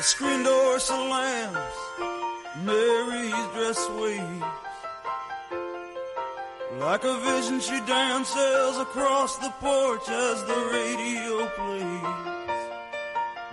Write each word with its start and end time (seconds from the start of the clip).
The 0.00 0.04
screen 0.04 0.42
door 0.44 0.78
slams, 0.78 1.58
Mary's 2.64 3.46
dress 3.52 3.86
waves. 4.00 4.44
Like 6.78 7.04
a 7.04 7.20
vision, 7.20 7.60
she 7.60 7.78
dances 7.84 8.78
across 8.78 9.36
the 9.36 9.50
porch 9.60 10.08
as 10.08 10.42
the 10.44 10.60
radio 10.72 11.46
plays. 11.58 12.16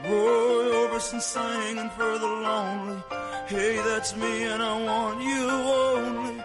Roy 0.06 0.88
Orbison 0.88 1.20
singing 1.20 1.90
for 1.90 2.18
the 2.18 2.32
lonely. 2.48 3.04
Hey, 3.48 3.76
that's 3.84 4.16
me, 4.16 4.44
and 4.44 4.64
I 4.64 4.82
want 4.82 5.22
you 5.22 5.50
only. 5.50 6.42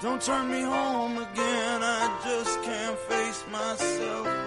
Don't 0.00 0.22
turn 0.22 0.48
me 0.48 0.62
home 0.62 1.18
again, 1.18 1.82
I 1.82 2.20
just 2.22 2.62
can't 2.62 2.98
face 3.00 3.44
myself 3.50 4.39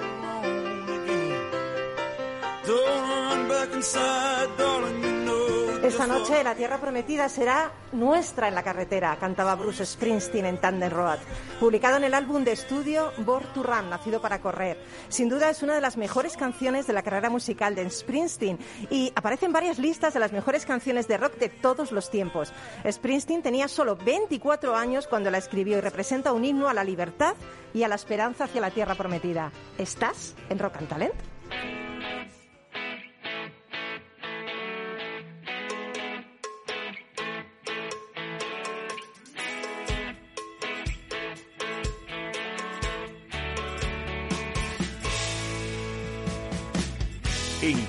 Esta 5.83 6.07
noche 6.07 6.41
la 6.41 6.55
tierra 6.55 6.79
prometida 6.79 7.27
será 7.27 7.69
nuestra 7.91 8.47
en 8.47 8.55
la 8.55 8.63
carretera, 8.63 9.17
cantaba 9.19 9.55
Bruce 9.55 9.85
Springsteen 9.85 10.45
en 10.45 10.57
Thunder 10.57 10.93
Road, 10.93 11.19
publicado 11.59 11.97
en 11.97 12.05
el 12.05 12.13
álbum 12.13 12.45
de 12.45 12.53
estudio 12.53 13.11
Born 13.17 13.45
to 13.53 13.61
Run, 13.61 13.89
nacido 13.89 14.21
para 14.21 14.39
correr. 14.39 14.77
Sin 15.09 15.27
duda 15.27 15.49
es 15.49 15.63
una 15.63 15.75
de 15.75 15.81
las 15.81 15.97
mejores 15.97 16.37
canciones 16.37 16.87
de 16.87 16.93
la 16.93 17.03
carrera 17.03 17.29
musical 17.29 17.75
de 17.75 17.89
Springsteen 17.89 18.57
y 18.89 19.11
aparece 19.15 19.47
en 19.47 19.51
varias 19.51 19.79
listas 19.79 20.13
de 20.13 20.21
las 20.21 20.31
mejores 20.31 20.65
canciones 20.65 21.09
de 21.09 21.17
rock 21.17 21.35
de 21.35 21.49
todos 21.49 21.91
los 21.91 22.09
tiempos. 22.09 22.53
Springsteen 22.89 23.43
tenía 23.43 23.67
solo 23.67 23.97
24 23.97 24.77
años 24.77 25.07
cuando 25.07 25.29
la 25.29 25.39
escribió 25.39 25.77
y 25.77 25.81
representa 25.81 26.31
un 26.31 26.45
himno 26.45 26.69
a 26.69 26.73
la 26.73 26.85
libertad 26.85 27.35
y 27.73 27.83
a 27.83 27.89
la 27.89 27.95
esperanza 27.95 28.45
hacia 28.45 28.61
la 28.61 28.71
tierra 28.71 28.95
prometida. 28.95 29.51
¿Estás 29.77 30.35
en 30.47 30.59
Rock 30.59 30.77
and 30.77 30.87
Talent? 30.87 31.32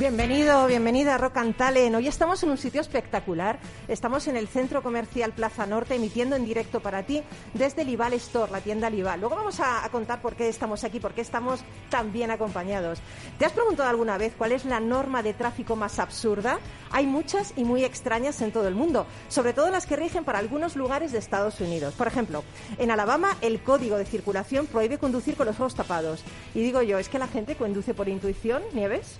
Bienvenido, 0.00 0.66
bienvenida 0.66 1.16
a 1.16 1.18
Rock 1.18 1.36
and 1.36 1.54
Talent. 1.54 1.94
Hoy 1.94 2.08
estamos 2.08 2.42
en 2.42 2.48
un 2.48 2.56
sitio 2.56 2.80
espectacular. 2.80 3.58
Estamos 3.86 4.28
en 4.28 4.38
el 4.38 4.48
Centro 4.48 4.82
Comercial 4.82 5.34
Plaza 5.34 5.66
Norte 5.66 5.94
emitiendo 5.94 6.36
en 6.36 6.46
directo 6.46 6.80
para 6.80 7.02
ti 7.02 7.22
desde 7.52 7.84
Lival 7.84 8.14
Store, 8.14 8.50
la 8.50 8.62
tienda 8.62 8.88
Lival. 8.88 9.20
Luego 9.20 9.36
vamos 9.36 9.60
a, 9.60 9.84
a 9.84 9.90
contar 9.90 10.22
por 10.22 10.36
qué 10.36 10.48
estamos 10.48 10.84
aquí, 10.84 11.00
por 11.00 11.12
qué 11.12 11.20
estamos 11.20 11.60
tan 11.90 12.14
bien 12.14 12.30
acompañados. 12.30 12.98
¿Te 13.38 13.44
has 13.44 13.52
preguntado 13.52 13.90
alguna 13.90 14.16
vez 14.16 14.32
cuál 14.38 14.52
es 14.52 14.64
la 14.64 14.80
norma 14.80 15.22
de 15.22 15.34
tráfico 15.34 15.76
más 15.76 15.98
absurda? 15.98 16.60
Hay 16.92 17.06
muchas 17.06 17.52
y 17.56 17.64
muy 17.64 17.84
extrañas 17.84 18.40
en 18.40 18.52
todo 18.52 18.68
el 18.68 18.74
mundo, 18.74 19.06
sobre 19.28 19.52
todo 19.52 19.68
las 19.68 19.84
que 19.84 19.96
rigen 19.96 20.24
para 20.24 20.38
algunos 20.38 20.76
lugares 20.76 21.12
de 21.12 21.18
Estados 21.18 21.60
Unidos. 21.60 21.92
Por 21.92 22.06
ejemplo, 22.06 22.42
en 22.78 22.90
Alabama 22.90 23.36
el 23.42 23.62
código 23.62 23.98
de 23.98 24.06
circulación 24.06 24.66
prohíbe 24.66 24.96
conducir 24.96 25.36
con 25.36 25.46
los 25.46 25.60
ojos 25.60 25.74
tapados. 25.74 26.24
Y 26.54 26.62
digo 26.62 26.80
yo, 26.80 26.98
¿es 26.98 27.10
que 27.10 27.18
la 27.18 27.28
gente 27.28 27.54
conduce 27.54 27.92
por 27.92 28.08
intuición, 28.08 28.62
Nieves? 28.72 29.18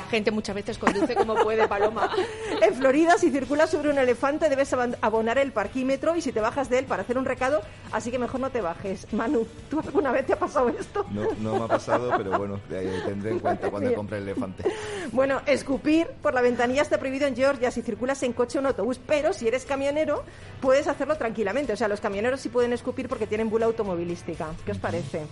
La 0.00 0.06
gente 0.10 0.30
muchas 0.30 0.54
veces 0.54 0.78
conduce 0.78 1.14
como 1.14 1.34
puede, 1.36 1.68
Paloma. 1.68 2.10
En 2.62 2.74
Florida, 2.74 3.16
si 3.16 3.30
circulas 3.30 3.70
sobre 3.70 3.88
un 3.90 3.98
elefante, 3.98 4.48
debes 4.48 4.72
aban- 4.72 4.96
abonar 5.00 5.38
el 5.38 5.52
parquímetro 5.52 6.14
y 6.16 6.20
si 6.20 6.30
te 6.32 6.40
bajas 6.40 6.68
de 6.68 6.78
él 6.78 6.84
para 6.84 7.02
hacer 7.02 7.16
un 7.16 7.24
recado, 7.24 7.60
así 7.92 8.10
que 8.10 8.18
mejor 8.18 8.40
no 8.40 8.50
te 8.50 8.60
bajes. 8.60 9.10
Manu, 9.12 9.46
¿tú 9.70 9.80
alguna 9.80 10.10
vez 10.12 10.26
te 10.26 10.32
ha 10.34 10.38
pasado 10.38 10.68
esto? 10.68 11.06
No, 11.10 11.22
no 11.40 11.58
me 11.58 11.64
ha 11.64 11.68
pasado, 11.68 12.10
pero 12.16 12.36
bueno, 12.38 12.60
tendré 12.68 13.30
en 13.30 13.38
cuenta 13.38 13.70
cuando 13.70 13.94
compre 13.94 14.18
el 14.18 14.24
elefante. 14.24 14.64
Bueno, 15.12 15.40
escupir 15.46 16.08
por 16.22 16.34
la 16.34 16.40
ventanilla 16.42 16.82
está 16.82 16.98
prohibido 16.98 17.26
en 17.26 17.34
Georgia 17.36 17.70
si 17.70 17.82
circulas 17.82 18.22
en 18.22 18.32
coche 18.32 18.58
o 18.58 18.60
en 18.60 18.66
autobús, 18.66 19.00
pero 19.06 19.32
si 19.32 19.48
eres 19.48 19.64
camionero 19.64 20.22
puedes 20.60 20.86
hacerlo 20.88 21.16
tranquilamente. 21.16 21.72
O 21.72 21.76
sea, 21.76 21.88
los 21.88 22.00
camioneros 22.00 22.40
sí 22.40 22.48
pueden 22.50 22.72
escupir 22.72 23.08
porque 23.08 23.26
tienen 23.26 23.48
bula 23.48 23.66
automovilística. 23.66 24.48
¿Qué 24.66 24.72
os 24.72 24.78
parece? 24.78 25.22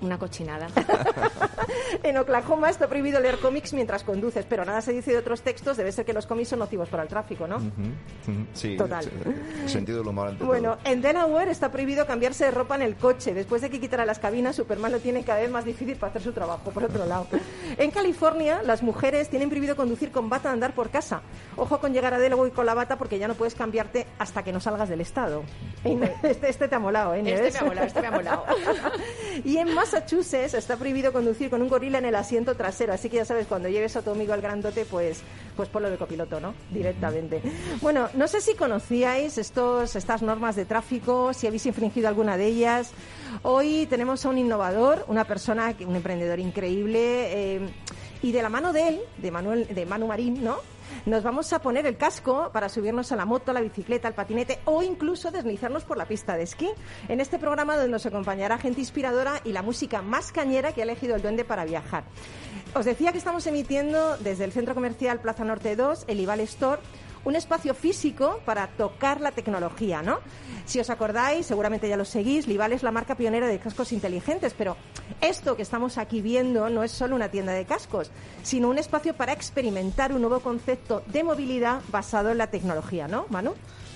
Una 0.00 0.18
cochinada. 0.18 0.68
En 2.02 2.16
Oklahoma 2.18 2.68
está 2.68 2.88
prohibido 2.88 3.20
leer 3.20 3.38
cómics 3.38 3.72
mientras 3.72 4.02
conduces, 4.04 4.44
pero 4.48 4.64
nada 4.64 4.80
se 4.82 4.92
dice 4.92 5.12
de 5.12 5.18
otros 5.18 5.42
textos. 5.42 5.76
Debe 5.76 5.92
ser 5.92 6.04
que 6.04 6.12
los 6.12 6.26
cómics 6.26 6.48
son 6.50 6.58
nocivos 6.58 6.88
para 6.88 7.02
el 7.04 7.08
tráfico, 7.08 7.46
¿no? 7.46 7.56
Ujú, 7.56 7.66
ujú, 7.66 8.46
Sí, 8.52 8.76
Total. 8.76 9.04
sí, 9.04 9.10
el 9.62 9.68
sentido 9.68 9.98
del 9.98 10.08
humor 10.08 10.28
ante 10.28 10.44
Bueno, 10.44 10.76
todo. 10.76 10.92
en 10.92 11.00
Delaware 11.00 11.50
está 11.50 11.70
prohibido 11.70 12.06
cambiarse 12.06 12.44
de 12.46 12.50
ropa 12.50 12.74
en 12.74 12.82
el 12.82 12.96
coche. 12.96 13.32
Después 13.32 13.62
de 13.62 13.70
que 13.70 13.80
quitara 13.80 14.04
las 14.04 14.18
cabinas, 14.18 14.56
Superman 14.56 14.92
lo 14.92 14.98
tiene 14.98 15.24
cada 15.24 15.40
vez 15.40 15.50
más 15.50 15.64
difícil 15.64 15.96
para 15.96 16.10
hacer 16.10 16.22
su 16.22 16.32
trabajo, 16.32 16.70
por 16.70 16.84
otro 16.84 17.06
lado. 17.06 17.26
En 17.78 17.90
California, 17.90 18.60
las 18.62 18.82
mujeres 18.82 19.30
tienen 19.30 19.48
prohibido 19.48 19.74
conducir 19.76 20.10
con 20.10 20.28
bata 20.28 20.50
a 20.50 20.52
andar 20.52 20.74
por 20.74 20.90
casa. 20.90 21.22
Ojo 21.56 21.78
con 21.78 21.92
llegar 21.92 22.12
a 22.12 22.18
Delaware 22.18 22.50
con 22.52 22.66
la 22.66 22.74
bata 22.74 22.98
porque 22.98 23.18
ya 23.18 23.28
no 23.28 23.34
puedes 23.34 23.54
cambiarte 23.54 24.06
hasta 24.18 24.42
que 24.42 24.52
no 24.52 24.60
salgas 24.60 24.88
del 24.88 25.00
estado. 25.00 25.42
Este, 26.24 26.48
este 26.48 26.68
te 26.68 26.74
ha 26.74 26.78
molado, 26.78 27.14
¿eh? 27.14 27.22
Este 27.26 27.52
me 27.52 27.58
ha 27.58 27.64
molado, 27.68 27.86
este 27.86 28.00
me 28.00 28.06
ha 28.06 28.10
molado. 28.10 28.44
y 29.44 29.58
en 29.58 29.74
Massachusetts 29.84 30.54
está 30.54 30.78
prohibido 30.78 31.12
conducir 31.12 31.50
con 31.50 31.60
un 31.60 31.68
gorila 31.68 31.98
en 31.98 32.06
el 32.06 32.14
asiento 32.14 32.54
trasero. 32.54 32.94
Así 32.94 33.10
que 33.10 33.16
ya 33.16 33.26
sabes, 33.26 33.46
cuando 33.46 33.68
lleves 33.68 33.94
a 33.96 34.02
tu 34.02 34.12
amigo 34.12 34.32
al 34.32 34.40
grandote, 34.40 34.86
pues, 34.86 35.20
pues 35.54 35.68
ponlo 35.68 35.90
de 35.90 35.98
copiloto, 35.98 36.40
¿no? 36.40 36.54
Directamente. 36.70 37.42
Bueno, 37.82 38.08
no 38.14 38.26
sé 38.26 38.40
si 38.40 38.54
conocíais 38.54 39.36
estos, 39.36 39.94
estas 39.94 40.22
normas 40.22 40.56
de 40.56 40.64
tráfico, 40.64 41.34
si 41.34 41.46
habéis 41.46 41.66
infringido 41.66 42.08
alguna 42.08 42.38
de 42.38 42.46
ellas. 42.46 42.92
Hoy 43.42 43.86
tenemos 43.90 44.24
a 44.24 44.30
un 44.30 44.38
innovador, 44.38 45.04
una 45.06 45.24
persona, 45.24 45.74
un 45.86 45.96
emprendedor 45.96 46.40
increíble. 46.40 47.56
eh, 47.56 47.68
y 48.24 48.32
de 48.32 48.42
la 48.42 48.48
mano 48.48 48.72
de 48.72 48.88
él, 48.88 49.00
de 49.18 49.30
Manuel, 49.30 49.66
de 49.68 49.84
Manu 49.84 50.06
Marín, 50.06 50.42
¿no? 50.42 50.56
Nos 51.04 51.22
vamos 51.22 51.52
a 51.52 51.60
poner 51.60 51.84
el 51.84 51.98
casco 51.98 52.48
para 52.54 52.70
subirnos 52.70 53.12
a 53.12 53.16
la 53.16 53.26
moto, 53.26 53.50
a 53.50 53.54
la 53.54 53.60
bicicleta, 53.60 54.08
al 54.08 54.14
patinete 54.14 54.60
o 54.64 54.82
incluso 54.82 55.30
deslizarnos 55.30 55.84
por 55.84 55.98
la 55.98 56.06
pista 56.06 56.34
de 56.34 56.44
esquí. 56.44 56.70
En 57.08 57.20
este 57.20 57.38
programa 57.38 57.76
donde 57.76 57.90
nos 57.90 58.06
acompañará 58.06 58.56
gente 58.56 58.80
inspiradora 58.80 59.42
y 59.44 59.52
la 59.52 59.60
música 59.60 60.00
más 60.00 60.32
cañera 60.32 60.72
que 60.72 60.80
ha 60.80 60.84
elegido 60.84 61.14
el 61.16 61.20
duende 61.20 61.44
para 61.44 61.66
viajar. 61.66 62.04
Os 62.74 62.86
decía 62.86 63.12
que 63.12 63.18
estamos 63.18 63.46
emitiendo 63.46 64.16
desde 64.16 64.44
el 64.44 64.52
Centro 64.52 64.74
Comercial 64.74 65.20
Plaza 65.20 65.44
Norte 65.44 65.76
2, 65.76 66.04
el 66.08 66.18
Ival 66.18 66.40
Store, 66.40 66.80
un 67.24 67.36
espacio 67.36 67.74
físico 67.74 68.40
para 68.44 68.68
tocar 68.68 69.20
la 69.20 69.32
tecnología, 69.32 70.02
¿no? 70.02 70.18
Si 70.66 70.80
os 70.80 70.90
acordáis, 70.90 71.46
seguramente 71.46 71.88
ya 71.88 71.96
lo 71.96 72.04
seguís, 72.04 72.46
Lival 72.46 72.72
es 72.72 72.82
la 72.82 72.90
marca 72.90 73.16
pionera 73.16 73.46
de 73.46 73.58
cascos 73.58 73.92
inteligentes, 73.92 74.54
pero 74.56 74.76
esto 75.20 75.56
que 75.56 75.62
estamos 75.62 75.98
aquí 75.98 76.20
viendo 76.20 76.68
no 76.70 76.82
es 76.82 76.92
solo 76.92 77.16
una 77.16 77.30
tienda 77.30 77.52
de 77.52 77.64
cascos, 77.64 78.10
sino 78.42 78.68
un 78.68 78.78
espacio 78.78 79.14
para 79.14 79.32
experimentar 79.32 80.12
un 80.12 80.22
nuevo 80.22 80.40
concepto 80.40 81.02
de 81.06 81.24
movilidad 81.24 81.80
basado 81.88 82.30
en 82.30 82.38
la 82.38 82.48
tecnología, 82.48 83.08
¿no, 83.08 83.26
Manu? 83.30 83.54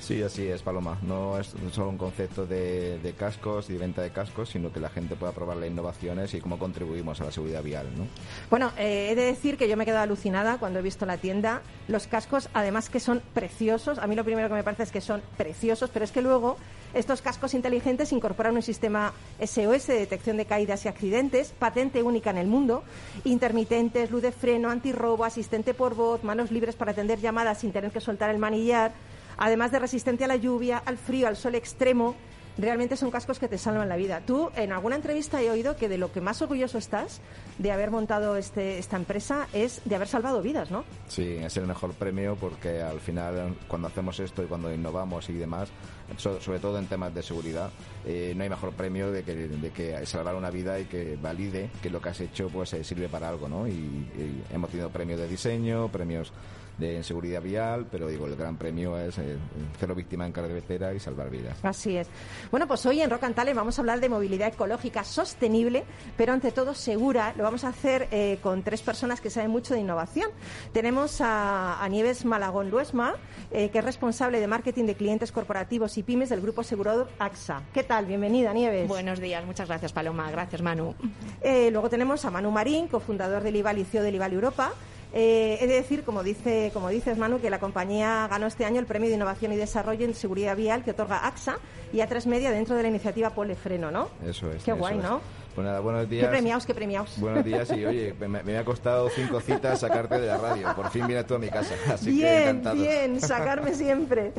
Sí, 0.08 0.22
así 0.22 0.48
es, 0.48 0.62
Paloma. 0.62 0.96
No 1.02 1.38
es 1.38 1.54
solo 1.70 1.90
un 1.90 1.98
concepto 1.98 2.46
de, 2.46 3.14
cascos 3.18 3.68
y 3.68 3.74
de 3.74 3.78
venta 3.78 4.00
de 4.00 4.08
cascos, 4.08 4.48
sino 4.48 4.72
que 4.72 4.80
la 4.80 4.88
gente 4.88 5.16
pueda 5.16 5.32
probar 5.32 5.58
las 5.58 5.68
innovaciones 5.68 6.32
y 6.32 6.40
cómo 6.40 6.58
contribuimos 6.58 7.20
a 7.20 7.24
la 7.24 7.30
seguridad 7.30 7.62
vial, 7.62 7.88
¿no? 7.94 8.06
Bueno, 8.48 8.72
eh, 8.78 9.08
he 9.10 9.14
de 9.14 9.24
decir 9.24 9.58
que 9.58 9.68
yo 9.68 9.76
me 9.76 9.82
he 9.82 9.86
quedado 9.86 10.04
alucinada 10.04 10.56
cuando 10.56 10.78
he 10.78 10.82
visto 10.82 11.04
la 11.04 11.18
tienda. 11.18 11.60
Los 11.88 12.06
cascos, 12.06 12.48
además 12.54 12.88
que 12.88 13.00
son 13.00 13.20
preciosos. 13.34 13.98
A 13.98 14.06
mí 14.06 14.14
lo 14.14 14.24
primero 14.24 14.48
que 14.48 14.54
me 14.54 14.62
parece 14.62 14.84
es 14.84 14.92
que 14.92 15.02
son 15.02 15.20
preciosos, 15.36 15.90
pero 15.90 16.06
es 16.06 16.10
que 16.10 16.22
luego 16.22 16.56
estos 16.94 17.20
cascos 17.20 17.52
inteligentes 17.52 18.10
incorporan 18.10 18.56
un 18.56 18.62
sistema 18.62 19.12
SOS 19.44 19.88
de 19.88 19.94
detección 19.98 20.38
de 20.38 20.46
caídas 20.46 20.86
y 20.86 20.88
accidentes, 20.88 21.52
patente 21.58 22.02
única 22.02 22.30
en 22.30 22.38
el 22.38 22.46
mundo, 22.46 22.82
intermitentes, 23.24 24.10
luz 24.10 24.22
de 24.22 24.32
freno, 24.32 24.70
antirrobo, 24.70 25.26
asistente 25.26 25.74
por 25.74 25.94
voz, 25.94 26.24
manos 26.24 26.50
libres 26.50 26.76
para 26.76 26.92
atender 26.92 27.20
llamadas 27.20 27.58
sin 27.58 27.72
tener 27.72 27.90
que 27.90 28.00
soltar 28.00 28.30
el 28.30 28.38
manillar, 28.38 28.92
además 29.38 29.72
de 29.72 29.78
resistente 29.78 30.24
a 30.24 30.28
la 30.28 30.36
lluvia, 30.36 30.82
al 30.84 30.98
frío, 30.98 31.26
al 31.28 31.36
sol 31.36 31.54
extremo. 31.54 32.14
Realmente 32.60 32.96
son 32.96 33.12
cascos 33.12 33.38
que 33.38 33.46
te 33.46 33.56
salvan 33.56 33.88
la 33.88 33.94
vida. 33.94 34.20
Tú, 34.26 34.50
en 34.56 34.72
alguna 34.72 34.96
entrevista 34.96 35.40
he 35.40 35.48
oído 35.48 35.76
que 35.76 35.88
de 35.88 35.96
lo 35.96 36.10
que 36.10 36.20
más 36.20 36.42
orgulloso 36.42 36.76
estás 36.76 37.20
de 37.58 37.70
haber 37.70 37.92
montado 37.92 38.36
este, 38.36 38.78
esta 38.80 38.96
empresa 38.96 39.46
es 39.52 39.80
de 39.84 39.94
haber 39.94 40.08
salvado 40.08 40.42
vidas, 40.42 40.68
¿no? 40.72 40.84
Sí, 41.06 41.36
es 41.40 41.56
el 41.56 41.68
mejor 41.68 41.92
premio 41.92 42.34
porque 42.34 42.82
al 42.82 42.98
final 42.98 43.54
cuando 43.68 43.86
hacemos 43.86 44.18
esto 44.18 44.42
y 44.42 44.46
cuando 44.46 44.74
innovamos 44.74 45.28
y 45.30 45.34
demás, 45.34 45.68
so- 46.16 46.40
sobre 46.40 46.58
todo 46.58 46.80
en 46.80 46.88
temas 46.88 47.14
de 47.14 47.22
seguridad, 47.22 47.70
eh, 48.04 48.32
no 48.36 48.42
hay 48.42 48.50
mejor 48.50 48.72
premio 48.72 49.12
de 49.12 49.22
que, 49.22 49.36
de 49.36 49.70
que 49.70 50.04
salvar 50.04 50.34
una 50.34 50.50
vida 50.50 50.80
y 50.80 50.86
que 50.86 51.16
valide 51.22 51.70
que 51.80 51.90
lo 51.90 52.02
que 52.02 52.08
has 52.08 52.20
hecho 52.20 52.48
pues 52.48 52.72
eh, 52.72 52.82
sirve 52.82 53.08
para 53.08 53.28
algo, 53.28 53.48
¿no? 53.48 53.68
Y 53.68 54.04
hemos 54.52 54.68
tenido 54.70 54.90
premios 54.90 55.20
de 55.20 55.28
diseño, 55.28 55.86
premios 55.92 56.32
de 56.78 56.96
en 56.96 57.04
seguridad 57.04 57.42
vial, 57.42 57.86
pero 57.90 58.08
digo, 58.08 58.26
el 58.26 58.36
gran 58.36 58.56
premio 58.56 58.98
es 58.98 59.18
eh, 59.18 59.36
cero 59.78 59.94
víctima 59.94 60.26
en 60.26 60.32
carretera 60.32 60.94
y 60.94 61.00
salvar 61.00 61.30
vidas. 61.30 61.56
Así 61.62 61.96
es. 61.96 62.08
Bueno, 62.50 62.66
pues 62.66 62.84
hoy 62.86 63.00
en 63.00 63.10
Rock 63.10 63.24
and 63.24 63.34
Talent 63.34 63.56
vamos 63.56 63.78
a 63.78 63.82
hablar 63.82 64.00
de 64.00 64.08
movilidad 64.08 64.48
ecológica 64.48 65.04
sostenible, 65.04 65.84
pero 66.16 66.32
ante 66.32 66.52
todo 66.52 66.74
segura. 66.74 67.34
Lo 67.36 67.42
vamos 67.42 67.64
a 67.64 67.68
hacer 67.68 68.08
eh, 68.10 68.38
con 68.42 68.62
tres 68.62 68.82
personas 68.82 69.20
que 69.20 69.30
saben 69.30 69.50
mucho 69.50 69.74
de 69.74 69.80
innovación. 69.80 70.30
Tenemos 70.72 71.20
a, 71.20 71.82
a 71.82 71.88
Nieves 71.88 72.24
Malagón 72.24 72.70
Luesma, 72.70 73.16
eh, 73.50 73.70
que 73.70 73.78
es 73.78 73.84
responsable 73.84 74.40
de 74.40 74.46
marketing 74.46 74.84
de 74.84 74.94
clientes 74.94 75.32
corporativos 75.32 75.98
y 75.98 76.02
pymes 76.02 76.28
del 76.28 76.40
grupo 76.40 76.60
asegurador 76.60 77.08
AXA. 77.18 77.62
¿Qué 77.72 77.82
tal? 77.82 78.06
Bienvenida, 78.06 78.52
Nieves. 78.52 78.88
Buenos 78.88 79.20
días, 79.20 79.44
muchas 79.44 79.68
gracias 79.68 79.92
Paloma, 79.92 80.30
gracias 80.30 80.62
Manu. 80.62 80.94
Eh, 81.40 81.70
luego 81.70 81.88
tenemos 81.88 82.24
a 82.24 82.30
Manu 82.30 82.50
Marín, 82.50 82.88
cofundador 82.88 83.42
del 83.42 83.56
IVAL 83.56 83.78
y 83.78 83.84
CEO 83.84 84.02
del 84.02 84.14
IVAL 84.14 84.32
Europa. 84.32 84.72
Eh, 85.12 85.58
he 85.60 85.66
de 85.66 85.74
decir, 85.74 86.04
como, 86.04 86.22
dice, 86.22 86.70
como 86.74 86.88
dices, 86.90 87.16
Manu, 87.16 87.40
que 87.40 87.48
la 87.50 87.58
compañía 87.58 88.26
ganó 88.28 88.46
este 88.46 88.64
año 88.64 88.78
el 88.78 88.86
Premio 88.86 89.08
de 89.08 89.16
Innovación 89.16 89.52
y 89.52 89.56
Desarrollo 89.56 90.04
en 90.04 90.14
Seguridad 90.14 90.56
Vial 90.56 90.84
que 90.84 90.90
otorga 90.90 91.26
AXA 91.26 91.58
y 91.92 91.98
A3 91.98 92.26
Media 92.26 92.50
dentro 92.50 92.76
de 92.76 92.82
la 92.82 92.88
iniciativa 92.88 93.30
Polefreno, 93.30 93.90
¿no? 93.90 94.10
Eso 94.26 94.52
es. 94.52 94.62
Qué 94.64 94.72
guay, 94.72 94.98
es. 94.98 95.02
¿no? 95.02 95.20
Pues 95.58 95.66
nada, 95.66 95.80
buenos 95.80 96.08
días. 96.08 96.24
Qué 96.24 96.30
premiados, 96.30 96.66
qué 96.66 96.72
premiados. 96.72 97.18
Buenos 97.18 97.44
días 97.44 97.68
y 97.76 97.84
oye, 97.84 98.14
me, 98.20 98.28
me 98.44 98.58
ha 98.58 98.64
costado 98.64 99.08
cinco 99.08 99.40
citas 99.40 99.80
sacarte 99.80 100.20
de 100.20 100.28
la 100.28 100.36
radio. 100.36 100.72
Por 100.76 100.88
fin 100.90 101.04
vienes 101.04 101.26
tú 101.26 101.34
a 101.34 101.40
mi 101.40 101.48
casa, 101.48 101.74
así 101.92 102.04
que 102.04 102.12
bien, 102.12 102.42
encantado. 102.42 102.76
bien, 102.76 103.20
sacarme 103.20 103.74
siempre. 103.74 104.32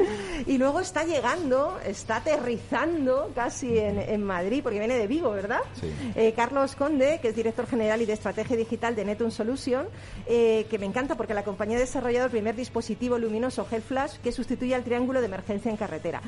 Y 0.45 0.57
luego 0.57 0.79
está 0.79 1.03
llegando, 1.03 1.77
está 1.85 2.15
aterrizando 2.15 3.33
casi 3.35 3.77
en, 3.77 3.99
en 3.99 4.23
Madrid, 4.23 4.61
porque 4.63 4.79
viene 4.79 4.97
de 4.97 5.07
Vigo, 5.07 5.31
¿verdad? 5.31 5.59
Sí. 5.81 5.91
Eh, 6.15 6.31
Carlos 6.37 6.77
Conde, 6.77 7.19
que 7.21 7.27
es 7.27 7.35
director 7.35 7.67
general 7.67 8.01
y 8.01 8.05
de 8.05 8.13
estrategia 8.13 8.55
digital 8.55 8.95
de 8.95 9.03
Netum 9.03 9.29
Solution, 9.29 9.87
eh, 10.25 10.67
que 10.69 10.79
me 10.79 10.85
encanta 10.85 11.15
porque 11.15 11.33
la 11.33 11.43
compañía 11.43 11.75
ha 11.75 11.81
desarrollado 11.81 12.27
el 12.27 12.31
primer 12.31 12.55
dispositivo 12.55 13.17
luminoso 13.17 13.67
Health 13.69 13.83
Flash 13.83 14.17
que 14.23 14.31
sustituye 14.31 14.73
al 14.73 14.85
triángulo 14.85 15.19
de 15.19 15.25
emergencia 15.25 15.69
en 15.69 15.75
carretera. 15.75 16.21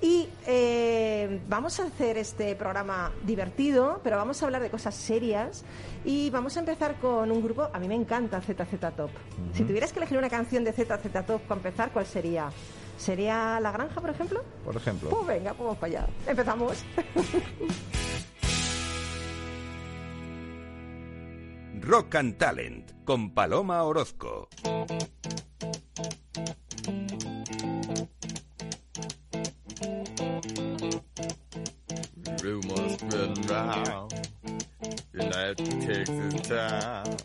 Y 0.00 0.28
eh, 0.46 1.40
vamos 1.48 1.80
a 1.80 1.86
hacer 1.86 2.16
este 2.16 2.54
programa 2.54 3.10
divertido, 3.24 4.00
pero 4.04 4.16
vamos 4.18 4.35
a 4.42 4.46
hablar 4.46 4.62
de 4.62 4.70
cosas 4.70 4.94
serias 4.94 5.64
y 6.04 6.30
vamos 6.30 6.56
a 6.56 6.60
empezar 6.60 6.96
con 6.96 7.30
un 7.30 7.42
grupo, 7.42 7.68
a 7.72 7.78
mí 7.78 7.88
me 7.88 7.94
encanta 7.94 8.40
ZZ 8.40 8.94
Top. 8.96 9.10
Si 9.54 9.64
tuvieras 9.64 9.92
que 9.92 9.98
elegir 9.98 10.18
una 10.18 10.30
canción 10.30 10.64
de 10.64 10.72
ZZ 10.72 11.26
Top 11.26 11.40
para 11.42 11.58
empezar, 11.58 11.90
¿cuál 11.92 12.06
sería? 12.06 12.50
¿Sería 12.96 13.60
La 13.60 13.72
Granja, 13.72 14.00
por 14.00 14.10
ejemplo? 14.10 14.42
Por 14.64 14.76
ejemplo. 14.76 15.10
Pues 15.10 15.26
venga, 15.26 15.50
pues 15.52 15.64
vamos 15.64 15.78
para 15.78 16.00
allá. 16.00 16.08
Empezamos. 16.26 16.84
Rock 21.80 22.14
and 22.16 22.36
Talent 22.36 23.04
con 23.04 23.32
Paloma 23.32 23.82
Orozco. 23.84 24.48
Rumors 32.46 32.92
spreading 32.92 33.42
round 33.48 34.28
United 35.12 35.56
Texas 35.82 36.48
town 36.48 37.16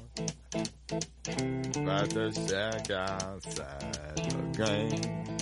About 1.76 2.10
to 2.10 2.32
shack 2.34 2.90
outside 2.90 4.16
the 4.16 4.42
game 4.58 5.38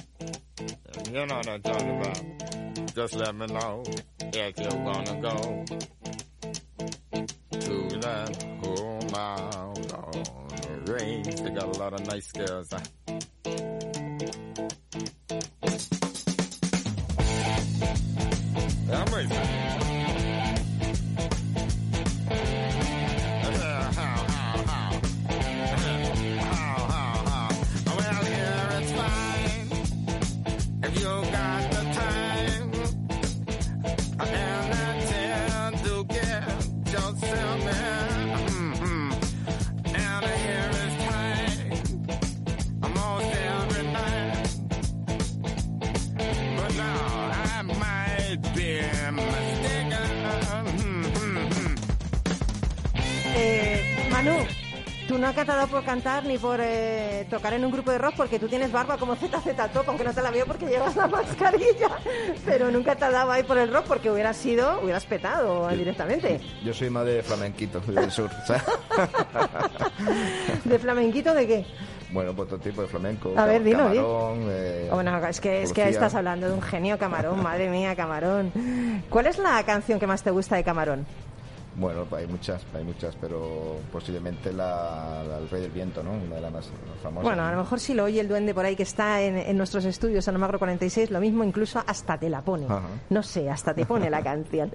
You 1.05 1.25
know 1.25 1.33
what 1.33 1.47
I'm 1.47 1.61
talking 1.61 1.97
about 1.97 2.93
Just 2.93 3.15
let 3.15 3.33
me 3.33 3.45
know 3.45 3.83
if 4.19 4.59
you 4.59 4.79
wanna 4.79 5.15
go 5.21 5.63
To 7.13 7.99
that 8.01 8.43
home 8.61 9.13
out 9.15 9.93
on 9.93 10.83
the 10.83 10.91
range 10.91 11.39
They 11.39 11.51
got 11.51 11.73
a 11.73 11.79
lot 11.79 11.93
of 11.93 12.05
nice 12.05 12.29
girls 12.33 12.67
huh? 12.69 12.98
Cantar 55.89 56.23
ni 56.23 56.37
por 56.37 56.59
eh, 56.61 57.25
tocar 57.31 57.51
en 57.53 57.65
un 57.65 57.71
grupo 57.71 57.89
de 57.89 57.97
rock 57.97 58.13
porque 58.15 58.37
tú 58.37 58.47
tienes 58.47 58.71
barba 58.71 58.95
como 58.97 59.15
ZZ 59.15 59.31
Top, 59.73 59.85
aunque 59.87 60.03
no 60.03 60.13
te 60.13 60.21
la 60.21 60.29
veo 60.29 60.45
porque 60.45 60.67
llevas 60.67 60.95
la 60.95 61.07
mascarilla. 61.17 61.89
Pero 62.45 62.69
nunca 62.69 62.95
te 62.95 63.05
ha 63.05 63.09
dado 63.09 63.31
ahí 63.31 63.41
por 63.41 63.57
el 63.57 63.73
rock 63.73 63.85
porque 63.87 64.11
hubieras 64.11 64.37
sido, 64.37 64.81
hubieras 64.83 65.07
petado 65.07 65.67
directamente. 65.69 66.39
Yo 66.63 66.75
soy 66.75 66.91
más 66.91 67.07
de 67.07 67.23
flamenquito 67.23 67.79
del 67.79 68.11
sur, 68.11 68.29
¿sabes? 68.45 68.61
¿De 70.63 70.77
flamenquito 70.77 71.33
de 71.33 71.47
qué? 71.47 71.65
Bueno, 72.11 72.35
pues 72.35 72.49
todo 72.49 72.59
tipo 72.59 72.83
de 72.83 72.87
flamenco. 72.87 73.33
A 73.35 73.45
ver, 73.45 73.63
dilo, 73.63 73.89
di. 73.89 73.97
camarón, 73.97 74.45
eh, 74.47 74.89
Bueno, 74.91 75.17
es 75.27 75.39
que, 75.39 75.63
es 75.63 75.73
que 75.73 75.89
estás 75.89 76.13
hablando 76.13 76.49
de 76.49 76.53
un 76.53 76.61
genio 76.61 76.99
camarón, 76.99 77.41
madre 77.41 77.67
mía, 77.67 77.95
camarón. 77.95 78.51
¿Cuál 79.09 79.25
es 79.25 79.39
la 79.39 79.63
canción 79.63 79.99
que 79.99 80.05
más 80.05 80.21
te 80.21 80.29
gusta 80.29 80.55
de 80.55 80.63
camarón? 80.63 81.07
Bueno, 81.79 82.05
hay 82.11 82.27
muchas, 82.27 82.61
hay 82.75 82.83
muchas, 82.83 83.15
pero 83.21 83.77
posiblemente 83.91 84.51
la, 84.51 85.23
la- 85.27 85.37
El 85.37 85.49
Rey 85.49 85.61
del 85.61 85.71
Viento, 85.71 86.03
¿no? 86.03 86.11
Una 86.11 86.35
de 86.35 86.41
las 86.41 86.51
más 86.51 86.69
famosas. 87.01 87.23
Bueno, 87.23 87.43
a 87.43 87.51
lo 87.51 87.57
mejor 87.57 87.79
si 87.79 87.93
lo 87.93 88.03
oye 88.03 88.19
el 88.19 88.27
duende 88.27 88.53
por 88.53 88.65
ahí 88.65 88.75
que 88.75 88.83
está 88.83 89.21
en, 89.21 89.37
en 89.37 89.57
nuestros 89.57 89.85
estudios 89.85 90.27
en 90.27 90.35
Almagro 90.35 90.59
46, 90.59 91.09
lo 91.11 91.19
mismo 91.19 91.43
incluso 91.43 91.81
hasta 91.87 92.17
te 92.17 92.29
la 92.29 92.41
pone. 92.41 92.65
Ajá. 92.65 92.81
No 93.09 93.23
sé, 93.23 93.49
hasta 93.49 93.73
te 93.73 93.85
pone 93.85 94.09
la 94.09 94.21
canción. 94.21 94.71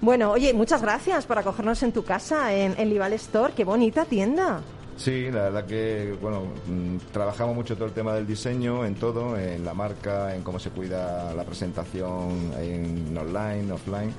Bueno, 0.00 0.30
oye, 0.32 0.52
muchas 0.52 0.82
gracias 0.82 1.24
por 1.26 1.38
acogernos 1.38 1.82
en 1.82 1.92
tu 1.92 2.04
casa, 2.04 2.52
en, 2.54 2.74
en 2.78 2.90
Lival 2.90 3.12
Store. 3.14 3.52
Qué 3.54 3.64
bonita 3.64 4.04
tienda. 4.04 4.60
Sí, 4.98 5.30
la 5.30 5.42
verdad 5.44 5.66
que, 5.66 6.16
bueno, 6.22 6.42
mm, 6.66 7.12
trabajamos 7.12 7.54
mucho 7.54 7.74
todo 7.76 7.84
el 7.86 7.92
tema 7.92 8.14
del 8.14 8.26
diseño, 8.26 8.84
en 8.86 8.94
todo, 8.94 9.38
en 9.38 9.62
la 9.64 9.74
marca, 9.74 10.34
en 10.34 10.42
cómo 10.42 10.58
se 10.58 10.70
cuida 10.70 11.34
la 11.34 11.44
presentación 11.44 12.52
en 12.58 13.16
online, 13.16 13.70
offline. 13.72 14.12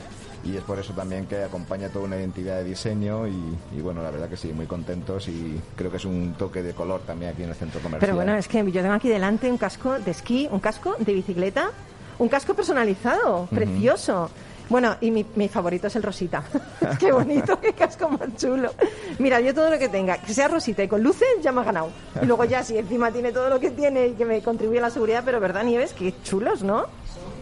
Y 0.48 0.56
es 0.56 0.64
por 0.64 0.80
eso 0.80 0.94
también 0.94 1.26
que 1.26 1.44
acompaña 1.44 1.90
toda 1.90 2.06
una 2.06 2.16
identidad 2.16 2.58
de 2.58 2.64
diseño 2.64 3.28
y, 3.28 3.36
y 3.76 3.82
bueno, 3.82 4.02
la 4.02 4.12
verdad 4.12 4.30
que 4.30 4.38
sí, 4.38 4.54
muy 4.54 4.66
contentos 4.66 5.28
y 5.28 5.60
creo 5.76 5.92
que 5.92 5.98
es 5.98 6.06
un 6.06 6.36
toque 6.38 6.64
de 6.64 6.74
color 6.74 7.02
también 7.02 7.32
aquí 7.32 7.44
en 7.44 7.50
el 7.50 7.56
centro 7.56 7.82
comercial. 7.82 8.00
Pero 8.00 8.16
bueno, 8.16 8.34
es 8.36 8.48
que 8.48 8.60
yo 8.72 8.82
tengo 8.82 8.94
aquí 8.94 9.10
delante 9.10 9.52
un 9.52 9.58
casco 9.58 10.00
de 10.00 10.12
esquí, 10.12 10.48
un 10.50 10.62
casco 10.62 10.96
de 11.00 11.14
bicicleta, 11.14 11.72
un 12.20 12.30
casco 12.30 12.54
personalizado, 12.54 13.48
precioso. 13.48 14.30
Bueno, 14.70 14.96
y 15.02 15.12
mi, 15.12 15.26
mi 15.36 15.50
favorito 15.50 15.88
es 15.88 15.96
el 15.98 16.04
rosita. 16.04 16.44
qué 17.00 17.12
bonito, 17.12 17.60
qué 17.60 17.74
casco 17.74 18.10
más 18.10 18.36
chulo. 18.38 18.72
Mira, 19.20 19.42
yo 19.42 19.54
todo 19.54 19.70
lo 19.70 19.78
que 19.78 19.90
tenga, 19.90 20.18
que 20.18 20.34
sea 20.34 20.48
rosita 20.48 20.84
y 20.84 20.88
con 20.88 21.04
luces, 21.04 21.28
ya 21.42 21.52
me 21.52 21.62
ha 21.62 21.64
ganado. 21.66 21.90
Y 22.22 22.26
luego 22.26 22.46
ya, 22.46 22.64
si 22.64 22.78
encima 22.78 23.12
tiene 23.12 23.34
todo 23.34 23.50
lo 23.50 23.60
que 23.60 23.72
tiene 23.72 24.08
y 24.08 24.14
que 24.14 24.26
me 24.26 24.42
contribuye 24.42 24.80
a 24.80 24.84
la 24.84 24.90
seguridad, 24.90 25.24
pero 25.26 25.40
¿verdad, 25.40 25.64
Nieves? 25.64 25.94
Qué 25.94 26.14
chulos, 26.24 26.64
¿no? 26.64 26.86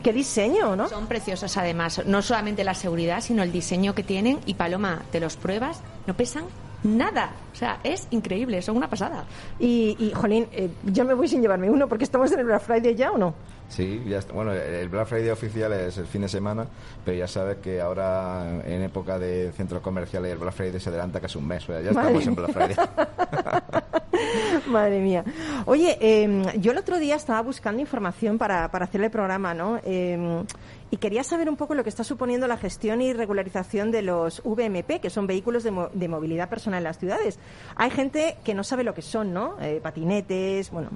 Qué 0.05 0.13
diseño, 0.13 0.75
¿no? 0.75 0.87
Son 0.87 1.07
preciosos 1.07 1.57
además, 1.57 2.03
no 2.05 2.21
solamente 2.21 2.63
la 2.63 2.75
seguridad, 2.75 3.21
sino 3.21 3.41
el 3.41 3.51
diseño 3.51 3.95
que 3.95 4.03
tienen. 4.03 4.39
Y 4.45 4.53
Paloma, 4.53 5.01
te 5.11 5.19
los 5.19 5.35
pruebas, 5.35 5.81
no 6.05 6.13
pesan 6.15 6.43
nada. 6.85 7.31
O 7.51 7.55
sea, 7.55 7.79
es 7.83 8.07
increíble, 8.11 8.61
son 8.61 8.77
una 8.77 8.89
pasada. 8.89 9.25
Y, 9.59 9.95
y 9.99 10.11
Jolín, 10.13 10.47
eh, 10.51 10.69
yo 10.83 11.05
me 11.05 11.13
voy 11.13 11.27
sin 11.27 11.41
llevarme 11.41 11.69
uno 11.69 11.87
porque 11.87 12.03
estamos 12.03 12.31
en 12.31 12.39
el 12.39 12.45
Black 12.45 12.61
Friday 12.61 12.95
ya, 12.95 13.11
¿o 13.11 13.17
no? 13.17 13.33
Sí, 13.67 14.03
ya 14.07 14.19
está. 14.19 14.33
Bueno, 14.33 14.53
el 14.53 14.89
Black 14.89 15.07
Friday 15.07 15.29
oficial 15.29 15.73
es 15.73 15.97
el 15.97 16.05
fin 16.05 16.21
de 16.21 16.29
semana, 16.29 16.67
pero 17.03 17.17
ya 17.17 17.27
sabes 17.27 17.57
que 17.57 17.81
ahora 17.81 18.61
en 18.65 18.83
época 18.83 19.17
de 19.17 19.51
centros 19.53 19.81
comerciales 19.81 20.31
el 20.31 20.37
Black 20.37 20.53
Friday 20.53 20.79
se 20.79 20.89
adelanta 20.89 21.19
casi 21.19 21.37
un 21.37 21.47
mes. 21.47 21.63
o 21.63 21.67
sea, 21.67 21.81
ya 21.81 21.91
Madre 21.91 22.19
estamos 22.19 22.27
en 22.27 22.35
Black 22.35 22.51
Friday. 22.51 22.75
Madre 24.67 24.99
mía. 25.01 25.23
Oye, 25.65 25.97
eh, 25.99 26.43
yo 26.59 26.71
el 26.71 26.77
otro 26.77 26.99
día 26.99 27.15
estaba 27.15 27.41
buscando 27.41 27.81
información 27.81 28.37
para, 28.37 28.69
para 28.69 28.85
hacer 28.85 29.01
el 29.01 29.09
programa, 29.09 29.53
¿no? 29.53 29.79
Eh, 29.83 30.43
y 30.91 30.97
quería 30.97 31.23
saber 31.23 31.49
un 31.49 31.55
poco 31.55 31.73
lo 31.73 31.83
que 31.83 31.89
está 31.89 32.03
suponiendo 32.03 32.47
la 32.47 32.57
gestión 32.57 33.01
y 33.01 33.13
regularización 33.13 33.91
de 33.91 34.01
los 34.01 34.41
VMP, 34.43 34.99
que 35.01 35.09
son 35.09 35.27
vehículos 35.27 35.63
de, 35.63 35.89
de 35.93 36.07
movilidad 36.07 36.49
personal 36.49 36.79
en 36.79 36.83
las 36.85 36.99
ciudades. 36.99 37.39
Hay 37.75 37.89
gente 37.89 38.37
que 38.43 38.53
no 38.53 38.63
sabe 38.63 38.83
lo 38.83 38.93
que 38.93 39.01
son, 39.01 39.33
¿no? 39.33 39.55
Eh, 39.61 39.79
patinetes, 39.81 40.71
bueno. 40.71 40.89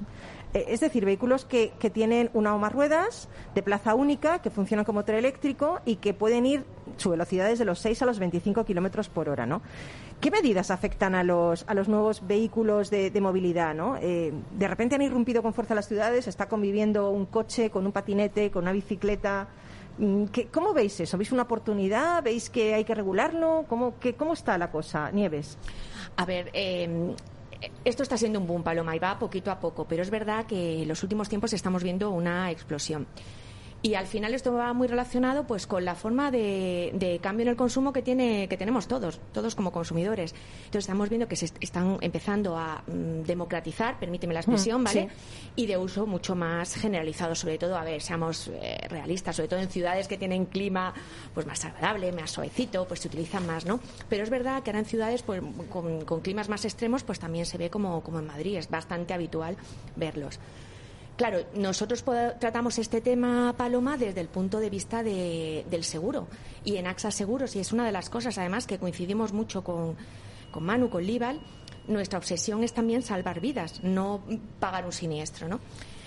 Eh, 0.54 0.66
es 0.68 0.80
decir, 0.80 1.04
vehículos 1.04 1.44
que, 1.44 1.72
que 1.78 1.90
tienen 1.90 2.30
una 2.34 2.54
o 2.54 2.58
más 2.58 2.72
ruedas, 2.72 3.28
de 3.54 3.62
plaza 3.62 3.94
única, 3.94 4.40
que 4.40 4.50
funcionan 4.50 4.84
como 4.84 5.00
motor 5.00 5.14
eléctrico 5.14 5.80
y 5.84 5.96
que 5.96 6.14
pueden 6.14 6.46
ir 6.46 6.64
su 6.96 7.10
velocidad 7.10 7.48
desde 7.48 7.64
los 7.64 7.78
6 7.78 8.02
a 8.02 8.06
los 8.06 8.18
25 8.18 8.64
kilómetros 8.64 9.08
por 9.08 9.28
hora, 9.28 9.46
¿no? 9.46 9.62
¿Qué 10.20 10.30
medidas 10.30 10.70
afectan 10.70 11.14
a 11.14 11.24
los, 11.24 11.64
a 11.66 11.74
los 11.74 11.88
nuevos 11.88 12.26
vehículos 12.26 12.90
de, 12.90 13.10
de 13.10 13.20
movilidad, 13.20 13.74
¿no? 13.74 13.96
Eh, 13.96 14.32
de 14.58 14.68
repente 14.68 14.96
han 14.96 15.02
irrumpido 15.02 15.42
con 15.42 15.54
fuerza 15.54 15.74
las 15.74 15.88
ciudades, 15.88 16.28
está 16.28 16.46
conviviendo 16.46 17.10
un 17.10 17.26
coche 17.26 17.70
con 17.70 17.86
un 17.86 17.92
patinete, 17.92 18.50
con 18.50 18.64
una 18.64 18.72
bicicleta. 18.72 19.48
Mm, 20.00 20.24
¿qué- 20.32 20.46
¿Cómo 20.48 20.72
veis 20.72 20.98
eso? 21.00 21.18
¿Veis 21.18 21.30
una 21.30 21.42
oportunidad? 21.42 22.22
¿Veis 22.22 22.48
que 22.48 22.72
hay 22.74 22.84
que 22.84 22.94
regularlo? 22.94 23.66
¿Cómo, 23.68 23.94
cómo 24.16 24.32
está 24.32 24.56
la 24.56 24.70
cosa, 24.70 25.10
Nieves? 25.10 25.58
A 26.16 26.24
ver, 26.24 26.50
eh, 26.54 27.14
esto 27.84 28.02
está 28.02 28.16
siendo 28.16 28.38
un 28.40 28.46
boom, 28.46 28.62
Paloma, 28.62 28.96
y 28.96 28.98
va 28.98 29.18
poquito 29.18 29.50
a 29.50 29.60
poco, 29.60 29.84
pero 29.86 30.02
es 30.02 30.08
verdad 30.10 30.46
que 30.46 30.82
en 30.82 30.88
los 30.88 31.02
últimos 31.02 31.28
tiempos 31.28 31.52
estamos 31.52 31.82
viendo 31.82 32.10
una 32.10 32.50
explosión. 32.50 33.06
Y 33.82 33.94
al 33.94 34.06
final 34.06 34.34
esto 34.34 34.52
va 34.52 34.74
muy 34.74 34.88
relacionado 34.88 35.46
pues 35.46 35.66
con 35.66 35.86
la 35.86 35.94
forma 35.94 36.30
de, 36.30 36.90
de 36.92 37.18
cambio 37.18 37.44
en 37.44 37.48
el 37.48 37.56
consumo 37.56 37.94
que 37.94 38.02
tiene 38.02 38.46
que 38.46 38.58
tenemos 38.58 38.86
todos, 38.86 39.20
todos 39.32 39.54
como 39.54 39.72
consumidores. 39.72 40.34
Entonces 40.66 40.80
estamos 40.84 41.08
viendo 41.08 41.26
que 41.28 41.36
se 41.36 41.46
est- 41.46 41.56
están 41.62 41.96
empezando 42.02 42.58
a 42.58 42.82
mm, 42.86 43.22
democratizar, 43.22 43.98
permíteme 43.98 44.34
la 44.34 44.40
expresión, 44.40 44.82
Mm, 44.82 44.84
¿vale? 44.84 45.08
sí. 45.08 45.52
Y 45.56 45.66
de 45.66 45.78
uso 45.78 46.06
mucho 46.06 46.34
más 46.36 46.74
generalizado, 46.74 47.34
sobre 47.34 47.56
todo, 47.56 47.74
a 47.76 47.82
ver, 47.84 48.02
seamos 48.02 48.48
eh, 48.52 48.86
realistas, 48.90 49.36
sobre 49.36 49.48
todo 49.48 49.60
en 49.60 49.70
ciudades 49.70 50.08
que 50.08 50.18
tienen 50.18 50.44
clima 50.44 50.92
pues 51.32 51.46
más 51.46 51.64
agradable, 51.64 52.12
más 52.12 52.30
suavecito, 52.32 52.86
pues 52.86 53.00
se 53.00 53.08
utilizan 53.08 53.46
más, 53.46 53.64
¿no? 53.64 53.80
Pero 54.10 54.22
es 54.22 54.28
verdad 54.28 54.62
que 54.62 54.68
ahora 54.70 54.80
en 54.80 54.84
ciudades 54.84 55.22
pues 55.22 55.40
con, 55.70 56.04
con 56.04 56.20
climas 56.20 56.50
más 56.50 56.66
extremos 56.66 57.02
pues 57.02 57.18
también 57.18 57.46
se 57.46 57.56
ve 57.56 57.70
como, 57.70 58.02
como 58.02 58.18
en 58.18 58.26
Madrid, 58.26 58.56
es 58.58 58.68
bastante 58.68 59.14
habitual 59.14 59.56
verlos. 59.96 60.38
Claro, 61.20 61.40
nosotros 61.54 62.02
tratamos 62.38 62.78
este 62.78 63.02
tema, 63.02 63.52
Paloma, 63.54 63.98
desde 63.98 64.22
el 64.22 64.28
punto 64.28 64.58
de 64.58 64.70
vista 64.70 65.02
de- 65.02 65.66
del 65.70 65.84
seguro. 65.84 66.28
Y 66.64 66.76
en 66.76 66.86
AXA 66.86 67.10
Seguros, 67.10 67.54
y 67.56 67.58
es 67.60 67.74
una 67.74 67.84
de 67.84 67.92
las 67.92 68.08
cosas, 68.08 68.38
además, 68.38 68.66
que 68.66 68.78
coincidimos 68.78 69.34
mucho 69.34 69.62
con, 69.62 69.96
con 70.50 70.62
Manu, 70.64 70.88
con 70.88 71.04
Lival, 71.04 71.38
nuestra 71.88 72.18
obsesión 72.18 72.64
es 72.64 72.72
también 72.72 73.02
salvar 73.02 73.38
vidas, 73.40 73.84
no 73.84 74.22
pagar 74.60 74.86
un 74.86 74.92
siniestro, 74.92 75.46
¿no? 75.46 75.60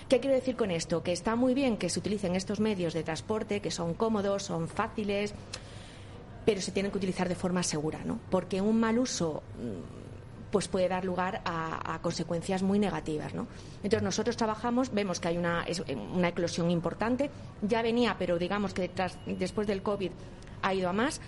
¿Qué 0.08 0.18
quiero 0.18 0.34
decir 0.34 0.56
con 0.56 0.72
esto? 0.72 1.04
Que 1.04 1.12
está 1.12 1.36
muy 1.36 1.54
bien 1.54 1.76
que 1.76 1.90
se 1.90 2.00
utilicen 2.00 2.34
estos 2.34 2.58
medios 2.58 2.92
de 2.92 3.04
transporte, 3.04 3.60
que 3.60 3.70
son 3.70 3.94
cómodos, 3.94 4.42
son 4.42 4.66
fáciles, 4.66 5.32
pero 6.44 6.60
se 6.60 6.72
tienen 6.72 6.90
que 6.90 6.98
utilizar 6.98 7.28
de 7.28 7.36
forma 7.36 7.62
segura, 7.62 8.00
¿no? 8.04 8.18
Porque 8.30 8.60
un 8.60 8.80
mal 8.80 8.98
uso 8.98 9.44
mm, 9.62 10.03
pues 10.54 10.68
puede 10.68 10.88
dar 10.88 11.04
lugar 11.04 11.40
a, 11.44 11.98
consecuencias 12.00 12.62
muy 12.62 12.78
negativas, 12.78 13.34
¿no? 13.34 13.48
Entonces 13.82 14.02
nosotros 14.04 14.36
trabajamos, 14.36 14.94
vemos 14.94 15.18
que 15.18 15.26
hay 15.26 15.36
una, 15.36 15.64
es 15.64 15.82
una 16.14 16.28
eclosión 16.28 16.70
importante, 16.70 17.28
ya 17.60 17.82
venía, 17.82 18.14
pero 18.20 18.38
digamos 18.38 18.72
que 18.72 18.88
tras- 18.88 19.18
después 19.26 19.66
del 19.66 19.82
COVID 19.82 20.12
ha 20.62 20.72
ido 20.74 20.88
a 20.88 20.92
más. 20.92 21.20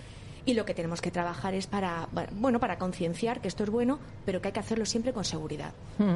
Y 0.45 0.53
lo 0.53 0.63
que 0.63 0.73
tenemos 0.73 1.01
que 1.01 1.11
trabajar 1.11 1.53
es 1.55 1.67
para, 1.67 2.07
bueno, 2.31 2.57
para 2.61 2.77
concienciar 2.77 3.41
que 3.41 3.49
esto 3.49 3.65
es 3.65 3.69
bueno, 3.69 3.99
pero 4.25 4.39
que 4.39 4.47
hay 4.47 4.53
que 4.53 4.61
hacerlo 4.61 4.85
siempre 4.85 5.11
con 5.11 5.25
seguridad. 5.25 5.73
Hmm. 5.97 6.15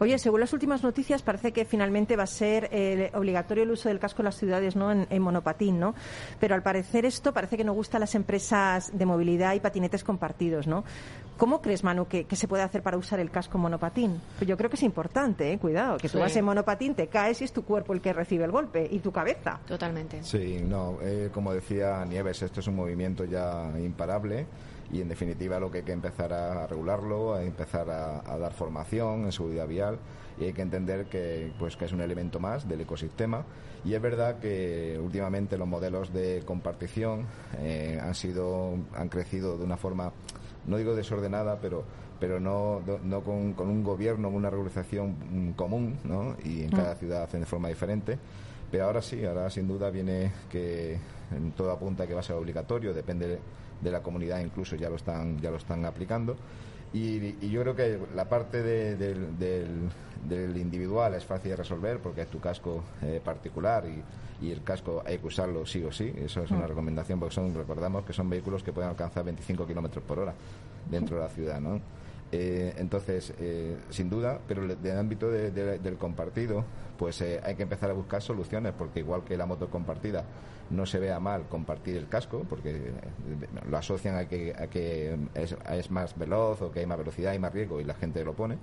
Oye, 0.00 0.18
según 0.18 0.40
las 0.40 0.54
últimas 0.54 0.82
noticias, 0.82 1.20
parece 1.20 1.52
que 1.52 1.66
finalmente 1.66 2.16
va 2.16 2.22
a 2.22 2.26
ser 2.26 2.70
eh, 2.72 3.10
obligatorio 3.12 3.64
el 3.64 3.70
uso 3.70 3.90
del 3.90 3.98
casco 3.98 4.22
en 4.22 4.24
las 4.24 4.38
ciudades, 4.38 4.76
¿no? 4.76 4.90
En, 4.90 5.06
en 5.10 5.20
monopatín, 5.20 5.78
¿no? 5.78 5.94
Pero 6.40 6.54
al 6.54 6.62
parecer 6.62 7.04
esto 7.04 7.34
parece 7.34 7.58
que 7.58 7.64
no 7.64 7.74
gusta 7.74 7.98
a 7.98 8.00
las 8.00 8.14
empresas 8.14 8.96
de 8.96 9.04
movilidad 9.04 9.52
y 9.52 9.60
patinetes 9.60 10.02
compartidos, 10.04 10.66
¿no? 10.66 10.82
¿Cómo 11.36 11.60
crees, 11.60 11.84
Manu, 11.84 12.06
que, 12.06 12.24
que 12.24 12.34
se 12.36 12.48
puede 12.48 12.62
hacer 12.62 12.82
para 12.82 12.96
usar 12.96 13.20
el 13.20 13.30
casco 13.30 13.58
monopatín? 13.58 14.20
Pues 14.38 14.48
yo 14.48 14.56
creo 14.56 14.70
que 14.70 14.76
es 14.76 14.82
importante, 14.82 15.52
¿eh? 15.52 15.58
Cuidado, 15.58 15.98
que 15.98 16.08
tú 16.08 16.14
Sí. 16.16 16.18
vas 16.18 16.34
en 16.36 16.44
monopatín, 16.44 16.94
te 16.94 17.08
caes 17.08 17.40
y 17.42 17.44
es 17.44 17.52
tu 17.52 17.64
cuerpo 17.64 17.92
el 17.92 18.00
que 18.00 18.12
recibe 18.12 18.44
el 18.44 18.50
golpe 18.50 18.88
y 18.90 19.00
tu 19.00 19.12
cabeza. 19.12 19.60
Totalmente. 19.66 20.22
Sí, 20.22 20.62
no, 20.66 20.96
eh, 21.02 21.30
como 21.32 21.52
decía 21.52 22.04
Nieves, 22.06 22.40
esto 22.42 22.60
es 22.60 22.66
un 22.68 22.76
movimiento 22.76 23.24
ya 23.24 23.70
imparable 23.78 24.46
y 24.90 25.00
en 25.02 25.08
definitiva 25.08 25.58
lo 25.60 25.70
que 25.70 25.78
hay 25.78 25.84
que 25.84 25.92
empezar 25.92 26.32
a, 26.32 26.62
a 26.64 26.66
regularlo, 26.66 27.34
a 27.34 27.42
empezar 27.42 27.90
a, 27.90 28.20
a 28.32 28.38
dar 28.38 28.52
formación 28.52 29.24
en 29.24 29.32
seguridad 29.32 29.66
vial 29.66 29.98
y 30.38 30.44
hay 30.44 30.52
que 30.52 30.62
entender 30.62 31.06
que, 31.06 31.52
pues, 31.58 31.76
que 31.76 31.86
es 31.86 31.92
un 31.92 32.00
elemento 32.00 32.38
más 32.40 32.68
del 32.68 32.80
ecosistema 32.82 33.44
y 33.86 33.94
es 33.94 34.02
verdad 34.02 34.38
que 34.40 34.98
últimamente 35.02 35.56
los 35.56 35.68
modelos 35.68 36.12
de 36.12 36.42
compartición 36.44 37.24
eh, 37.58 37.98
han 38.02 38.14
sido 38.14 38.74
han 38.94 39.08
crecido 39.08 39.56
de 39.56 39.64
una 39.64 39.76
forma 39.76 40.12
no 40.66 40.76
digo 40.76 40.94
desordenada 40.94 41.58
pero 41.60 41.84
pero 42.18 42.40
no, 42.40 42.80
no- 43.04 43.20
con, 43.22 43.52
con 43.52 43.68
un 43.68 43.84
gobierno, 43.84 44.30
una 44.30 44.48
regularización 44.48 45.16
mm, 45.30 45.50
común, 45.52 45.98
¿no? 46.04 46.34
Y 46.44 46.62
en 46.62 46.70
cada 46.70 46.94
ciudad 46.94 47.24
hacen 47.24 47.40
de 47.40 47.46
forma 47.46 47.68
diferente. 47.68 48.18
Pero 48.70 48.86
ahora 48.86 49.02
sí, 49.02 49.22
ahora 49.26 49.50
sin 49.50 49.68
duda 49.68 49.90
viene 49.90 50.32
que 50.50 50.98
en 51.30 51.52
todo 51.52 51.70
apunta 51.70 52.06
que 52.06 52.14
va 52.14 52.20
a 52.20 52.22
ser 52.22 52.36
obligatorio, 52.36 52.94
depende 52.94 53.38
de 53.82 53.90
la 53.90 54.02
comunidad, 54.02 54.40
incluso 54.40 54.76
ya 54.76 54.88
lo 54.88 54.96
están, 54.96 55.38
ya 55.42 55.50
lo 55.50 55.58
están 55.58 55.84
aplicando. 55.84 56.36
Y, 56.96 57.36
y 57.42 57.50
yo 57.50 57.62
creo 57.62 57.76
que 57.76 57.98
la 58.14 58.24
parte 58.28 58.62
de- 58.62 58.96
del, 58.96 59.38
del- 59.38 59.88
del 60.28 60.56
individual 60.56 61.14
es 61.14 61.24
fácil 61.24 61.50
de 61.50 61.56
resolver 61.56 61.98
porque 61.98 62.22
es 62.22 62.28
tu 62.28 62.40
casco 62.40 62.82
eh, 63.02 63.20
particular 63.24 63.84
y, 63.86 64.44
y 64.46 64.50
el 64.50 64.62
casco 64.62 65.02
hay 65.06 65.18
que 65.18 65.26
usarlo 65.26 65.66
sí 65.66 65.84
o 65.84 65.92
sí. 65.92 66.12
Eso 66.16 66.42
es 66.42 66.50
una 66.50 66.66
recomendación 66.66 67.18
porque 67.20 67.34
son, 67.34 67.54
recordamos 67.54 68.04
que 68.04 68.12
son 68.12 68.28
vehículos 68.30 68.62
que 68.62 68.72
pueden 68.72 68.90
alcanzar 68.90 69.24
25 69.24 69.66
kilómetros 69.66 70.02
por 70.04 70.18
hora 70.18 70.34
dentro 70.90 71.16
de 71.16 71.22
la 71.22 71.28
ciudad, 71.28 71.60
¿no? 71.60 71.80
Eh, 72.32 72.74
entonces, 72.78 73.32
eh, 73.38 73.76
sin 73.90 74.10
duda, 74.10 74.40
pero 74.48 74.66
del 74.66 74.98
ámbito 74.98 75.30
de- 75.30 75.50
de- 75.52 75.78
del 75.78 75.96
compartido, 75.96 76.64
pues 76.96 77.20
eh, 77.20 77.40
hay 77.44 77.54
que 77.54 77.62
empezar 77.62 77.90
a 77.90 77.94
buscar 77.94 78.22
soluciones, 78.22 78.72
porque 78.76 79.00
igual 79.00 79.24
que 79.24 79.36
la 79.36 79.46
moto 79.46 79.68
compartida 79.68 80.24
no 80.70 80.86
se 80.86 80.98
vea 80.98 81.20
mal 81.20 81.44
compartir 81.48 81.96
el 81.96 82.08
casco, 82.08 82.44
porque 82.48 82.70
eh, 82.70 82.90
lo 83.68 83.76
asocian 83.76 84.16
a 84.16 84.26
que, 84.26 84.54
a 84.54 85.74
es, 85.74 85.90
más 85.90 86.18
veloz 86.18 86.62
o 86.62 86.70
que 86.70 86.80
hay 86.80 86.86
más 86.86 86.98
velocidad 86.98 87.32
y 87.34 87.38
más 87.38 87.52
riesgo 87.52 87.80
y 87.80 87.84
la 87.84 87.94
gente 87.94 88.24
lo 88.24 88.34
pone. 88.34 88.58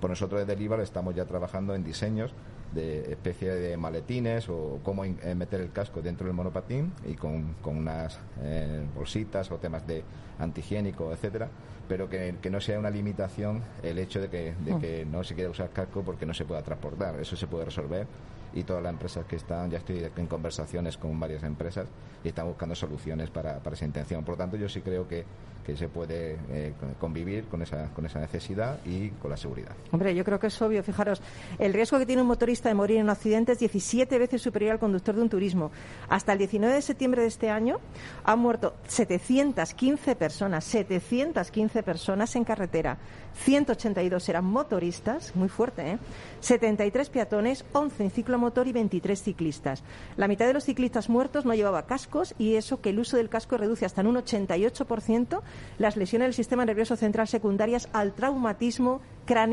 Pues 0.00 0.10
nosotros 0.10 0.46
desde 0.46 0.60
Líbal 0.60 0.80
estamos 0.80 1.14
ya 1.14 1.24
trabajando 1.24 1.74
en 1.74 1.82
diseños 1.82 2.34
de 2.74 3.12
especie 3.12 3.54
de 3.54 3.76
maletines 3.76 4.48
o 4.48 4.80
cómo 4.82 5.04
eh, 5.04 5.34
meter 5.34 5.60
el 5.60 5.72
casco 5.72 6.02
dentro 6.02 6.26
del 6.26 6.34
monopatín 6.34 6.92
y 7.06 7.14
con, 7.14 7.54
con 7.62 7.76
unas 7.76 8.18
eh, 8.42 8.84
bolsitas 8.94 9.50
o 9.50 9.56
temas 9.56 9.86
de 9.86 10.02
antihigiénico, 10.38 11.12
etcétera, 11.12 11.48
pero 11.88 12.08
que, 12.08 12.36
que 12.40 12.50
no 12.50 12.60
sea 12.60 12.78
una 12.78 12.90
limitación 12.90 13.62
el 13.82 13.98
hecho 13.98 14.20
de 14.20 14.28
que, 14.28 14.54
de 14.64 14.78
que 14.78 15.04
no 15.04 15.24
se 15.24 15.34
quiera 15.34 15.50
usar 15.50 15.70
casco 15.70 16.02
porque 16.02 16.26
no 16.26 16.34
se 16.34 16.44
pueda 16.44 16.62
transportar. 16.62 17.18
Eso 17.20 17.36
se 17.36 17.46
puede 17.46 17.64
resolver 17.64 18.06
y 18.54 18.62
todas 18.62 18.82
las 18.82 18.92
empresas 18.92 19.26
que 19.26 19.36
están, 19.36 19.70
ya 19.70 19.78
estoy 19.78 20.10
en 20.16 20.26
conversaciones 20.26 20.96
con 20.96 21.18
varias 21.20 21.42
empresas 21.42 21.86
y 22.24 22.28
están 22.28 22.46
buscando 22.46 22.74
soluciones 22.74 23.30
para, 23.30 23.58
para 23.58 23.74
esa 23.74 23.84
intención. 23.84 24.24
Por 24.24 24.34
lo 24.34 24.38
tanto, 24.38 24.56
yo 24.56 24.68
sí 24.68 24.80
creo 24.80 25.06
que, 25.06 25.24
que 25.66 25.76
se 25.76 25.88
puede 25.88 26.38
eh, 26.50 26.72
convivir 27.00 27.46
con 27.46 27.60
esa, 27.60 27.92
con 27.92 28.06
esa 28.06 28.20
necesidad 28.20 28.78
y 28.86 29.08
con 29.10 29.32
la 29.32 29.36
seguridad. 29.36 29.72
Hombre, 29.90 30.14
yo 30.14 30.24
creo 30.24 30.38
que 30.38 30.46
es 30.46 30.62
obvio. 30.62 30.80
Fijaros, 30.84 31.20
el 31.58 31.74
riesgo 31.74 31.98
que 31.98 32.06
tiene 32.06 32.22
un 32.22 32.28
motorista 32.28 32.68
de 32.68 32.76
morir 32.76 32.98
en 32.98 33.04
un 33.04 33.10
accidente 33.10 33.52
es 33.52 33.58
17 33.58 34.16
veces 34.16 34.40
superior 34.40 34.72
al 34.72 34.78
conductor 34.78 35.16
de 35.16 35.22
un 35.22 35.28
turismo. 35.28 35.72
Hasta 36.08 36.32
el 36.32 36.38
19 36.38 36.72
de 36.72 36.82
septiembre 36.82 37.22
de 37.22 37.28
este 37.28 37.50
año 37.50 37.78
han 38.24 38.38
muerto 38.38 38.76
715 38.86 40.14
personas, 40.14 40.64
715 40.64 41.82
personas 41.82 42.36
en 42.36 42.44
carretera. 42.44 42.98
182 43.44 44.28
eran 44.28 44.44
motoristas, 44.44 45.34
muy 45.36 45.48
fuerte, 45.48 45.92
¿eh? 45.92 45.98
73 46.40 47.10
peatones, 47.10 47.64
11 47.72 48.04
en 48.04 48.10
ciclomotor 48.10 48.66
y 48.66 48.72
23 48.72 49.20
ciclistas. 49.20 49.82
La 50.16 50.28
mitad 50.28 50.46
de 50.46 50.54
los 50.54 50.64
ciclistas 50.64 51.08
muertos 51.08 51.44
no 51.44 51.54
llevaba 51.54 51.86
cascos 51.86 52.34
y 52.38 52.54
eso 52.54 52.80
que 52.80 52.90
el 52.90 52.98
uso 52.98 53.16
del 53.16 53.28
casco 53.28 53.56
reduce 53.56 53.84
hasta 53.84 54.00
en 54.00 54.06
un 54.06 54.16
88% 54.16 55.42
las 55.78 55.96
lesiones 55.96 56.26
del 56.26 56.34
sistema 56.34 56.64
nervioso 56.64 56.96
central 56.96 57.28
secundarias 57.28 57.88
al 57.92 58.12
traumatismo 58.12 59.00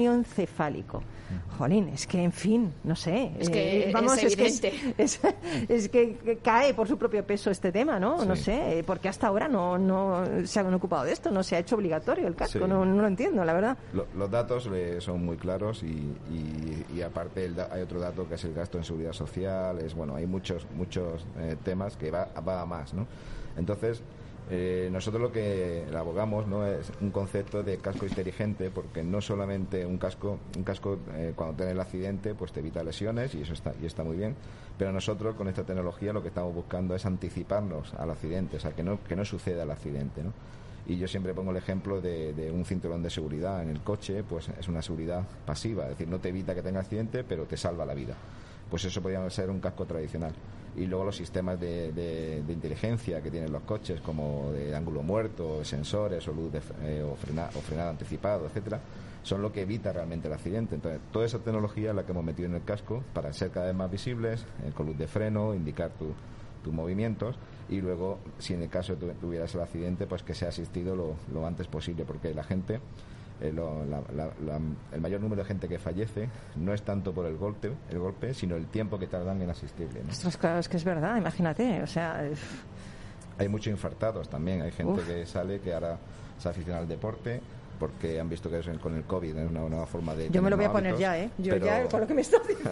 cráneoencefálico. 0.08 1.02
Jolín, 1.58 1.90
es 1.90 2.06
que, 2.06 2.22
en 2.24 2.32
fin, 2.32 2.72
no 2.84 2.96
sé. 2.96 3.32
Es 3.40 3.50
que 3.50 3.90
es 3.90 3.96
es, 3.96 4.36
que 4.36 4.44
evidente. 4.44 4.94
es, 4.98 5.20
es 5.70 5.90
que 5.90 6.40
cae 6.44 6.74
por 6.76 6.88
su 6.88 6.98
propio 6.98 7.26
peso 7.26 7.50
este 7.50 7.72
tema, 7.72 8.00
¿no? 8.00 8.24
No 8.24 8.36
sé, 8.36 8.80
eh, 8.80 8.84
porque 8.84 9.10
hasta 9.10 9.28
ahora 9.28 9.48
no, 9.48 9.78
no 9.80 10.24
se 10.46 10.60
han 10.60 10.72
ocupado 10.74 11.06
de 11.06 11.12
esto, 11.12 11.32
no 11.32 11.42
se 11.42 11.56
ha 11.56 11.60
hecho 11.60 11.76
obligatorio 11.76 12.28
el 12.28 12.36
casco, 12.36 12.60
Sí. 12.60 12.66
no, 12.68 12.86
no 12.86 13.02
lo 13.02 13.08
entiendo, 13.08 13.44
la 13.46 13.54
verdad. 13.54 13.78
Lo- 13.94 14.06
los 14.16 14.30
datos 14.30 14.70
eh, 14.72 14.98
son 15.00 15.26
muy 15.26 15.38
claros 15.38 15.82
y, 15.82 15.88
y- 15.88 16.86
y 16.96 17.02
aparte 17.02 17.46
el 17.46 17.56
da- 17.56 17.70
hay 17.72 17.82
otro 17.82 18.00
dato 18.00 18.28
que 18.28 18.36
es 18.36 18.44
el 18.44 18.54
gasto 18.54 18.78
en 18.78 18.84
seguridad 18.84 19.14
social, 19.14 19.80
es 19.80 19.96
bueno, 19.96 20.16
hay 20.16 20.28
muchos 20.28 20.68
muchos 20.76 21.26
eh, 21.40 21.56
temas 21.64 21.98
que 21.98 22.12
va, 22.12 22.28
va 22.48 22.62
a 22.62 22.66
más, 22.68 22.94
¿no? 22.94 23.08
Entonces 23.58 24.02
eh, 24.56 24.90
nosotros 24.92 25.20
lo 25.20 25.32
que 25.32 25.84
abogamos 25.96 26.46
no 26.46 26.68
es 26.68 26.92
un 27.02 27.10
concepto 27.10 27.64
de 27.64 27.78
casco 27.78 28.06
inteligente 28.06 28.70
porque 28.70 29.02
no 29.02 29.20
solamente 29.20 29.84
un 29.84 29.98
casco 29.98 30.38
un 30.56 30.64
casco 30.64 31.00
eh, 31.16 31.34
cuando 31.36 31.56
tiene 31.56 31.72
el 31.72 31.80
accidente 31.80 32.36
pues 32.36 32.52
te 32.52 32.60
evita 32.60 32.84
lesiones 32.84 33.34
y 33.34 33.42
eso 33.42 33.54
está 33.54 33.74
y 33.82 33.88
está 33.88 34.04
muy 34.04 34.16
bien 34.16 34.36
pero 34.78 34.92
nosotros 34.92 35.34
con 35.34 35.48
esta 35.48 35.64
tecnología 35.64 36.14
lo 36.14 36.22
que 36.22 36.28
estamos 36.28 36.54
buscando 36.54 36.94
es 36.94 37.04
anticiparnos 37.08 37.96
al 37.96 38.12
accidente 38.12 38.58
o 38.58 38.60
sea 38.60 38.74
que 38.74 38.84
no 38.84 39.04
que 39.04 39.16
no 39.16 39.26
suceda 39.26 39.64
el 39.64 39.72
accidente 39.72 40.22
¿no? 40.22 40.34
Y 40.86 40.98
yo 40.98 41.08
siempre 41.08 41.34
pongo 41.34 41.50
el 41.50 41.58
ejemplo 41.58 42.00
de, 42.00 42.34
de 42.34 42.52
un 42.52 42.64
cinturón 42.64 43.02
de 43.02 43.10
seguridad 43.10 43.64
en 43.64 43.70
el 43.70 43.80
coche, 43.80 44.22
pues 44.22 44.50
es 44.50 44.68
una 44.68 44.82
seguridad 44.82 45.24
pasiva, 45.46 45.86
es 45.86 45.92
decir, 45.92 46.10
no 46.10 46.20
te 46.20 46.28
evita 46.28 46.54
que 46.54 46.62
tenga 46.62 46.82
accidente, 46.82 47.24
pero 47.24 47.46
te 47.46 47.56
salva 47.56 47.86
la 47.86 47.94
vida. 47.94 48.16
Pues 48.70 48.84
eso 48.84 49.02
podría 49.02 49.30
ser 49.30 49.50
un 49.50 49.62
casco 49.62 49.86
tradicional. 49.86 50.34
Y 50.76 50.86
luego 50.88 51.06
los 51.06 51.16
sistemas 51.16 51.60
de, 51.60 51.92
de- 51.92 52.44
inteligencia 52.52 53.22
que 53.22 53.30
tienen 53.30 53.52
los 53.52 53.62
coches, 53.64 54.02
como 54.02 54.52
de 54.52 54.76
ángulo 54.76 55.04
muerto, 55.04 55.64
sensores 55.64 56.28
o 56.28 56.32
luz 56.34 56.52
de 56.52 56.62
eh, 56.84 57.04
o, 57.04 57.16
frena- 57.16 57.50
o 57.56 57.60
frenado 57.62 57.90
anticipado, 57.92 58.48
etcétera, 58.48 58.80
son 59.22 59.42
lo 59.42 59.52
que 59.52 59.62
evita 59.62 59.94
realmente 59.94 60.28
el 60.28 60.34
accidente. 60.34 60.76
Entonces, 60.76 61.00
toda 61.12 61.26
esa 61.26 61.40
tecnología 61.40 61.92
es 61.92 61.96
la 61.96 62.04
que 62.06 62.12
hemos 62.12 62.24
metido 62.24 62.50
en 62.50 62.56
el 62.56 62.64
casco 62.64 63.04
para 63.14 63.32
ser 63.34 63.52
cada 63.52 63.68
vez 63.68 63.76
más 63.76 63.92
visibles, 63.92 64.42
eh, 64.66 64.72
con 64.74 64.88
luz 64.88 64.98
de 64.98 65.08
freno, 65.08 65.54
indicar 65.54 65.92
tu- 65.92 66.14
tus 66.64 66.74
movimientos 66.74 67.36
y 67.70 67.82
luego, 67.82 68.20
si 68.40 68.54
en 68.54 68.62
el 68.64 68.70
caso 68.70 68.96
tuvieras 68.96 69.54
el 69.56 69.62
accidente, 69.62 70.08
pues 70.08 70.24
que 70.24 70.34
sea 70.34 70.50
asistido 70.50 70.96
lo, 70.96 71.16
lo 71.34 71.46
antes 71.46 71.68
posible, 71.68 72.04
porque 72.06 72.34
la 72.34 72.44
gente, 72.44 72.80
eh, 73.42 73.52
lo- 73.54 73.86
la- 73.86 74.02
la- 74.16 74.32
la- 74.46 74.60
el 74.94 75.02
mayor 75.02 75.22
número 75.22 75.42
de 75.44 75.48
gente 75.48 75.68
que 75.68 75.80
fallece 75.80 76.30
no 76.56 76.74
es 76.74 76.82
tanto 76.84 77.14
por 77.14 77.26
el 77.26 77.38
golpe, 77.38 77.72
el 77.90 78.00
golpe, 78.00 78.34
sino 78.34 78.56
el 78.56 78.68
tiempo 78.68 78.98
que 79.00 79.08
tardan 79.08 79.42
en 79.42 79.50
asistirle. 79.50 80.04
¿no? 80.04 80.10
Ostras, 80.12 80.38
claro, 80.38 80.60
es 80.60 80.70
que 80.70 80.78
es 80.78 80.84
verdad, 80.84 81.18
imagínate, 81.18 81.82
o 81.82 81.88
sea, 81.88 82.24
Hay 83.40 83.48
muchos 83.50 83.68
infartados 83.72 84.30
también, 84.30 84.62
hay 84.62 84.72
gente 84.72 84.94
Uf. 85.02 85.08
que 85.08 85.26
sale 85.26 85.60
que 85.60 85.74
ahora 85.74 85.98
se 86.38 86.50
aficiona 86.50 86.80
al 86.80 86.88
deporte 86.88 87.42
porque 87.80 88.20
han 88.20 88.30
visto 88.30 88.50
que 88.50 88.60
es 88.60 88.68
con 88.80 88.96
el 88.96 89.04
COVID 89.04 89.36
es 89.38 89.50
una 89.50 89.62
nueva 89.62 89.86
forma 89.86 90.14
de 90.16 90.30
yo 90.30 90.42
me 90.42 90.50
lo 90.50 90.56
voy 90.56 90.66
a 90.66 90.72
poner 90.72 90.94
hábitos, 90.94 91.00
ya, 91.02 91.20
¿eh? 91.20 91.30
Yo 91.38 91.54
pero- 91.54 91.66
ya, 91.66 91.84
con 91.88 92.02
lo 92.02 92.08
que 92.08 92.14
me 92.14 92.22
estás 92.22 92.42
diciendo, 92.48 92.72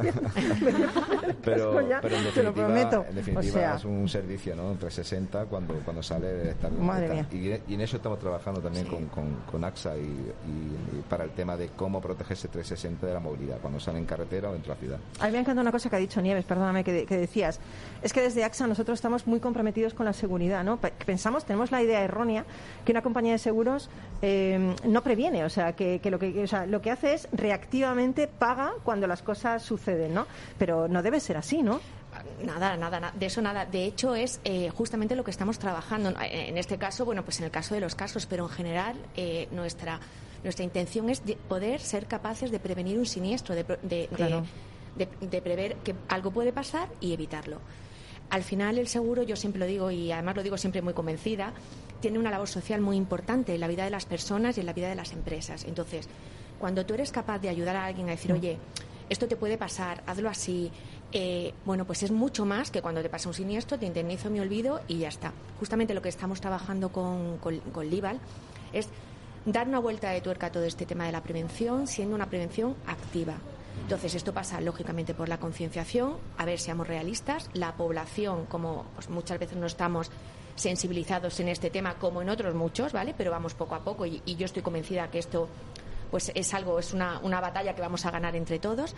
me 0.65 0.72
voy 0.72 0.84
a 0.84 0.93
poner 0.93 1.29
el 1.29 1.36
pero, 1.36 1.72
casco 1.74 1.89
ya, 1.89 2.01
pero 2.01 2.15
en 2.17 2.34
te 2.34 2.43
lo 2.43 2.53
prometo. 2.53 3.05
en 3.10 3.15
definitiva 3.15 3.50
o 3.50 3.53
sea, 3.60 3.75
es 3.75 3.86
un 3.86 4.08
servicio 4.10 4.55
¿no? 4.55 4.63
360 4.74 5.46
cuando, 5.46 5.74
cuando 5.86 6.01
sale 6.03 6.51
estar, 6.51 6.72
Madre 6.72 7.25
y, 7.31 7.50
y 7.72 7.74
en 7.74 7.81
eso 7.81 7.98
estamos 7.98 8.20
trabajando 8.20 8.62
también 8.62 8.86
con, 8.86 9.05
con, 9.08 9.36
con 9.50 9.63
AXA 9.63 9.98
y, 9.98 10.01
y- 10.01 10.98
y 10.98 11.01
para 11.10 11.24
el 11.24 11.31
tema 11.31 11.58
de 11.58 11.70
cómo 11.70 12.00
protegerse 12.01 12.48
360 12.48 13.05
de 13.08 13.13
la 13.13 13.20
movilidad 13.20 13.58
cuando 13.62 13.79
sale 13.79 13.98
en 14.00 14.05
carretera 14.05 14.50
o 14.50 14.53
dentro 14.53 14.74
de 14.74 14.75
la 14.75 14.79
ciudad 14.79 15.00
A 15.20 15.25
mí 15.27 15.31
me 15.34 15.39
encanta 15.39 15.62
una 15.62 15.72
cosa 15.72 15.89
que 15.89 15.96
ha 15.96 16.00
dicho 16.00 16.22
Nieves, 16.22 16.46
perdóname, 16.46 16.84
que, 16.84 16.91
de- 16.93 17.05
que 17.05 17.17
decías. 17.17 17.60
Es 18.01 18.13
que 18.13 18.22
desde 18.22 18.43
AXA 18.43 18.67
nosotros 18.67 18.98
estamos 18.98 19.27
muy 19.27 19.39
comprometidos 19.39 19.93
con 19.93 20.05
la 20.05 20.13
seguridad, 20.13 20.63
¿no? 20.63 20.77
Pe- 20.77 20.93
Pensamos, 21.05 21.46
tenemos 21.46 21.72
la 21.72 21.81
idea 21.81 22.01
errónea 22.03 22.46
que 22.86 22.91
una 22.91 23.01
compañía 23.01 23.34
de 23.34 23.38
seguros 23.39 23.89
eh, 24.22 24.75
no 24.91 25.01
previene, 25.03 25.43
o 25.45 25.50
sea, 25.50 25.74
que, 25.74 26.00
que 26.00 26.12
lo 26.12 26.19
que 26.19 26.43
o 26.43 26.48
sea, 26.48 26.65
lo 26.65 26.81
que 26.81 26.91
hace 26.91 27.13
es 27.13 27.27
reactivamente 27.31 28.27
paga 28.27 28.74
cuando 28.83 29.07
las 29.07 29.21
cosas 29.21 29.63
suceden, 29.63 30.13
¿no? 30.13 30.27
Pero 30.57 30.88
no 30.88 31.01
debe 31.01 31.19
ser 31.19 31.38
así, 31.38 31.63
¿no? 31.63 31.79
Nada, 32.43 32.75
nada, 32.77 33.00
na- 33.00 33.12
de 33.17 33.25
eso 33.25 33.41
nada. 33.41 33.65
De 33.65 33.86
hecho, 33.86 34.15
es 34.15 34.39
eh, 34.43 34.69
justamente 34.69 35.15
lo 35.15 35.24
que 35.24 35.31
estamos 35.31 35.57
trabajando. 35.60 36.10
Eh, 36.21 36.48
En 36.50 36.57
este 36.57 36.77
caso, 36.77 37.05
bueno, 37.05 37.24
pues 37.24 37.39
en 37.39 37.45
el 37.45 37.51
caso 37.51 37.74
de 37.74 37.81
los 37.81 37.95
casos, 37.95 38.25
pero 38.25 38.43
en 38.43 38.50
general, 38.50 38.95
eh, 39.15 39.48
nuestra, 39.51 40.00
nuestra 40.43 40.63
intención 40.65 41.10
es 41.10 41.25
de 41.25 41.36
poder 41.36 41.79
ser 41.79 42.07
capaces 42.07 42.51
de 42.51 42.60
prevenir 42.60 42.98
un 42.98 43.05
siniestro, 43.05 43.55
de, 43.55 43.63
de, 43.63 43.77
de- 43.83 44.07
Claro. 44.13 44.43
de- 44.95 45.07
de 45.27 45.41
prever 45.41 45.75
que 45.77 45.95
algo 46.10 46.31
puede 46.31 46.51
pasar 46.51 46.89
y 47.00 47.13
evitarlo. 47.13 47.60
Al 48.29 48.43
final, 48.43 48.77
el 48.77 48.88
seguro, 48.88 49.24
yo 49.24 49.36
siempre 49.36 49.60
lo 49.60 49.65
digo 49.65 49.91
y 49.91 50.12
además 50.12 50.36
lo 50.38 50.43
digo 50.43 50.57
siempre 50.57 50.81
muy 50.81 50.93
convencida, 50.93 51.51
tiene 52.01 52.20
una 52.20 52.31
labor 52.31 52.48
social 52.48 52.81
muy 52.81 52.98
importante 52.98 53.53
en 53.53 53.62
la 53.62 53.67
vida 53.67 53.86
de 53.86 53.89
las 53.89 54.05
personas 54.05 54.58
y 54.58 54.60
en 54.60 54.65
la 54.65 54.74
vida 54.74 54.89
de 54.89 54.96
las 54.96 55.13
empresas. 55.13 55.63
Entonces, 55.63 56.08
cuando 56.60 56.86
tú 56.86 56.93
eres 56.93 57.12
capaz 57.12 57.39
de 57.39 57.50
ayudar 57.50 57.75
a 57.75 57.86
alguien 57.86 58.08
a 58.08 58.12
decir, 58.12 58.34
oye, 58.34 58.58
esto 59.10 59.27
te 59.27 59.36
puede 59.36 59.58
pasar, 59.58 60.03
hazlo 60.05 60.29
así, 60.29 60.72
eh, 61.12 61.53
bueno, 61.65 61.86
pues 61.86 62.03
es 62.03 62.12
mucho 62.12 62.46
más 62.46 62.72
que 62.72 62.81
cuando 62.81 63.01
te 63.01 63.10
pasa 63.10 63.27
un 63.29 63.34
siniestro, 63.34 63.77
te 63.77 63.86
indemnizo, 63.86 64.29
me 64.29 64.41
olvido 64.41 64.81
y 64.88 65.00
ya 65.00 65.10
está. 65.10 65.34
Justamente 65.60 65.93
lo 65.93 66.01
que 66.01 66.10
estamos 66.10 66.39
trabajando 66.39 66.89
con, 66.89 67.38
con, 67.38 67.60
con 67.60 67.89
Lival 67.89 68.20
es 68.74 68.88
dar 69.46 69.67
una 69.67 69.79
vuelta 69.79 70.12
de 70.12 70.22
tuerca 70.22 70.48
a 70.48 70.51
todo 70.51 70.63
este 70.63 70.86
tema 70.86 71.05
de 71.05 71.12
la 71.12 71.24
prevención, 71.24 71.88
siendo 71.88 72.15
una 72.15 72.27
prevención 72.27 72.75
activa. 72.88 73.36
Entonces, 73.84 74.15
esto 74.15 74.34
pasa 74.34 74.62
lógicamente 74.62 75.13
por 75.13 75.27
la 75.27 75.39
concienciación, 75.39 76.15
a 76.38 76.46
ver, 76.46 76.60
seamos 76.60 76.88
realistas, 76.88 77.50
la 77.53 77.75
población, 77.75 78.46
como 78.46 78.86
pues, 78.96 79.10
muchas 79.10 79.39
veces 79.39 79.58
no 79.58 79.65
estamos 79.65 80.12
sensibilizados 80.55 81.39
en 81.39 81.50
este 81.50 81.70
tema, 81.70 81.96
como 81.96 82.22
en 82.22 82.29
otros 82.29 82.55
muchos, 82.55 82.93
¿vale? 82.93 83.13
Pero 83.17 83.31
vamos 83.31 83.53
poco 83.53 83.75
a 83.75 83.84
poco 83.84 84.05
y, 84.05 84.22
yo 84.25 84.46
estoy 84.46 84.62
convencida 84.62 85.10
que 85.10 85.20
esto 85.20 85.48
pues 86.10 86.31
es 86.36 86.53
algo, 86.53 86.77
es 86.77 86.93
una, 86.93 87.20
una 87.20 87.39
batalla 87.39 87.74
que 87.74 87.81
vamos 87.81 88.05
a 88.05 88.12
ganar 88.12 88.36
entre 88.36 88.60
todos. 88.60 88.96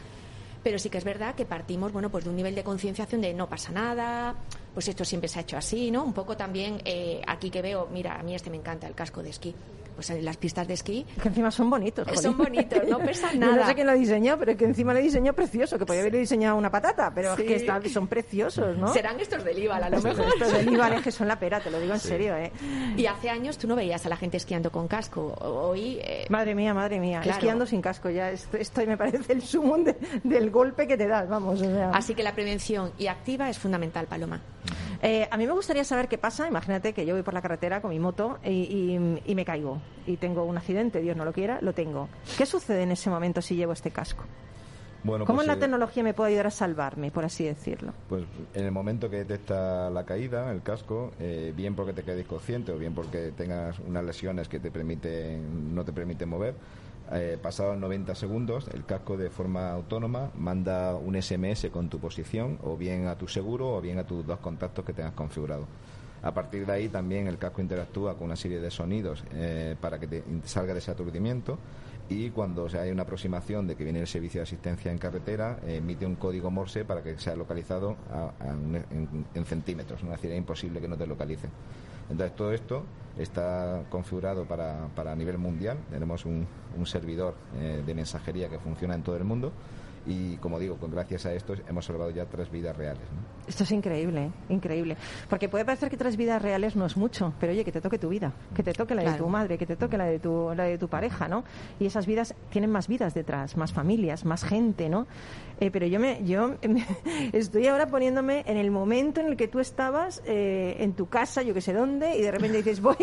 Pero 0.64 0.80
sí 0.80 0.90
que 0.90 0.98
es 0.98 1.04
verdad 1.04 1.36
que 1.36 1.46
partimos, 1.46 1.92
bueno, 1.92 2.10
pues 2.10 2.24
de 2.24 2.30
un 2.30 2.38
nivel 2.38 2.56
de 2.56 2.64
concienciación 2.64 3.20
de 3.20 3.34
no 3.34 3.50
pasa 3.50 3.74
nada, 3.74 4.34
pues 4.74 4.88
esto 4.88 5.04
siempre 5.04 5.28
se 5.28 5.40
ha 5.40 5.42
hecho 5.42 5.58
así, 5.58 5.92
¿no? 5.92 6.04
Un 6.04 6.14
poco 6.14 6.38
también 6.38 6.82
eh, 6.86 7.22
aquí 7.28 7.50
que 7.50 7.62
veo, 7.62 7.90
mira, 7.92 8.18
a 8.18 8.24
mí 8.24 8.34
este 8.34 8.50
me 8.50 8.56
encanta, 8.56 8.88
el 8.88 8.96
casco 8.96 9.22
de 9.22 9.30
esquí. 9.30 9.54
Pues 9.96 10.10
en 10.10 10.26
las 10.26 10.38
pistas 10.38 10.68
de 10.68 10.74
esquí 10.74 11.06
Que 11.22 11.28
encima 11.30 11.52
son 11.52 11.70
bonitos. 11.70 12.06
Jolín. 12.08 12.22
son 12.22 12.38
bonitos, 12.38 12.82
no 12.88 13.00
pesan 13.00 13.34
Yo 13.40 13.40
no 13.42 13.52
nada. 13.56 13.68
sé 13.68 13.76
quién 13.76 13.88
lo 13.88 13.94
diseñó, 13.94 14.38
pero 14.40 14.58
que 14.58 14.66
encima 14.66 14.94
lo 14.94 15.00
diseñó 15.00 15.34
precioso, 15.34 15.78
que 15.78 15.86
podía 15.86 16.02
haber 16.02 16.14
diseñado 16.18 16.56
una 16.58 16.70
patata, 16.72 17.12
pero 17.14 17.36
Sí. 17.36 17.42
es 17.44 17.48
que 17.48 17.56
está- 17.56 17.82
son 17.90 18.08
preciosos, 18.08 18.78
¿no? 18.78 18.88
serán 18.94 19.20
estos 19.20 19.44
del 19.44 19.60
IVA, 19.60 19.76
a 19.78 19.90
lo 19.90 20.02
mejor. 20.02 20.26
Estos 20.28 20.52
del 20.54 20.74
IVA 20.74 21.02
que 21.02 21.12
son 21.12 21.28
la 21.28 21.38
pera, 21.40 21.60
te 21.60 21.70
lo 21.72 21.80
digo 21.80 21.94
en 21.94 22.00
serio, 22.00 22.36
¿eh? 22.36 22.52
Y 22.98 23.06
hace 23.06 23.30
años 23.30 23.58
tú 23.58 23.68
no 23.68 23.76
veías 23.76 24.06
a 24.06 24.10
la 24.10 24.18
gente 24.18 24.38
esquiando 24.38 24.72
con 24.72 24.88
casco. 24.88 25.34
Hoy 25.42 26.00
eh, 26.02 26.26
Madre 26.30 26.56
mía, 26.56 26.74
madre 26.74 27.00
mía. 27.00 27.20
Claro. 27.22 27.38
Esquiando 27.38 27.66
sin 27.66 27.82
casco, 27.82 28.10
ya 28.10 28.32
esto, 28.32 28.58
esto 28.58 28.82
me 28.86 28.98
parece 28.98 29.34
el 29.34 29.42
sumum 29.42 29.84
de- 29.84 29.98
del 30.24 30.50
golpe 30.52 30.88
que 30.88 30.98
te 30.98 31.08
das, 31.08 31.28
vamos. 31.30 31.62
o 31.62 31.66
sea. 31.66 31.92
Así 31.92 32.14
que 32.16 32.24
la 32.24 32.34
prevención 32.34 32.92
y 32.98 33.08
activa 33.08 33.50
es 33.50 33.58
fundamental, 33.60 34.08
Paloma. 34.08 34.42
Eh, 35.06 35.28
a 35.30 35.36
mí 35.38 35.46
me 35.46 35.52
gustaría 35.52 35.84
saber 35.84 36.08
qué 36.08 36.18
pasa. 36.18 36.48
Imagínate 36.48 36.94
que 36.94 37.06
yo 37.06 37.14
voy 37.14 37.24
por 37.24 37.34
la 37.34 37.42
carretera 37.42 37.82
con 37.82 37.90
mi 37.92 38.00
moto 38.00 38.40
y, 38.44 38.50
y- 38.52 39.22
y 39.26 39.36
me 39.36 39.44
caigo 39.44 39.82
y 40.08 40.16
tengo 40.16 40.46
un 40.46 40.58
accidente, 40.58 41.02
Dios 41.02 41.18
no 41.18 41.26
lo 41.26 41.34
quiera, 41.34 41.60
lo 41.62 41.74
tengo. 41.74 42.08
¿Qué 42.38 42.46
sucede 42.46 42.84
en 42.84 42.92
ese 42.92 43.10
momento 43.10 43.42
si 43.42 43.56
llevo 43.58 43.74
este 43.74 43.92
casco? 43.92 44.24
bueno 45.04 45.26
¿Cómo 45.26 45.40
pues, 45.40 45.48
la 45.48 45.56
eh, 45.56 45.58
tecnología 45.58 46.02
me 46.04 46.14
puede 46.14 46.30
ayudar 46.30 46.48
a 46.48 46.52
salvarme, 46.52 47.12
por 47.12 47.26
así 47.26 47.44
decirlo? 47.44 47.92
Pues 48.08 48.24
en 48.54 48.64
el 48.64 48.72
momento 48.72 49.10
que 49.10 49.18
detecta 49.18 49.90
la 49.90 50.06
caída, 50.06 50.50
el 50.54 50.62
casco, 50.62 51.12
eh, 51.20 51.52
bien 51.54 51.76
porque 51.76 51.92
te 51.92 52.04
quedes 52.04 52.26
consciente 52.26 52.72
o 52.72 52.78
bien 52.78 52.96
porque 52.96 53.34
tengas 53.36 53.78
unas 53.80 54.06
lesiones 54.06 54.48
que 54.48 54.62
te 54.62 54.72
permiten, 54.72 55.76
no 55.76 55.84
te 55.84 55.92
permiten 55.92 56.30
mover, 56.30 56.56
eh, 57.14 57.38
pasados 57.42 57.78
90 57.78 58.16
segundos, 58.16 58.68
el 58.74 58.86
casco 58.86 59.18
de 59.18 59.30
forma 59.30 59.72
autónoma 59.72 60.32
manda 60.36 60.96
un 60.96 61.22
SMS 61.22 61.70
con 61.72 61.90
tu 61.90 62.00
posición, 62.00 62.60
o 62.64 62.76
bien 62.76 63.08
a 63.08 63.18
tu 63.18 63.28
seguro 63.28 63.76
o 63.76 63.82
bien 63.82 64.00
a 64.00 64.06
tus 64.06 64.26
dos 64.26 64.40
contactos 64.40 64.84
que 64.84 64.94
tengas 64.94 65.14
configurado. 65.14 65.68
A 66.22 66.34
partir 66.34 66.66
de 66.66 66.72
ahí 66.72 66.90
también 66.90 67.28
el 67.28 67.38
casco 67.38 67.62
interactúa 67.62 68.16
con 68.16 68.26
una 68.26 68.36
serie 68.36 68.60
de 68.60 68.72
sonidos 68.72 69.24
eh, 69.34 69.76
para 69.80 70.00
que 70.00 70.08
te 70.08 70.24
salga 70.46 70.74
de 70.74 70.80
ese 70.80 70.92
aturdimiento 70.92 71.60
y 72.10 72.30
cuando 72.30 72.66
o 72.66 72.80
hay 72.80 72.92
una 72.92 73.04
aproximación 73.04 73.68
de 73.68 73.76
que 73.76 73.84
viene 73.84 74.00
el 74.00 74.08
servicio 74.08 74.40
de 74.40 74.44
asistencia 74.44 74.92
en 74.92 74.98
carretera, 74.98 75.60
emite 75.66 76.06
un 76.06 76.16
código 76.16 76.52
Morse 76.52 76.86
para 76.86 77.02
que 77.02 77.18
sea 77.18 77.36
localizado 77.36 77.96
en 79.36 79.46
centímetros, 79.46 80.04
¿no? 80.04 80.12
es 80.12 80.18
decir, 80.18 80.32
es 80.32 80.38
imposible 80.38 80.82
que 80.82 80.88
no 80.88 80.98
te 80.98 81.08
localice. 81.08 81.48
Entonces 82.10 82.36
todo 82.36 82.54
esto 82.54 82.84
está 83.18 83.84
configurado 83.90 84.46
para, 84.46 84.88
para 84.96 85.16
nivel 85.16 85.38
mundial, 85.38 85.78
tenemos 85.92 86.26
un, 86.26 86.48
un 86.78 86.86
servidor 86.86 87.36
eh, 87.56 87.84
de 87.86 87.94
mensajería 87.94 88.50
que 88.50 88.60
funciona 88.60 88.96
en 88.96 89.04
todo 89.04 89.18
el 89.18 89.24
mundo 89.24 89.52
y 90.06 90.36
como 90.38 90.60
digo, 90.60 90.78
con 90.78 90.92
gracias 90.92 91.26
a 91.26 91.34
esto 91.34 91.56
hemos 91.68 91.86
salvado 91.86 92.10
ya 92.12 92.26
tres 92.26 92.50
vidas 92.52 92.76
reales. 92.76 93.04
¿no? 93.12 93.48
Esto 93.48 93.64
es 93.64 93.72
increíble, 93.72 94.26
¿eh? 94.26 94.32
increíble. 94.50 94.98
Porque 95.30 95.50
puede 95.50 95.66
parecer 95.66 95.90
que 95.90 95.98
tres 95.98 96.18
vidas 96.18 96.42
reales 96.42 96.76
no 96.76 96.86
es 96.86 96.96
mucho, 96.98 97.34
pero 97.40 97.52
oye, 97.52 97.64
que 97.66 97.72
te 97.72 97.82
toque 97.82 97.98
tu 98.00 98.10
vida, 98.10 98.34
que 98.56 98.64
te 98.64 98.74
toque 98.74 98.96
la 98.96 99.04
de 99.04 99.18
tu 99.18 99.28
madre, 99.30 99.58
que 99.58 99.66
te 99.66 99.76
toque 99.76 99.98
la 99.98 100.06
de 100.06 100.20
tu, 100.20 100.52
la 100.56 100.64
de 100.66 100.78
tu 100.78 100.88
pareja, 100.88 101.28
¿no? 101.28 101.44
Y 101.80 101.86
esas 101.86 102.06
vidas 102.06 102.36
tienen 102.50 102.70
más 102.72 102.88
vidas 102.88 103.14
detrás, 103.14 103.58
más 103.58 103.74
familias, 103.74 104.24
más 104.26 104.44
gente, 104.44 104.90
¿no? 104.90 105.08
Eh, 105.60 105.72
pero 105.72 105.86
yo 105.86 106.00
me, 106.00 106.24
yo 106.26 106.56
me- 106.68 106.86
estoy 107.34 107.68
ahora 107.68 107.88
poniéndome 107.88 108.44
en 108.48 108.58
el 108.58 108.72
momento 108.72 109.22
en 109.22 109.28
el 109.28 109.38
que 109.38 109.48
tú 109.48 109.60
estabas 109.60 110.22
eh, 110.26 110.78
en 110.80 110.94
tu 110.94 111.08
casa, 111.08 111.42
yo 111.44 111.54
que 111.54 111.62
sé 111.62 111.74
dónde, 111.74 112.18
y 112.18 112.22
de 112.22 112.32
repente 112.32 112.58
dices, 112.58 112.82
voy, 112.82 112.96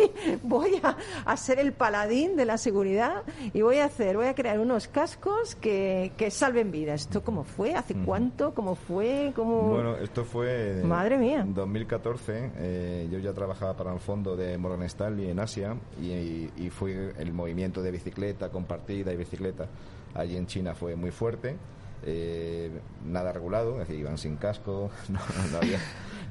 voy 0.42 0.80
a, 0.82 0.96
a 1.24 1.36
ser 1.36 1.58
el 1.60 1.72
paladín 1.72 2.36
de 2.36 2.44
la 2.44 2.58
seguridad 2.58 3.22
y 3.54 3.62
voy 3.62 3.78
a 3.78 3.84
hacer, 3.86 4.16
voy 4.16 4.26
a 4.26 4.34
crear 4.34 4.58
unos 4.58 4.88
cascos 4.88 5.54
que, 5.54 6.12
que 6.16 6.30
salven 6.30 6.70
vidas. 6.70 6.89
¿Esto 6.94 7.22
cómo 7.22 7.44
fue? 7.44 7.74
¿Hace 7.74 7.94
cuánto? 7.94 8.52
¿Cómo 8.54 8.74
fue? 8.74 9.32
¿Cómo... 9.34 9.62
Bueno, 9.70 9.96
esto 9.96 10.24
fue. 10.24 10.82
Madre 10.84 11.18
mía. 11.18 11.40
En 11.40 11.54
2014, 11.54 12.50
eh, 12.56 13.08
yo 13.10 13.18
ya 13.18 13.32
trabajaba 13.32 13.76
para 13.76 13.92
el 13.92 14.00
fondo 14.00 14.36
de 14.36 14.56
Morgan 14.58 14.82
Stanley 14.84 15.30
en 15.30 15.40
Asia 15.40 15.76
y, 16.00 16.50
y 16.56 16.70
fue 16.70 17.12
el 17.18 17.32
movimiento 17.32 17.82
de 17.82 17.90
bicicleta 17.90 18.50
compartida 18.50 19.12
y 19.12 19.16
bicicleta 19.16 19.66
allí 20.14 20.36
en 20.36 20.46
China 20.46 20.74
fue 20.74 20.96
muy 20.96 21.10
fuerte. 21.10 21.56
eh, 22.04 22.70
nada 23.04 23.30
regulado, 23.32 23.72
es 23.74 23.86
decir, 23.88 24.00
iban 24.00 24.16
sin 24.18 24.36
casco, 24.36 24.90
no, 25.08 25.18
no 25.52 25.58
había. 25.58 25.78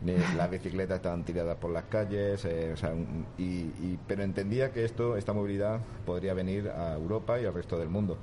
ni- 0.01 0.15
las 0.35 0.49
bicicletas 0.49 0.95
estaban 0.97 1.23
tiradas 1.23 1.57
por 1.57 1.71
las 1.71 1.83
calles, 1.85 2.43
eh, 2.45 2.71
o 2.73 2.77
sea, 2.77 2.89
un- 2.91 3.25
y, 3.37 3.43
y- 3.83 3.99
pero 4.07 4.23
entendía 4.23 4.71
que 4.71 4.83
esto, 4.83 5.15
esta 5.15 5.31
movilidad 5.33 5.79
podría 6.05 6.33
venir 6.33 6.69
a 6.69 6.95
Europa 6.95 7.39
y 7.39 7.45
al 7.45 7.53
resto 7.53 7.77
del 7.77 7.89
mundo. 7.89 8.17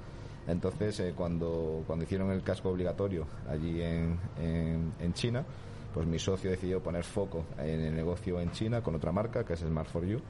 Entonces, 0.49 1.01
eh, 1.01 1.13
cuando, 1.17 1.83
cuando 1.87 2.05
hicieron 2.05 2.31
el 2.31 2.43
casco 2.43 2.71
obligatorio 2.71 3.27
allí 3.51 3.83
en, 3.83 4.19
en, 4.41 5.13
China, 5.15 5.45
pues 5.93 6.07
mi 6.07 6.19
socio 6.19 6.51
decidió 6.51 6.81
poner 6.81 7.05
foco 7.05 7.45
en 7.59 7.81
el 7.81 7.97
negocio 7.97 8.41
en 8.41 8.53
China 8.53 8.83
con 8.83 8.95
otra 8.95 9.13
marca, 9.13 9.45
que 9.45 9.55
es 9.55 9.61
Smart 9.61 9.89
for 9.89 10.05
You, 10.07 10.21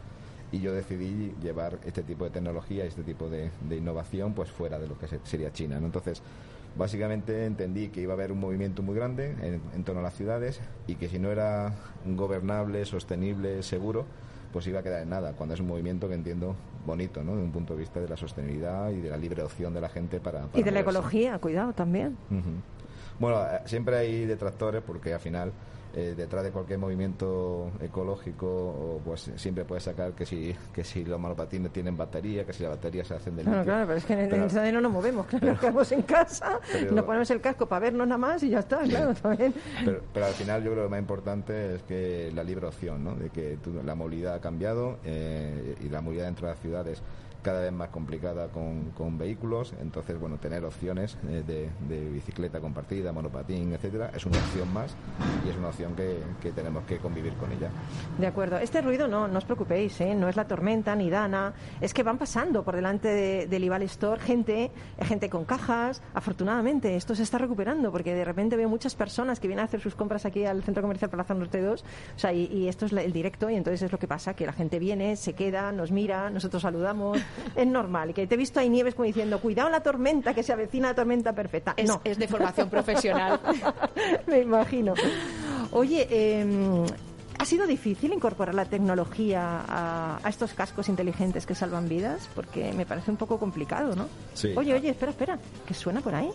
y 0.52 0.60
yo 0.60 0.72
decidí 0.72 1.34
llevar 1.42 1.78
este 1.84 2.02
tipo 2.02 2.24
de 2.24 2.30
tecnología, 2.30 2.84
este 2.84 3.02
tipo 3.02 3.28
de, 3.28 3.50
innovación, 3.70 4.32
pues 4.32 4.50
fuera 4.50 4.78
de 4.78 4.86
lo 4.86 4.96
que 4.98 5.08
se- 5.08 5.20
sería 5.24 5.52
China. 5.52 5.76
Entonces, 5.76 6.22
básicamente 6.78 7.44
entendí 7.44 7.88
que 7.88 8.00
iba 8.00 8.12
a 8.12 8.16
haber 8.16 8.32
un 8.32 8.40
movimiento 8.40 8.82
muy 8.82 8.94
grande 8.94 9.34
en 9.74 9.84
torno 9.84 10.00
a 10.00 10.04
las 10.04 10.14
ciudades 10.14 10.60
y 10.86 10.94
que 10.94 11.08
si 11.08 11.18
no 11.18 11.30
era 11.30 11.74
gobernable, 12.06 12.84
sostenible, 12.84 13.62
seguro, 13.62 14.06
pues 14.56 14.66
iba 14.68 14.80
a 14.80 14.82
quedar 14.82 15.02
en 15.02 15.10
nada, 15.10 15.34
cuando 15.34 15.54
es 15.54 15.60
un 15.60 15.66
movimiento 15.66 16.08
que 16.08 16.14
entiendo 16.14 16.56
bonito, 16.86 17.22
¿no? 17.22 17.36
De 17.36 17.42
un 17.42 17.52
punto 17.52 17.74
de 17.74 17.80
vista 17.80 18.00
de 18.00 18.08
la 18.08 18.16
sostenibilidad 18.16 18.88
y 18.88 19.02
de 19.02 19.10
la 19.10 19.18
libre 19.18 19.42
opción 19.42 19.74
de 19.74 19.82
la 19.82 19.90
gente 19.90 20.18
para... 20.18 20.44
para 20.44 20.58
Y 20.58 20.62
de 20.62 20.70
la 20.70 20.80
ecología, 20.80 21.38
cuidado 21.38 21.74
también. 21.74 22.16
Bueno, 23.18 23.42
eh, 23.42 23.60
siempre 23.66 23.98
hay 23.98 24.24
detractores 24.24 24.80
porque 24.80 25.12
al 25.12 25.20
final 25.20 25.52
eh, 25.96 26.14
detrás 26.16 26.44
de 26.44 26.50
cualquier 26.50 26.78
movimiento 26.78 27.70
ecológico 27.80 29.00
pues 29.04 29.30
siempre 29.36 29.64
puedes 29.64 29.82
sacar 29.84 30.12
que 30.12 30.26
si 30.26 30.54
que 30.72 30.84
si 30.84 31.04
los 31.04 31.18
monopatines 31.18 31.72
tienen 31.72 31.96
batería, 31.96 32.44
que 32.44 32.52
si 32.52 32.62
las 32.62 32.72
baterías 32.72 33.06
se 33.06 33.14
hacen 33.14 33.34
de 33.36 33.42
Claro, 33.42 33.58
litio. 33.60 33.72
claro, 33.72 33.86
pero 33.86 33.98
es 33.98 34.04
que 34.04 34.12
en 34.12 34.18
el 34.20 34.28
Pero- 34.28 34.42
Internet 34.44 34.74
no 34.74 34.80
nos 34.82 34.92
movemos, 34.92 35.26
claro, 35.26 35.46
nos 35.46 35.58
quedamos 35.60 35.92
en 35.92 36.02
casa, 36.02 36.60
Pero- 36.70 36.92
nos 36.94 37.04
ponemos 37.04 37.30
el 37.30 37.40
casco 37.40 37.66
para 37.66 37.80
vernos 37.80 38.06
nada 38.06 38.18
más 38.18 38.42
y 38.42 38.50
ya 38.50 38.58
está, 38.60 38.78
claro, 38.80 39.14
también. 39.14 39.54
Pero, 39.84 40.02
pero 40.12 40.26
al 40.26 40.34
final 40.34 40.62
yo 40.62 40.70
creo 40.72 40.82
que 40.82 40.84
lo 40.84 40.90
más 40.90 41.00
importante 41.00 41.74
es 41.76 41.82
que 41.84 42.30
la 42.34 42.44
libre 42.44 42.66
opción, 42.66 43.02
¿no? 43.02 43.14
De 43.14 43.30
que 43.30 43.56
tú- 43.62 43.80
la 43.84 43.94
movilidad 43.94 44.34
ha 44.34 44.40
cambiado 44.40 44.98
eh, 45.04 45.76
y 45.80 45.88
la 45.88 46.00
movilidad 46.02 46.26
dentro 46.26 46.46
de 46.46 46.52
las 46.52 46.60
ciudades 46.60 47.02
cada 47.46 47.60
vez 47.60 47.70
más 47.72 47.90
complicada 47.90 48.48
con, 48.48 48.90
con 48.90 49.16
vehículos, 49.18 49.72
entonces 49.80 50.18
bueno 50.18 50.36
tener 50.38 50.64
opciones 50.64 51.16
eh, 51.28 51.44
de, 51.46 51.70
de 51.88 52.10
bicicleta 52.10 52.58
compartida, 52.58 53.12
monopatín, 53.12 53.72
etcétera, 53.72 54.10
es 54.16 54.26
una 54.26 54.36
opción 54.38 54.72
más 54.72 54.96
y 55.46 55.50
es 55.50 55.56
una 55.56 55.68
opción 55.68 55.94
que, 55.94 56.18
que 56.42 56.50
tenemos 56.50 56.82
que 56.86 56.98
convivir 56.98 57.34
con 57.34 57.52
ella. 57.52 57.70
De 58.18 58.26
acuerdo. 58.26 58.58
Este 58.58 58.82
ruido 58.82 59.06
no, 59.06 59.28
no 59.28 59.38
os 59.38 59.44
preocupéis, 59.44 60.00
¿eh? 60.00 60.16
no 60.16 60.28
es 60.28 60.34
la 60.34 60.48
tormenta 60.48 60.96
ni 60.96 61.08
Dana. 61.08 61.54
Es 61.80 61.94
que 61.94 62.02
van 62.02 62.18
pasando 62.18 62.64
por 62.64 62.74
delante 62.74 63.06
de- 63.06 63.46
del 63.46 63.62
Ival 63.62 63.82
Store 63.82 64.20
gente, 64.20 64.72
gente 65.02 65.30
con 65.30 65.44
cajas. 65.44 66.02
Afortunadamente, 66.14 66.96
esto 66.96 67.14
se 67.14 67.22
está 67.22 67.38
recuperando 67.38 67.92
porque 67.92 68.12
de 68.12 68.24
repente 68.24 68.56
veo 68.56 68.68
muchas 68.68 68.96
personas 68.96 69.38
que 69.38 69.46
vienen 69.46 69.62
a 69.62 69.66
hacer 69.66 69.80
sus 69.80 69.94
compras 69.94 70.26
aquí 70.26 70.44
al 70.44 70.64
Centro 70.64 70.82
Comercial 70.82 71.10
Plaza 71.10 71.32
Norte 71.34 71.60
2. 71.62 71.84
O 72.16 72.18
sea, 72.18 72.32
y, 72.32 72.46
y 72.46 72.66
esto 72.66 72.86
es 72.86 72.92
el 72.92 73.12
directo 73.12 73.48
y 73.50 73.54
entonces 73.54 73.82
es 73.82 73.92
lo 73.92 73.98
que 74.00 74.08
pasa, 74.08 74.34
que 74.34 74.46
la 74.46 74.52
gente 74.52 74.80
viene, 74.80 75.14
se 75.14 75.34
queda, 75.34 75.70
nos 75.70 75.92
mira, 75.92 76.28
nosotros 76.30 76.62
saludamos. 76.62 77.18
Es 77.54 77.66
normal. 77.66 78.10
Y 78.10 78.14
que 78.14 78.26
te 78.26 78.34
he 78.34 78.38
visto 78.38 78.60
ahí 78.60 78.68
Nieves 78.68 78.94
como 78.94 79.06
diciendo, 79.06 79.40
cuidado 79.40 79.68
la 79.70 79.80
tormenta, 79.80 80.34
que 80.34 80.42
se 80.42 80.52
avecina 80.52 80.88
la 80.88 80.94
tormenta 80.94 81.32
perfecta. 81.32 81.74
Es, 81.76 81.88
no. 81.88 82.00
es 82.04 82.18
de 82.18 82.28
formación 82.28 82.68
profesional. 82.68 83.40
Me 84.26 84.40
imagino. 84.40 84.94
Oye, 85.72 86.06
eh, 86.10 86.46
¿ha 87.38 87.44
sido 87.44 87.66
difícil 87.66 88.12
incorporar 88.12 88.54
la 88.54 88.64
tecnología 88.64 89.64
a, 89.68 90.20
a 90.22 90.28
estos 90.28 90.52
cascos 90.54 90.88
inteligentes 90.88 91.46
que 91.46 91.54
salvan 91.54 91.88
vidas? 91.88 92.28
Porque 92.34 92.72
me 92.72 92.86
parece 92.86 93.10
un 93.10 93.16
poco 93.16 93.38
complicado, 93.38 93.94
¿no? 93.96 94.08
Sí. 94.34 94.52
Oye, 94.56 94.74
oye, 94.74 94.90
espera, 94.90 95.10
espera. 95.10 95.38
¿Qué 95.66 95.74
suena 95.74 96.00
por 96.00 96.14
ahí? 96.14 96.30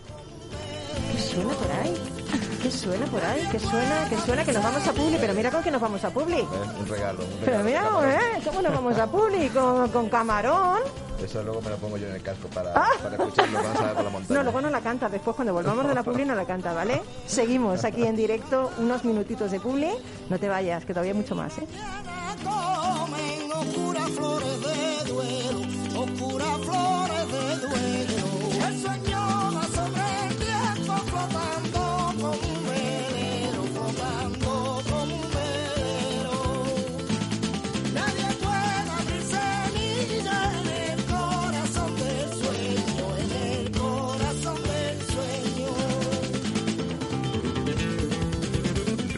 ¿Qué 1.14 1.20
suena 1.20 1.54
por 1.54 1.72
ahí? 1.72 2.21
¿Qué 2.62 2.70
suena 2.72 3.06
por 3.08 3.24
ahí? 3.24 3.48
¿Qué 3.52 3.60
suena? 3.60 4.08
¿Qué 4.10 4.18
suena? 4.20 4.46
Que 4.46 4.54
nos 4.54 4.64
vamos 4.64 4.88
a 4.88 4.94
Publi. 4.94 5.18
Pero 5.20 5.34
mira 5.34 5.50
con 5.52 5.64
que 5.64 5.72
nos 5.72 5.82
vamos 5.82 6.04
a 6.04 6.10
Publi. 6.12 6.40
¿eh? 6.40 6.46
Un 6.80 6.88
regalo. 6.88 7.24
un 7.24 7.30
Pero 7.44 7.64
regalo. 7.64 8.02
mira, 8.02 8.16
¿eh? 8.16 8.42
¿Cómo 8.46 8.62
nos 8.62 8.74
vamos 8.74 8.98
a 9.00 9.08
Publi? 9.08 9.50
Con, 9.50 9.90
con 9.90 10.10
camarón. 10.10 10.80
Eso 11.24 11.44
luego 11.44 11.62
me 11.62 11.70
lo 11.70 11.78
pongo 11.78 11.98
yo 11.98 12.08
en 12.08 12.16
el 12.16 12.22
casco 12.24 12.48
para, 12.50 12.74
para 12.74 13.16
escucharlo 13.16 13.60
cuando 13.62 13.78
salga 13.80 13.94
por 13.94 14.04
la 14.04 14.10
montaña. 14.10 14.38
No, 14.40 14.44
luego 14.44 14.62
no 14.62 14.70
la 14.70 14.82
canta. 14.82 15.10
Después, 15.10 15.36
cuando 15.36 15.54
volvamos 15.54 15.88
de 15.88 15.94
la 15.94 16.04
Publi, 16.04 16.26
no 16.26 16.36
la 16.36 16.46
canta, 16.46 16.74
¿vale? 16.74 17.02
Seguimos 17.28 17.84
aquí 17.84 18.04
en 18.06 18.16
directo, 18.16 18.72
unos 18.80 19.04
minutitos 19.06 19.52
de 19.52 19.60
Publi. 19.60 19.92
No 20.30 20.40
te 20.40 20.48
vayas, 20.50 20.84
que 20.86 20.94
todavía 20.94 21.12
hay 21.14 21.18
mucho 21.18 21.36
más, 21.36 21.58
¿eh? 21.58 21.68
comen 22.44 23.52
oscuras 23.52 24.10
flores 24.12 24.62
de 24.62 25.12
duelo, 25.12 26.02
oscuras 26.02 26.58
flores 26.62 27.32
de 27.32 27.68
duelo. 27.68 28.68
El 28.68 28.82
sueño 28.82 29.52
sobre 29.76 30.28
el 30.28 30.36
tiempo 30.38 30.94
flotando 31.06 31.71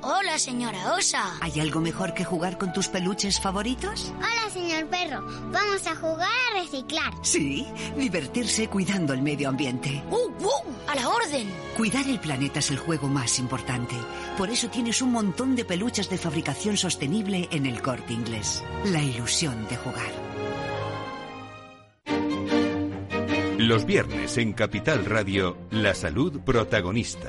Hola, 0.00 0.38
señora 0.38 0.94
Osa. 0.94 1.38
¿Hay 1.40 1.58
algo 1.58 1.80
mejor 1.80 2.14
que 2.14 2.24
jugar 2.24 2.56
con 2.56 2.72
tus 2.72 2.86
peluches 2.88 3.40
favoritos? 3.40 4.12
Hola, 4.16 4.48
señor 4.52 4.86
perro. 4.86 5.22
Vamos 5.50 5.86
a 5.88 5.96
jugar 5.96 6.28
a 6.54 6.60
reciclar. 6.60 7.12
Sí, 7.22 7.66
divertirse 7.96 8.68
cuidando 8.68 9.12
el 9.12 9.22
medio 9.22 9.48
ambiente. 9.48 10.04
¡Uh, 10.10 10.30
uh! 10.44 10.88
¡A 10.88 10.94
la 10.94 11.08
orden! 11.08 11.48
Cuidar 11.76 12.06
el 12.08 12.20
planeta 12.20 12.60
es 12.60 12.70
el 12.70 12.78
juego 12.78 13.08
más 13.08 13.40
importante. 13.40 13.96
Por 14.36 14.50
eso 14.50 14.68
tienes 14.68 15.02
un 15.02 15.10
montón 15.10 15.56
de 15.56 15.64
peluches 15.64 16.08
de 16.08 16.18
fabricación 16.18 16.76
sostenible 16.76 17.48
en 17.50 17.66
el 17.66 17.82
corte 17.82 18.12
inglés. 18.12 18.62
La 18.84 19.02
ilusión 19.02 19.66
de 19.68 19.76
jugar. 19.78 20.28
Los 23.58 23.84
viernes 23.84 24.38
en 24.38 24.52
Capital 24.52 25.04
Radio, 25.04 25.58
la 25.72 25.92
salud 25.94 26.40
protagonista. 26.40 27.28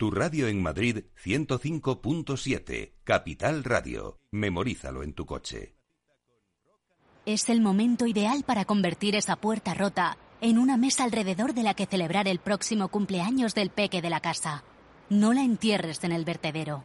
Tu 0.00 0.10
radio 0.10 0.48
en 0.48 0.62
Madrid 0.62 1.04
105.7, 1.22 2.94
Capital 3.04 3.62
Radio. 3.64 4.18
Memorízalo 4.32 5.02
en 5.02 5.12
tu 5.12 5.26
coche. 5.26 5.76
Es 7.26 7.50
el 7.50 7.60
momento 7.60 8.06
ideal 8.06 8.42
para 8.46 8.64
convertir 8.64 9.14
esa 9.14 9.36
puerta 9.36 9.74
rota 9.74 10.16
en 10.40 10.56
una 10.56 10.78
mesa 10.78 11.04
alrededor 11.04 11.52
de 11.52 11.64
la 11.64 11.74
que 11.74 11.84
celebrar 11.84 12.28
el 12.28 12.38
próximo 12.38 12.88
cumpleaños 12.88 13.54
del 13.54 13.68
peque 13.68 14.00
de 14.00 14.08
la 14.08 14.20
casa. 14.20 14.64
No 15.10 15.34
la 15.34 15.42
entierres 15.42 16.02
en 16.02 16.12
el 16.12 16.24
vertedero. 16.24 16.82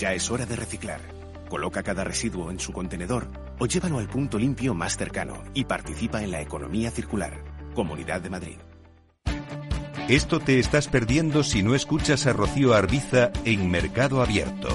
Ya 0.00 0.12
es 0.12 0.28
hora 0.28 0.46
de 0.46 0.56
reciclar. 0.56 1.02
Coloca 1.48 1.84
cada 1.84 2.02
residuo 2.02 2.50
en 2.50 2.58
su 2.58 2.72
contenedor 2.72 3.30
o 3.60 3.66
llévalo 3.66 4.00
al 4.00 4.08
punto 4.08 4.36
limpio 4.36 4.74
más 4.74 4.96
cercano 4.96 5.44
y 5.54 5.66
participa 5.66 6.24
en 6.24 6.32
la 6.32 6.40
economía 6.40 6.90
circular. 6.90 7.44
Comunidad 7.76 8.20
de 8.20 8.30
Madrid. 8.30 8.58
Esto 10.08 10.38
te 10.38 10.60
estás 10.60 10.86
perdiendo 10.86 11.42
si 11.42 11.64
no 11.64 11.74
escuchas 11.74 12.28
a 12.28 12.32
Rocío 12.32 12.74
Arbiza 12.74 13.32
en 13.44 13.68
Mercado 13.68 14.22
Abierto. 14.22 14.68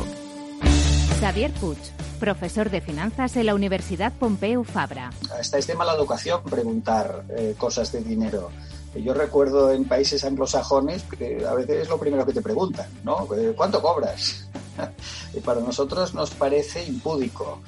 Xavier 1.22 1.54
Puig, 1.54 1.78
profesor 2.20 2.70
de 2.70 2.82
finanzas 2.82 3.38
en 3.38 3.46
la 3.46 3.56
Universidad 3.56 4.12
Pompeu 4.12 4.66
Fabra. 4.66 5.10
Hasta 5.40 5.58
este 5.58 5.72
tema 5.72 5.86
la 5.86 5.94
educación, 5.94 6.44
preguntar 6.44 7.24
eh, 7.30 7.56
cosas 7.58 7.94
de 7.94 8.02
dinero. 8.02 8.52
Yo 8.94 9.14
recuerdo 9.14 9.72
en 9.72 9.86
países 9.86 10.26
anglosajones 10.26 11.04
que 11.04 11.46
a 11.46 11.54
veces 11.54 11.84
es 11.84 11.88
lo 11.88 11.98
primero 11.98 12.26
que 12.26 12.34
te 12.34 12.42
preguntan, 12.42 12.90
¿no? 13.06 13.26
Eh, 13.34 13.54
¿Cuánto 13.56 13.82
cobras? 13.82 14.50
y 15.34 15.40
para 15.40 15.62
nosotros 15.62 16.14
nos 16.14 16.32
parece 16.32 16.84
impúdico. 16.84 17.62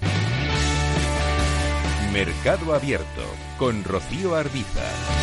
Mercado 2.12 2.76
Abierto 2.76 3.24
con 3.58 3.86
Rocío 3.86 4.36
Arbiza. 4.36 5.23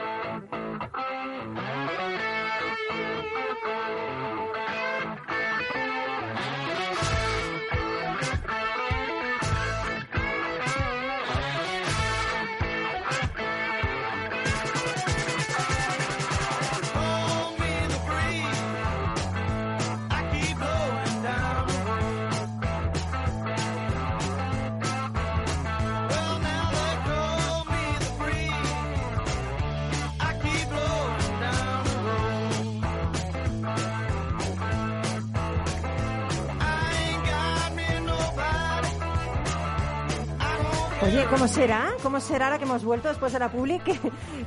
Oye, 41.03 41.25
¿cómo 41.31 41.47
será? 41.47 41.95
¿Cómo 42.03 42.19
será 42.19 42.45
ahora 42.45 42.59
que 42.59 42.65
hemos 42.65 42.83
vuelto 42.83 43.07
después 43.09 43.33
de 43.33 43.39
la 43.39 43.49
publi 43.49 43.79
que 43.79 43.97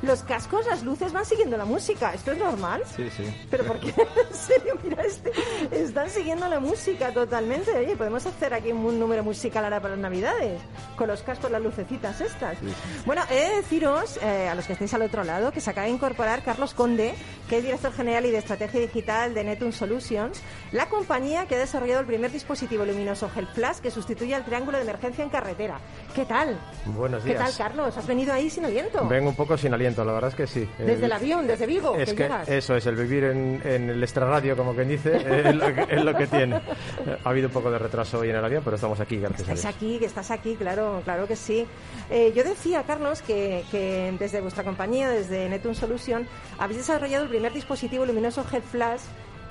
los 0.03 0.23
cascos, 0.23 0.65
las 0.67 0.83
luces 0.83 1.11
van 1.11 1.25
siguiendo 1.25 1.57
la 1.57 1.65
música? 1.65 2.13
¿Esto 2.13 2.31
es 2.31 2.37
normal? 2.37 2.81
Sí, 2.95 3.09
sí. 3.09 3.23
Pero 3.51 3.65
porque, 3.65 3.87
en 4.29 4.33
serio, 4.33 4.77
mira, 4.81 5.03
este, 5.03 5.33
están 5.71 6.09
siguiendo 6.09 6.47
la 6.47 6.61
música 6.61 7.11
totalmente. 7.11 7.71
Oye, 7.71 7.97
podemos 7.97 8.25
hacer 8.25 8.53
aquí 8.53 8.71
un 8.71 8.97
número 8.97 9.21
musical 9.21 9.65
ahora 9.65 9.81
para 9.81 9.95
las 9.95 10.01
navidades, 10.01 10.61
con 10.95 11.09
los 11.09 11.21
cascos, 11.23 11.51
las 11.51 11.61
lucecitas 11.61 12.21
estas. 12.21 12.57
Bueno, 13.05 13.23
he 13.29 13.49
de 13.49 13.55
deciros, 13.57 14.17
eh, 14.23 14.47
a 14.47 14.55
los 14.55 14.65
que 14.65 14.73
estéis 14.73 14.93
al 14.93 15.01
otro 15.01 15.25
lado, 15.25 15.51
que 15.51 15.59
se 15.59 15.69
acaba 15.69 15.87
de 15.87 15.93
incorporar 15.93 16.41
Carlos 16.41 16.73
Conde, 16.73 17.15
que 17.49 17.57
es 17.57 17.63
director 17.63 17.91
general 17.91 18.25
y 18.27 18.31
de 18.31 18.37
estrategia 18.37 18.79
digital 18.79 19.33
de 19.33 19.43
Netun 19.43 19.73
Solutions, 19.73 20.41
la 20.71 20.87
compañía 20.87 21.47
que 21.47 21.55
ha 21.55 21.59
desarrollado 21.59 21.99
el 21.99 22.07
primer 22.07 22.31
dispositivo 22.31 22.85
luminoso 22.85 23.29
Health 23.35 23.53
Flash 23.53 23.77
que 23.79 23.91
sustituye 23.91 24.33
al 24.33 24.45
triángulo 24.45 24.77
de 24.77 24.83
emergencia 24.83 25.21
en 25.21 25.29
carretera. 25.29 25.79
¿Qué 26.15 26.23
tal? 26.23 26.44
Buenos 26.85 27.23
¿Qué 27.23 27.29
días. 27.29 27.43
tal, 27.57 27.67
Carlos? 27.67 27.97
¿Has 27.97 28.05
venido 28.07 28.31
ahí 28.33 28.49
sin 28.49 28.65
aliento? 28.65 29.07
Vengo 29.07 29.29
un 29.29 29.35
poco 29.35 29.57
sin 29.57 29.73
aliento, 29.73 30.05
la 30.05 30.13
verdad 30.13 30.29
es 30.29 30.35
que 30.35 30.47
sí. 30.47 30.69
Desde 30.77 31.05
el 31.05 31.11
avión, 31.11 31.47
desde 31.47 31.65
Vigo, 31.65 31.95
Es 31.95 32.13
que 32.13 32.23
llegas. 32.23 32.47
eso 32.47 32.75
es, 32.75 32.85
el 32.85 32.95
vivir 32.95 33.23
en, 33.25 33.61
en 33.65 33.89
el 33.89 34.03
extrarradio, 34.03 34.55
como 34.55 34.73
quien 34.75 34.89
dice, 34.89 35.15
es, 35.49 35.55
lo 35.55 35.73
que, 35.73 35.85
es 35.89 36.03
lo 36.03 36.15
que 36.15 36.27
tiene. 36.27 36.61
Ha 37.23 37.29
habido 37.29 37.47
un 37.47 37.53
poco 37.53 37.71
de 37.71 37.79
retraso 37.79 38.19
hoy 38.19 38.29
en 38.29 38.35
el 38.35 38.45
avión, 38.45 38.61
pero 38.63 38.75
estamos 38.75 38.99
aquí, 38.99 39.17
gracias 39.17 39.47
Dios. 39.47 39.65
aquí, 39.65 39.97
que 39.99 40.05
estás 40.05 40.29
aquí, 40.31 40.55
claro, 40.55 41.01
claro 41.03 41.27
que 41.27 41.35
sí. 41.35 41.65
Eh, 42.09 42.31
yo 42.35 42.43
decía, 42.43 42.83
Carlos, 42.83 43.21
que, 43.21 43.63
que 43.71 44.15
desde 44.19 44.41
vuestra 44.41 44.63
compañía, 44.63 45.09
desde 45.09 45.49
Netun 45.49 45.73
Solution, 45.75 46.27
habéis 46.59 46.77
desarrollado 46.79 47.23
el 47.23 47.29
primer 47.29 47.51
dispositivo 47.53 48.05
luminoso 48.05 48.45
Head 48.51 48.61
Flash 48.63 49.01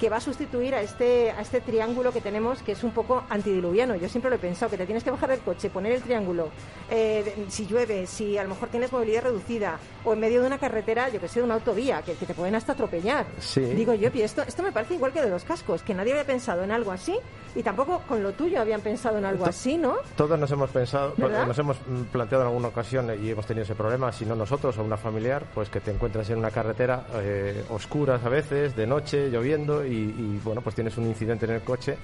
que 0.05 0.11
va 0.11 0.19
a 0.19 0.21
sustituir 0.21 0.75
a 0.75 0.83
este, 0.83 1.31
a 1.31 1.41
este 1.41 1.63
triángulo 1.63 2.13
que 2.13 2.21
tenemos, 2.21 2.61
que 2.63 2.73
es 2.73 2.85
un 2.85 2.91
poco 2.91 3.25
antidiluviano. 3.31 3.95
Yo 3.97 4.07
siempre 4.07 4.29
lo 4.29 4.37
he 4.37 4.39
pensado, 4.39 4.71
que 4.71 4.77
te 4.77 4.85
tienes 4.85 5.03
que 5.03 5.11
bajar 5.11 5.31
del 5.31 5.39
coche, 5.41 5.71
poner 5.71 5.93
el 5.93 6.03
triángulo, 6.03 6.51
eh, 6.91 7.47
si 7.49 7.67
llueve, 7.67 8.07
si 8.07 8.37
a 8.37 8.43
lo 8.43 8.51
mejor 8.51 8.69
tienes 8.69 8.93
movilidad 8.93 9.23
reducida, 9.23 9.79
o 10.05 10.13
en 10.13 10.21
medio 10.21 10.43
de 10.43 10.47
una 10.49 10.59
carretera, 10.59 11.09
yo 11.09 11.21
que 11.21 11.29
sé, 11.29 11.41
de 11.41 11.47
una 11.47 11.55
autovía, 11.55 12.03
que, 12.03 12.13
que 12.17 12.27
te 12.27 12.35
pueden 12.35 12.55
hasta 12.55 12.73
atropellar. 12.73 13.25
Sí. 13.39 13.63
Digo 13.63 13.95
yo, 13.95 14.11
y 14.13 14.21
esto, 14.21 14.43
esto 14.43 14.63
me 14.63 14.73
parece 14.73 14.93
igual 14.93 15.11
que 15.11 15.23
de 15.23 15.31
los 15.31 15.43
cascos, 15.45 15.83
que 15.83 15.95
nadie 15.95 16.13
había 16.13 16.25
pensado 16.27 16.63
en 16.65 16.71
algo 16.71 16.93
así, 16.93 17.17
y 17.57 17.63
tampoco 17.63 18.03
con 18.07 18.23
lo 18.23 18.33
tuyo 18.33 18.61
habían 18.61 18.83
pensado 18.83 19.17
en 19.17 19.25
algo 19.25 19.45
To- 19.45 19.51
así, 19.51 19.79
¿no? 19.79 19.95
Todos 20.17 20.39
nos 20.39 20.51
hemos 20.51 20.69
pensado, 20.69 21.15
¿Verdad? 21.17 21.47
nos 21.47 21.59
hemos 21.59 21.79
mm, 21.87 22.03
planteado 22.13 22.43
en 22.45 22.49
alguna 22.49 22.69
ocasión 22.69 23.09
eh, 23.09 23.17
y 23.23 23.31
hemos 23.31 23.47
tenido 23.47 23.63
ese 23.65 23.75
problema, 23.75 24.13
si 24.13 24.27
no 24.27 24.37
nosotros 24.37 24.77
o 24.77 24.83
una 24.85 24.99
familiar, 24.99 25.47
pues 25.55 25.71
que 25.71 25.81
te 25.81 25.91
encuentras 25.93 26.29
en 26.29 26.37
una 26.41 26.51
carretera 26.51 27.07
eh, 27.15 27.65
oscuras 27.71 28.23
a 28.23 28.29
veces, 28.29 28.77
de 28.77 28.87
noche, 28.87 29.31
lloviendo 29.31 29.87
y, 29.87 29.94
y, 29.95 30.41
bueno, 30.45 30.61
pues 30.61 30.75
tienes 30.75 30.97
un 30.97 31.07
incidente 31.07 31.47
en 31.47 31.53
el 31.53 31.63
coche 31.63 31.97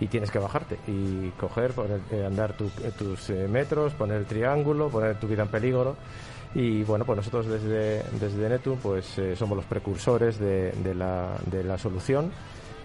y 0.00 0.06
tienes 0.06 0.30
que 0.30 0.38
bajarte 0.38 0.78
y 0.86 1.30
coger, 1.30 1.72
eh, 2.10 2.24
andar 2.24 2.54
eh, 2.60 2.90
tus 2.96 3.30
eh, 3.30 3.48
metros, 3.48 3.94
poner 3.94 4.18
el 4.18 4.26
triángulo, 4.26 4.88
poner 4.88 5.18
tu 5.18 5.26
vida 5.26 5.42
en 5.42 5.48
peligro. 5.48 5.96
Y 6.54 6.82
bueno, 6.84 7.04
pues 7.04 7.16
nosotros 7.16 7.46
desde, 7.46 8.02
desde 8.18 8.48
Netu 8.48 8.76
pues 8.82 9.20
somos 9.36 9.54
los 9.54 9.66
precursores 9.66 10.38
de 10.38 10.94
la 10.94 11.78
solución 11.78 12.32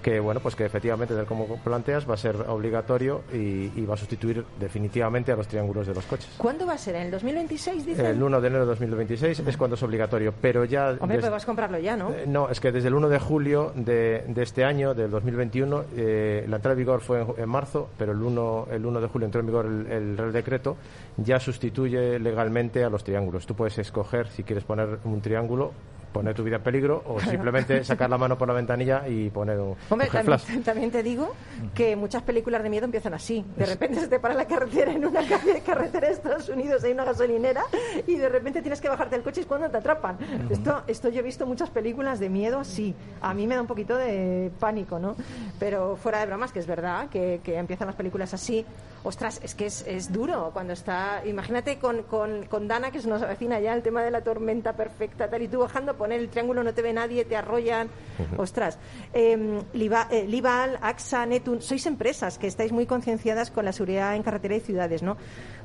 que 0.04 0.20
bueno 0.20 0.39
pues 0.39 0.56
que 0.56 0.66
efectivamente 0.66 1.16
tal 1.16 1.26
como 1.26 1.48
planteas 1.58 2.08
va 2.08 2.13
a 2.13 2.18
ser 2.18 2.36
obligatorio 2.36 3.24
y, 3.34 3.72
y 3.76 3.86
va 3.86 3.96
a 3.96 3.98
sustituir 3.98 4.46
definitivamente 4.60 5.32
a 5.32 5.36
los 5.36 5.48
triángulos 5.48 5.88
de 5.88 5.94
los 5.96 6.06
coches. 6.06 6.30
¿Cuándo 6.38 6.68
va 6.68 6.74
a 6.74 6.78
ser? 6.78 6.96
¿En 6.96 7.04
el 7.04 7.12
2026, 7.12 7.86
dicen? 7.86 8.06
El 8.06 8.22
1 8.22 8.42
de 8.42 8.48
enero 8.48 8.63
de 8.66 8.70
2026 8.72 9.39
es 9.39 9.58
cuando 9.58 9.76
es 9.76 9.84
obligatorio, 9.84 10.34
pero 10.39 10.66
ya 10.66 10.96
Hombre, 11.00 11.20
pues 11.20 11.32
vas 11.32 11.44
a 11.44 11.46
comprarlo 11.46 11.80
ya, 11.80 11.96
¿no? 11.96 12.12
eh, 12.12 12.26
no, 12.28 12.50
es 12.50 12.60
que 12.60 12.72
desde 12.72 12.89
el 12.89 12.94
1 12.94 13.10
de 13.10 13.20
julio 13.20 13.72
de, 13.76 14.26
de 14.28 14.44
este 14.44 14.63
año, 14.66 14.94
del 14.94 15.10
2021, 15.10 15.86
eh, 15.96 16.46
la 16.48 16.58
entrada 16.58 16.74
en 16.74 16.80
vigor 16.80 17.02
fue 17.02 17.22
en, 17.22 17.28
en 17.38 17.50
marzo, 17.50 17.89
pero 17.98 18.12
el 18.12 18.22
1, 18.22 18.68
el 18.72 18.86
1 18.86 19.02
de 19.02 19.08
julio 19.08 19.26
entró 19.26 19.39
en 19.39 19.48
vigor 19.48 19.66
el, 19.66 19.88
el 19.89 20.18
Real 20.18 20.34
Decreto, 20.34 20.76
ya 21.18 21.39
sustituye 21.39 22.20
legalmente 22.20 22.84
a 22.84 22.89
los 22.89 23.04
triángulos. 23.04 23.46
Tú 23.46 23.56
puedes 23.56 23.78
escoger 23.78 24.28
si 24.28 24.44
quieres 24.44 24.63
poner 24.66 25.00
un 25.06 25.22
triángulo, 25.22 25.72
poner 26.13 26.34
tu 26.36 26.43
vida 26.43 26.58
en 26.58 26.63
peligro 26.63 27.04
o 27.06 27.19
simplemente 27.19 27.84
sacar 27.84 28.10
la 28.10 28.17
mano 28.17 28.38
por 28.38 28.47
la 28.47 28.54
ventanilla 28.54 29.08
y 29.08 29.30
poner 29.30 29.60
un, 29.60 29.76
Hombre, 29.89 30.08
también, 30.08 30.39
flash. 30.39 30.63
también 30.63 30.91
te 30.91 31.04
digo 31.04 31.34
que 31.73 31.95
muchas 31.95 32.21
películas 32.23 32.63
de 32.63 32.69
miedo 32.69 32.86
empiezan 32.86 33.13
así. 33.13 33.43
De 33.58 33.65
repente 33.65 33.99
se 33.99 34.08
te 34.08 34.19
para 34.19 34.36
la 34.36 34.45
carretera 34.45 34.93
en 34.93 35.06
una 35.06 35.28
calle, 35.28 35.62
carretera 35.65 36.08
de 36.08 36.13
Estados 36.13 36.47
Unidos, 36.49 36.84
hay 36.84 36.91
una 36.93 37.04
gasolinera 37.04 37.63
y 38.08 38.15
de 38.15 38.30
repente 38.30 38.62
tienes 38.62 38.80
que 38.80 38.88
bajarte 38.88 39.15
del 39.15 39.23
coche 39.23 39.41
y 39.41 39.43
es 39.43 39.47
cuando 39.47 39.69
te 39.69 39.78
atrapan. 39.78 40.17
Esto, 40.49 40.84
esto 40.88 41.10
yo 41.10 41.19
he 41.19 41.23
visto 41.23 41.45
muchas 41.45 41.69
películas 41.69 42.19
de 42.19 42.30
miedo 42.30 42.60
así. 42.60 42.95
A 43.21 43.34
mí 43.34 43.47
me 43.47 43.56
da 43.56 43.62
un 43.62 43.67
poquito 43.67 43.97
de 43.97 44.52
pánico, 44.60 44.99
¿no? 44.99 45.15
Pero 45.60 45.95
fuera 45.97 46.19
de 46.19 46.28
bromas, 46.28 46.52
que 46.52 46.60
es 46.60 46.67
verdad 46.67 47.10
que, 47.10 47.41
que 47.43 47.58
empiezan 47.58 47.88
las 47.88 47.95
películas 47.95 48.34
así. 48.34 48.65
Ostras, 49.04 49.42
es 49.44 49.54
que 49.54 49.66
es, 49.66 49.86
es 49.86 50.12
duro 50.12 50.52
cuando 50.54 50.74
está... 50.74 51.22
Imagínate 51.26 51.78
con, 51.78 52.04
con, 52.04 52.46
con 52.46 52.68
Dana, 52.68 52.92
que 52.92 53.02
se 53.02 53.10
nos 53.10 53.22
avecina 53.22 53.60
ya 53.60 53.74
el 53.74 53.84
tema 53.84 54.02
de 54.02 54.12
la 54.12 54.22
tormenta 54.22 54.74
perfecta, 54.74 55.30
tal, 55.30 55.42
y 55.42 55.48
tú 55.48 55.60
bajando, 55.60 55.96
poner 55.96 56.20
el 56.20 56.30
triángulo, 56.30 56.63
no 56.63 56.74
te 56.74 56.82
ve 56.82 56.94
nadie, 56.94 57.26
te 57.26 57.36
arrollan. 57.36 57.89
Ostras. 58.38 58.80
Eh, 59.13 59.62
eh, 59.74 60.26
Lival, 60.28 60.80
AXA, 60.82 61.26
Netun, 61.26 61.62
sois 61.62 61.86
empresas 61.86 62.38
que 62.38 62.48
estáis 62.48 62.72
muy 62.72 62.86
concienciadas 62.86 63.52
con 63.52 63.66
la 63.66 63.74
seguridad 63.74 64.16
en 64.16 64.24
carretera 64.24 64.56
y 64.56 64.62
ciudades, 64.62 65.04
¿no? 65.04 65.18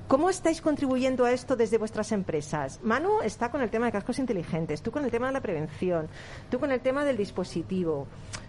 ¿Cómo 0.09 0.31
estáis 0.31 0.63
contribuyendo 0.63 1.27
a 1.27 1.33
esto 1.33 1.55
desde 1.55 1.77
vuestras 1.77 2.13
empresas? 2.13 2.81
Manu 2.83 3.21
está 3.23 3.51
con 3.51 3.61
el 3.61 3.69
tema 3.69 3.85
de 3.85 3.93
cascos 3.93 4.19
inteligentes, 4.19 4.81
tú 4.81 4.91
con 4.91 5.05
el 5.05 5.11
tema 5.11 5.27
de 5.27 5.35
la 5.35 5.43
prevención, 5.43 6.09
tú 6.51 6.59
con 6.59 6.73
el 6.73 6.81
tema 6.81 7.05
del 7.05 7.19
dispositivo. 7.19 8.07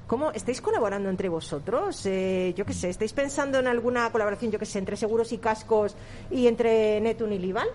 ¿Cómo 0.08 0.32
estáis 0.32 0.62
colaborando 0.62 1.10
entre 1.10 1.28
vosotros? 1.28 2.06
Eh, 2.06 2.54
yo 2.56 2.66
qué 2.66 2.72
sé, 2.72 2.88
¿estáis 2.88 3.12
pensando 3.12 3.60
en 3.60 3.68
alguna 3.68 4.10
colaboración, 4.10 4.54
yo 4.54 4.58
qué 4.58 4.66
sé, 4.66 4.80
entre 4.80 4.96
seguros 4.96 5.34
y 5.34 5.38
cascos 5.38 5.98
y 6.32 6.48
entre 6.48 7.02
Netun 7.02 7.34
y 7.34 7.40
Lival? 7.40 7.68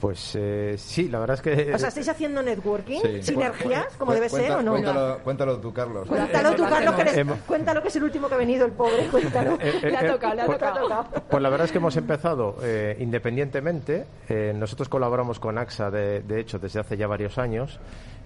Pues 0.00 0.32
eh, 0.34 0.76
sí, 0.78 1.08
la 1.08 1.18
verdad 1.18 1.34
es 1.36 1.42
que... 1.42 1.74
O 1.74 1.78
sea, 1.78 1.88
¿estáis 1.88 2.08
haciendo 2.08 2.42
networking? 2.42 3.00
Sí. 3.02 3.22
¿Sinergias? 3.22 3.84
Cu- 3.92 3.98
como 3.98 4.14
debe 4.14 4.28
ser 4.30 4.50
o 4.52 4.62
no? 4.62 4.72
Cuéntalo, 4.72 5.18
cuéntalo 5.22 5.58
tú, 5.58 5.72
Carlos. 5.74 6.08
Cuéntalo 6.08 6.54
tú, 6.54 6.62
Carlos, 6.64 6.94
que, 6.94 7.02
eres- 7.02 7.26
cuéntalo 7.46 7.82
que 7.82 7.88
es 7.88 7.96
el 7.96 8.04
último 8.04 8.28
que 8.28 8.34
ha 8.34 8.38
venido 8.38 8.64
el 8.64 8.72
pobre, 8.72 9.06
cuéntalo. 9.10 9.54
Eh, 9.60 9.80
eh, 9.82 9.90
le 9.90 9.96
ha 9.98 10.06
eh, 10.06 10.10
tocado, 10.10 10.34
le 10.34 10.42
ha 10.42 10.46
pues- 10.46 10.58
tocado. 10.58 11.04
Pues 11.28 11.42
la 11.42 11.48
verdad 11.50 11.66
es 11.66 11.72
que 11.72 11.78
hemos 11.78 11.96
empezado 11.96 12.56
eh, 12.62 12.96
independientemente. 12.98 14.06
Eh, 14.28 14.52
nosotros 14.56 14.88
colaboramos 14.88 15.38
con 15.38 15.58
AXA, 15.58 15.90
de, 15.90 16.22
de 16.22 16.40
hecho, 16.40 16.58
desde 16.58 16.80
hace 16.80 16.96
ya 16.96 17.06
varios 17.06 17.36
años 17.36 17.78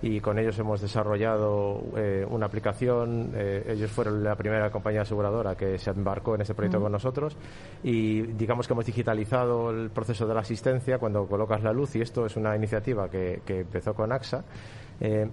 y 0.04 0.20
con 0.20 0.38
ellos 0.38 0.58
hemos 0.58 0.82
desarrollado 0.82 1.82
eh, 1.96 2.26
una 2.28 2.44
aplicación. 2.44 3.32
eh, 3.34 3.64
ellos 3.68 3.90
fueron 3.90 4.22
la 4.22 4.36
primera 4.36 4.70
compañía 4.70 5.00
aseguradora 5.00 5.56
que 5.56 5.78
se 5.78 5.88
embarcó 5.88 6.34
en 6.34 6.42
este 6.42 6.52
proyecto 6.52 6.78
con 6.78 6.92
nosotros 6.92 7.38
y 7.82 8.20
digamos 8.20 8.66
que 8.66 8.74
hemos 8.74 8.84
digitalizado 8.84 9.70
el 9.70 9.88
proceso 9.88 10.26
de 10.26 10.34
la 10.34 10.40
asistencia 10.40 10.98
cuando 10.98 11.26
colocas 11.26 11.62
la 11.62 11.72
luz 11.72 11.96
y 11.96 12.02
esto 12.02 12.26
es 12.26 12.36
una 12.36 12.54
iniciativa 12.54 13.08
que, 13.08 13.40
que 13.46 13.60
empezó 13.60 13.94
con 13.94 14.12
AXA. 14.12 14.44
Eh, 15.00 15.26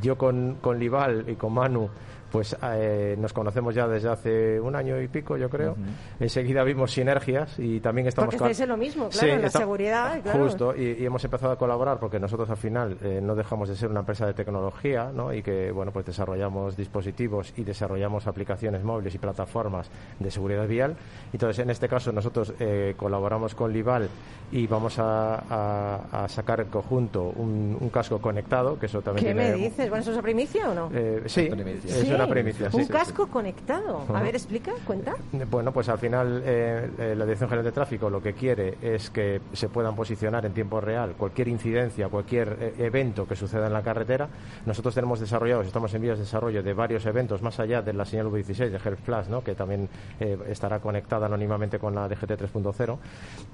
yo 0.00 0.16
con, 0.16 0.56
con 0.62 0.78
Lival 0.78 1.26
y 1.28 1.34
con 1.34 1.52
Manu 1.52 1.90
pues 2.30 2.56
eh, 2.62 3.16
nos 3.18 3.32
conocemos 3.32 3.74
ya 3.74 3.86
desde 3.88 4.08
hace 4.08 4.60
un 4.60 4.76
año 4.76 5.00
y 5.00 5.08
pico, 5.08 5.36
yo 5.36 5.48
creo. 5.50 5.76
Enseguida 6.18 6.62
vimos 6.64 6.92
sinergias 6.92 7.58
y 7.58 7.80
también 7.80 8.06
estamos... 8.08 8.26
Porque 8.34 8.36
estáis 8.36 8.60
en 8.60 8.68
lo 8.68 8.76
mismo, 8.76 9.08
claro, 9.08 9.26
Sí, 9.26 9.30
en 9.34 9.40
la 9.40 9.46
está- 9.48 9.58
seguridad, 9.60 10.22
claro. 10.22 10.44
Justo, 10.44 10.74
y, 10.76 10.96
y 11.00 11.04
hemos 11.06 11.24
empezado 11.24 11.52
a 11.52 11.56
colaborar 11.58 11.98
porque 11.98 12.18
nosotros 12.18 12.48
al 12.50 12.56
final 12.56 12.96
eh, 13.02 13.20
no 13.22 13.34
dejamos 13.34 13.68
de 13.68 13.76
ser 13.76 13.90
una 13.90 14.00
empresa 14.00 14.26
de 14.26 14.34
tecnología, 14.34 15.10
¿no? 15.14 15.32
Y 15.32 15.42
que, 15.42 15.70
bueno, 15.72 15.92
pues 15.92 16.06
desarrollamos 16.06 16.76
dispositivos 16.76 17.52
y 17.56 17.64
desarrollamos 17.64 18.26
aplicaciones 18.26 18.82
móviles 18.84 19.14
y 19.14 19.18
plataformas 19.18 19.90
de 20.18 20.30
seguridad 20.30 20.66
vial. 20.66 20.96
Entonces, 21.32 21.58
en 21.62 21.70
este 21.70 21.88
caso, 21.88 22.12
nosotros 22.12 22.52
eh, 22.60 22.94
colaboramos 22.96 23.54
con 23.54 23.72
Lival 23.72 24.08
y 24.52 24.66
vamos 24.66 24.98
a, 24.98 25.36
a- 25.48 26.24
a 26.24 26.28
sacar 26.28 26.60
en 26.60 26.68
conjunto 26.68 27.22
un, 27.36 27.76
un 27.80 27.88
casco 27.90 28.20
conectado, 28.20 28.78
que 28.78 28.86
eso 28.86 29.00
también 29.02 29.26
¿Qué 29.28 29.34
me 29.34 29.52
dices? 29.52 29.88
Bueno, 29.88 30.02
¿eso 30.02 30.12
es 30.12 30.18
a 30.18 30.22
primicia 30.22 30.70
o 30.70 30.74
no? 30.74 30.90
Eh, 30.92 31.22
sí, 31.26 31.48
es 31.48 31.94
Sí. 32.00 32.06
Una 32.24 32.32
primicia. 32.32 32.70
sí. 32.70 32.78
Un 32.78 32.86
casco 32.86 33.26
conectado. 33.28 34.04
A 34.14 34.22
ver, 34.22 34.34
explica, 34.34 34.72
cuenta. 34.84 35.14
Bueno, 35.50 35.72
pues 35.72 35.88
al 35.88 35.98
final 35.98 36.42
eh, 36.44 36.90
eh, 36.98 37.14
la 37.16 37.24
Dirección 37.24 37.48
General 37.48 37.64
de 37.64 37.72
Tráfico 37.72 38.10
lo 38.10 38.22
que 38.22 38.34
quiere 38.34 38.76
es 38.82 39.10
que 39.10 39.40
se 39.52 39.68
puedan 39.68 39.94
posicionar 39.94 40.44
en 40.46 40.52
tiempo 40.52 40.80
real 40.80 41.14
cualquier 41.16 41.48
incidencia, 41.48 42.08
cualquier 42.08 42.56
eh, 42.60 42.74
evento 42.78 43.26
que 43.26 43.36
suceda 43.36 43.66
en 43.66 43.72
la 43.72 43.82
carretera. 43.82 44.28
Nosotros 44.66 44.94
tenemos 44.94 45.20
desarrollados, 45.20 45.66
estamos 45.66 45.92
en 45.94 46.02
vías 46.02 46.18
de 46.18 46.24
desarrollo 46.24 46.62
de 46.62 46.72
varios 46.72 47.06
eventos 47.06 47.42
más 47.42 47.58
allá 47.60 47.82
de 47.82 47.92
la 47.92 48.04
señal 48.04 48.26
V16 48.26 48.70
de 48.70 48.78
Health 48.78 49.00
Plus, 49.00 49.28
¿no? 49.28 49.42
que 49.42 49.54
también 49.54 49.88
eh, 50.18 50.38
estará 50.48 50.80
conectada 50.80 51.26
anónimamente 51.26 51.78
con 51.78 51.94
la 51.94 52.08
DGT 52.08 52.32
3.0. 52.32 52.98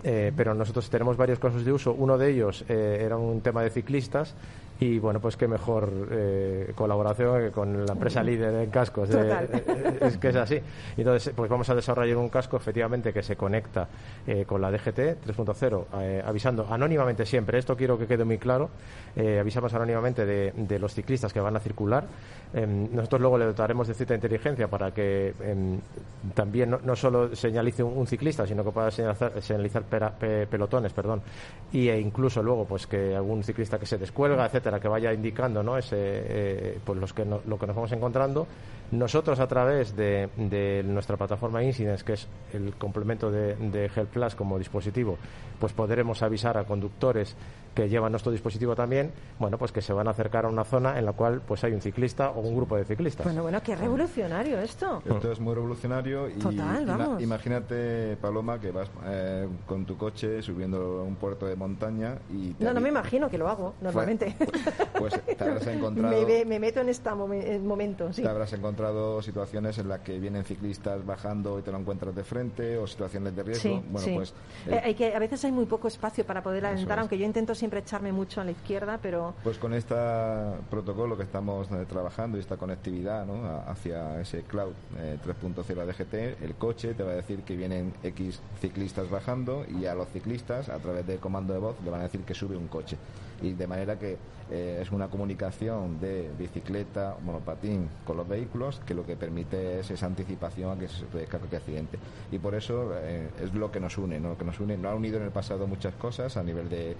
Eh, 0.05 0.33
pero 0.37 0.55
nosotros 0.55 0.89
tenemos 0.91 1.17
varios 1.17 1.39
casos 1.39 1.65
de 1.65 1.73
uso. 1.73 1.93
Uno 1.93 2.19
de 2.19 2.31
ellos 2.31 2.65
era 2.69 3.17
un 3.17 3.41
tema 3.41 3.63
de 3.63 3.71
ciclistas 3.71 4.35
y 4.81 4.99
bueno, 4.99 5.21
pues 5.21 5.37
qué 5.37 5.49
mejor 5.49 5.91
eh, 6.11 6.73
colaboración 6.75 7.41
que 7.47 7.51
con 7.51 7.87
la 7.87 7.93
empresa 7.95 8.23
líder 8.23 8.55
en 8.63 8.71
cascos. 8.71 9.09
de- 9.09 9.23
Total. 9.23 9.49
eh, 9.53 9.99
es 10.03 10.19
que 10.19 10.29
es 10.29 10.37
así. 10.37 10.61
Entonces, 10.97 11.33
pues 11.35 11.51
vamos 11.51 11.69
a 11.71 11.75
desarrollar 11.75 12.17
un 12.17 12.29
casco 12.29 12.57
efectivamente 12.57 13.13
que 13.13 13.23
se 13.23 13.37
conecta 13.37 13.89
eh, 14.27 14.45
con 14.47 14.61
la 14.61 14.71
DGT 14.71 15.25
3.0, 15.27 15.85
eh, 16.01 16.23
avisando 16.27 16.67
anónimamente 16.71 17.25
siempre. 17.25 17.59
Esto 17.59 17.77
quiero 17.77 17.99
que 17.99 18.07
quede 18.07 18.25
muy 18.25 18.39
claro. 18.39 18.69
eh, 19.17 19.39
avisamos 19.41 19.73
anónimamente 19.73 20.27
de, 20.27 20.53
de 20.55 20.79
los 20.79 20.93
ciclistas 20.95 21.33
que 21.33 21.41
van 21.41 21.57
a 21.57 21.61
circular. 21.61 22.05
Em, 22.57 22.89
nosotros 22.91 23.21
luego 23.21 23.37
le 23.37 23.45
dotaremos 23.45 23.87
de 23.87 23.93
cierta 23.93 24.15
inteligencia 24.15 24.67
para 24.67 24.91
que 24.91 25.35
em, 25.41 25.79
también 26.35 26.71
no, 26.71 26.97
solo 26.97 27.37
señalice 27.37 27.83
un, 27.83 28.07
ciclista, 28.07 28.47
sino 28.47 28.65
que 28.65 28.71
pueda 28.71 28.91
señalizar, 28.91 29.43
señalizar 29.43 29.83
pelotones, 30.49 30.95
perdón, 30.95 31.21
y 31.71 31.89
e 31.91 32.01
incluso 32.01 32.43
luego 32.43 32.65
pues 32.65 32.87
que 32.87 33.15
algún 33.15 33.43
ciclista 33.45 33.79
que 33.79 33.85
se 33.85 33.99
descuelga, 33.99 34.47
etcétera, 34.47 34.81
que 34.81 34.89
vaya 34.89 35.13
indicando, 35.13 35.63
¿no? 35.63 35.77
Ese, 35.77 35.97
eh, 35.99 36.79
pues 36.83 36.99
los 36.99 37.13
que 37.13 37.27
no- 37.27 37.43
lo 37.47 37.59
que 37.59 37.67
nos 37.67 37.77
vamos 37.77 37.93
encontrando. 37.93 38.47
Nosotros 38.93 39.39
a 39.41 39.49
través 39.49 39.95
de, 39.97 40.29
de 40.37 40.83
nuestra 40.85 41.17
plataforma 41.17 41.63
Incidents, 41.63 42.05
que 42.05 42.13
es 42.15 42.29
el 42.55 42.77
complemento 42.77 43.31
de, 43.31 43.57
de 43.57 43.91
Help 43.95 44.11
Plus 44.13 44.35
como 44.37 44.59
dispositivo, 44.59 45.19
pues 45.59 45.73
podremos 45.73 46.23
avisar 46.23 46.57
a 46.57 46.65
conductores 46.65 47.37
que 47.75 47.89
llevan 47.89 48.13
nuestro 48.13 48.33
dispositivo 48.33 48.75
también, 48.75 49.13
bueno, 49.39 49.59
pues 49.59 49.71
que 49.73 49.83
se 49.83 49.93
van 49.93 50.07
a 50.09 50.13
acercar 50.13 50.47
a 50.47 50.49
una 50.49 50.65
zona 50.65 50.99
en 50.99 51.05
la 51.05 51.13
cual 51.13 51.43
pues 51.47 51.63
hay 51.65 51.73
un 51.73 51.81
ciclista 51.83 52.31
o 52.31 52.41
un 52.49 52.57
grupo 52.57 52.77
de 52.77 52.85
ciclistas. 52.85 53.25
Bueno, 53.25 53.43
bueno, 53.43 53.61
qué 53.63 53.75
revolucionario 53.77 54.59
esto. 54.61 55.03
Esto 55.05 55.33
es 55.33 55.41
muy 55.41 55.55
revolucionario 55.55 56.29
y 56.29 56.33
Total, 56.35 56.83
ima- 56.85 56.97
vamos. 56.97 57.23
imagínate, 57.23 58.17
Paloma, 58.21 58.61
que 58.61 58.71
vas 58.71 58.89
eh, 59.07 59.49
con 59.67 59.85
tu 59.85 59.97
coche 59.97 60.43
subiendo 60.43 61.03
un 61.05 61.17
puerto 61.17 61.47
de 61.47 61.57
montaña 61.57 62.19
y 62.31 62.53
te 62.53 62.65
No, 62.65 62.73
no 62.75 62.81
me 62.81 62.89
imagino 62.89 63.29
que 63.31 63.39
lo 63.39 63.49
hago, 63.49 63.75
normalmente. 63.81 64.37
pues 64.99 65.21
te 65.25 65.45
habrás 65.45 65.67
encontrado 65.69 66.17
me, 66.17 66.25
ve- 66.25 66.45
me 66.45 66.59
meto 66.59 66.81
en 66.81 66.89
este 66.89 67.11
momento, 67.15 68.13
sí. 68.13 68.23
te 68.23 68.29
habrás 68.29 68.53
encontrado 68.53 69.23
situaciones 69.23 69.79
en 69.79 69.89
las 69.89 70.01
que 70.01 70.19
vienen 70.19 70.45
ciclistas 70.45 71.05
bajando 71.05 71.59
y 71.59 71.63
te 71.63 71.73
lo 71.73 71.79
encuentras 71.79 72.15
de 72.15 72.25
frente 72.25 72.79
o 72.79 72.87
situaciones 72.87 73.35
de 73.37 73.43
riesgo. 73.43 73.63
Sí, 73.63 73.83
bueno, 73.91 74.07
sí. 74.07 74.13
pues 74.15 74.35
Eh, 74.67 74.81
hay 74.85 74.95
que, 74.95 75.15
a 75.15 75.19
veces 75.19 75.45
hay 75.45 75.53
muy 75.53 75.67
poco 75.67 75.89
espacio 75.89 76.25
para 76.27 76.43
poder 76.43 76.67
alentar, 76.67 76.99
es. 76.99 77.01
aunque 77.03 77.19
yo 77.19 77.25
intento 77.25 77.55
siempre 77.55 77.81
echarme 77.81 78.13
mucho 78.13 78.41
a 78.41 78.45
la 78.45 78.51
izquierda, 78.51 78.99
pero 79.01 79.35
Pues 79.43 79.59
con 79.59 79.73
este 79.75 79.95
protocolo 80.71 81.17
que 81.17 81.23
estamos 81.23 81.69
eh, 81.71 81.85
trabajando 81.89 82.36
y 82.37 82.41
esta 82.41 82.57
conectividad 82.57 83.27
hacia 83.69 84.21
ese 84.21 84.43
cloud 84.43 84.73
eh, 84.99 85.19
3.0 85.25 85.81
ADGT, 85.81 86.43
el 86.43 86.55
coche 86.55 86.95
te 86.95 87.03
va 87.03 87.13
a 87.13 87.17
decir 87.17 87.41
que 87.41 87.57
vienen 87.57 87.93
X 88.03 88.41
ciclistas 88.61 89.11
bajando 89.11 89.65
y 89.69 89.87
a 89.87 89.95
los 89.95 90.09
ciclistas, 90.09 90.69
a 90.69 90.79
través 90.79 91.07
del 91.07 91.19
comando 91.19 91.53
de 91.53 91.59
voz, 91.59 91.77
le 91.85 91.91
van 91.91 92.01
a 92.01 92.05
decir 92.05 92.21
que 92.23 92.35
sube 92.35 92.57
un 92.57 92.69
coche. 92.69 92.97
Y 93.43 93.53
de 93.53 93.67
manera 93.67 93.99
que 93.99 94.17
eh, 94.51 94.79
es 94.81 94.93
una 94.93 95.09
comunicación 95.09 96.01
de 96.01 96.31
bicicleta, 96.39 97.17
monopatín 97.25 97.89
con 98.05 98.17
los 98.17 98.29
vehículos 98.29 98.81
que 98.87 98.95
lo 98.95 99.05
que 99.05 99.17
permite 99.17 99.81
es 99.81 99.91
esa 99.91 100.07
anticipación 100.07 100.71
a 100.71 100.79
que 100.79 100.89
se 100.89 101.05
produzca 101.05 101.39
cualquier 101.39 101.61
accidente. 101.61 101.99
Y 102.31 102.39
por 102.39 102.55
eso 102.55 102.93
eh, 102.95 103.29
es 103.43 103.53
lo 103.55 103.71
que 103.73 103.81
nos 103.81 103.99
une, 103.99 104.21
¿no? 104.21 104.31
Lo 104.31 104.39
que 104.39 104.45
nos 104.45 104.61
une, 104.61 104.77
nos 104.77 104.93
ha 104.93 104.95
unido 104.95 105.19
en 105.19 105.25
el 105.25 105.31
pasado 105.31 105.67
muchas 105.67 105.95
cosas 105.95 106.37
a 106.37 106.43
nivel 106.43 106.69
de, 106.69 106.97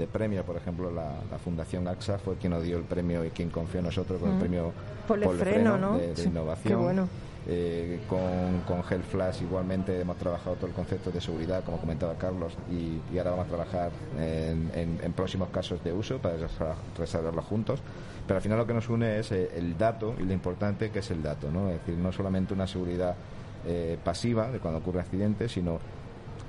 de 0.00 0.06
premio, 0.08 0.42
por 0.44 0.56
ejemplo, 0.56 0.90
la, 0.90 1.12
la 1.30 1.38
Fundación 1.38 1.86
AXA 1.86 2.18
fue 2.18 2.34
quien 2.36 2.52
nos 2.52 2.64
dio 2.64 2.76
el 2.78 2.82
premio 2.84 3.24
y 3.24 3.30
quien 3.30 3.50
confió 3.50 3.78
en 3.78 3.86
nosotros 3.86 4.18
con 4.20 4.32
el 4.32 4.38
premio 4.38 4.72
Ponle 5.06 5.26
Ponle 5.26 5.40
freno, 5.44 5.78
¿no? 5.78 5.96
de, 5.98 6.08
de 6.08 6.16
Sí, 6.16 6.28
innovación. 6.28 6.68
qué 6.78 6.82
bueno. 6.84 7.08
Eh, 7.48 8.00
con, 8.08 8.60
con 8.66 8.82
Health 8.88 9.04
Flash 9.10 9.42
igualmente 9.42 9.98
hemos 9.98 10.16
trabajado 10.18 10.56
todo 10.56 10.66
el 10.66 10.72
concepto 10.74 11.10
de 11.10 11.20
seguridad, 11.22 11.64
como 11.64 11.78
comentaba 11.78 12.14
Carlos, 12.16 12.52
y, 12.70 13.00
y 13.14 13.18
ahora 13.18 13.30
vamos 13.30 13.46
a 13.46 13.48
trabajar 13.48 13.90
en, 14.18 14.70
en- 14.74 14.98
en 15.02 15.12
próximos 15.14 15.48
casos 15.48 15.82
de 15.82 15.92
uso 15.92 16.18
para 16.18 16.34
desarrollarlos 16.98 17.44
juntos. 17.46 17.80
Pero 18.26 18.36
al 18.36 18.42
final 18.42 18.58
lo 18.58 18.66
que 18.66 18.74
nos 18.74 18.88
une 18.88 19.18
es 19.18 19.32
eh, 19.32 19.50
el 19.56 19.76
dato 19.78 20.14
y 20.18 20.24
lo 20.24 20.32
importante 20.32 20.90
que 20.90 20.98
es 21.00 21.10
el 21.10 21.22
dato, 21.22 21.50
¿no? 21.50 21.68
Es 21.70 21.80
decir, 21.80 21.96
no 21.96 22.12
solamente 22.12 22.52
una 22.54 22.66
seguridad 22.66 23.14
eh, 23.66 23.98
pasiva 24.04 24.50
de 24.50 24.58
cuando 24.58 24.78
ocurre 24.80 25.00
accidente, 25.00 25.48
sino 25.48 25.78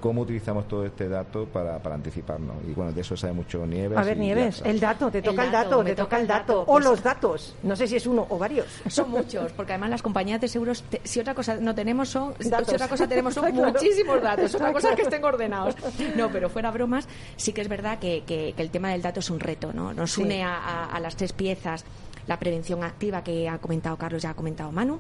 cómo 0.01 0.21
utilizamos 0.23 0.67
todo 0.67 0.85
este 0.85 1.07
dato 1.07 1.45
para, 1.45 1.79
para 1.79 1.95
anticiparnos. 1.95 2.57
Y 2.67 2.73
bueno, 2.73 2.91
de 2.91 2.99
eso 2.99 3.15
sabe 3.15 3.31
mucho 3.33 3.65
Nieves. 3.65 3.97
A 3.97 4.03
ver, 4.03 4.17
Nieves, 4.17 4.61
el 4.65 4.79
dato, 4.79 5.09
te 5.09 5.21
toca 5.21 5.45
el 5.45 5.51
dato, 5.51 5.69
dato, 5.69 5.83
me 5.83 5.89
te 5.91 5.95
toca 5.95 6.05
toca 6.05 6.19
el 6.19 6.27
dato. 6.27 6.57
dato, 6.57 6.61
O 6.63 6.73
pues- 6.73 6.83
los 6.85 7.03
datos. 7.03 7.55
No 7.63 7.75
sé 7.77 7.87
si 7.87 7.95
es 7.95 8.05
uno 8.07 8.25
o 8.27 8.37
varios. 8.37 8.65
Son 8.87 9.09
muchos, 9.09 9.51
porque 9.53 9.71
además 9.73 9.91
las 9.91 10.01
compañías 10.01 10.41
de 10.41 10.47
seguros, 10.49 10.83
te- 10.89 10.99
si 11.05 11.19
otra 11.21 11.33
cosa 11.35 11.55
no 11.55 11.73
tenemos 11.75 12.09
son, 12.09 12.33
Datos. 12.43 12.67
si 12.67 12.75
otra 12.75 12.87
cosa 12.89 13.07
tenemos 13.07 13.33
son 13.33 13.51
Claro. 13.53 13.71
muchísimos 13.71 14.21
datos, 14.21 14.55
otra 14.55 14.73
cosa 14.73 14.89
es 14.89 14.95
que 14.95 15.01
estén 15.03 15.23
ordenados. 15.23 15.75
No, 16.15 16.29
pero 16.29 16.49
fuera 16.49 16.71
bromas, 16.71 17.07
sí 17.37 17.53
que 17.53 17.61
es 17.61 17.67
verdad 17.69 17.99
que, 17.99 18.23
que- 18.25 18.53
que 18.57 18.61
el 18.61 18.71
tema 18.71 18.89
del 18.89 19.01
dato 19.01 19.19
es 19.19 19.29
un 19.29 19.39
reto, 19.39 19.71
¿no? 19.73 19.93
Nos 19.93 20.13
Sí. 20.13 20.23
une 20.23 20.43
a, 20.43 20.57
a- 20.57 20.85
a 20.87 20.99
las 20.99 21.15
tres 21.15 21.31
piezas, 21.31 21.85
la 22.27 22.39
prevención 22.39 22.83
activa 22.83 23.23
que 23.23 23.47
ha 23.47 23.59
comentado 23.59 23.95
Carlos, 23.97 24.21
ya 24.23 24.31
ha 24.31 24.33
comentado 24.33 24.71
Manu. 24.71 24.99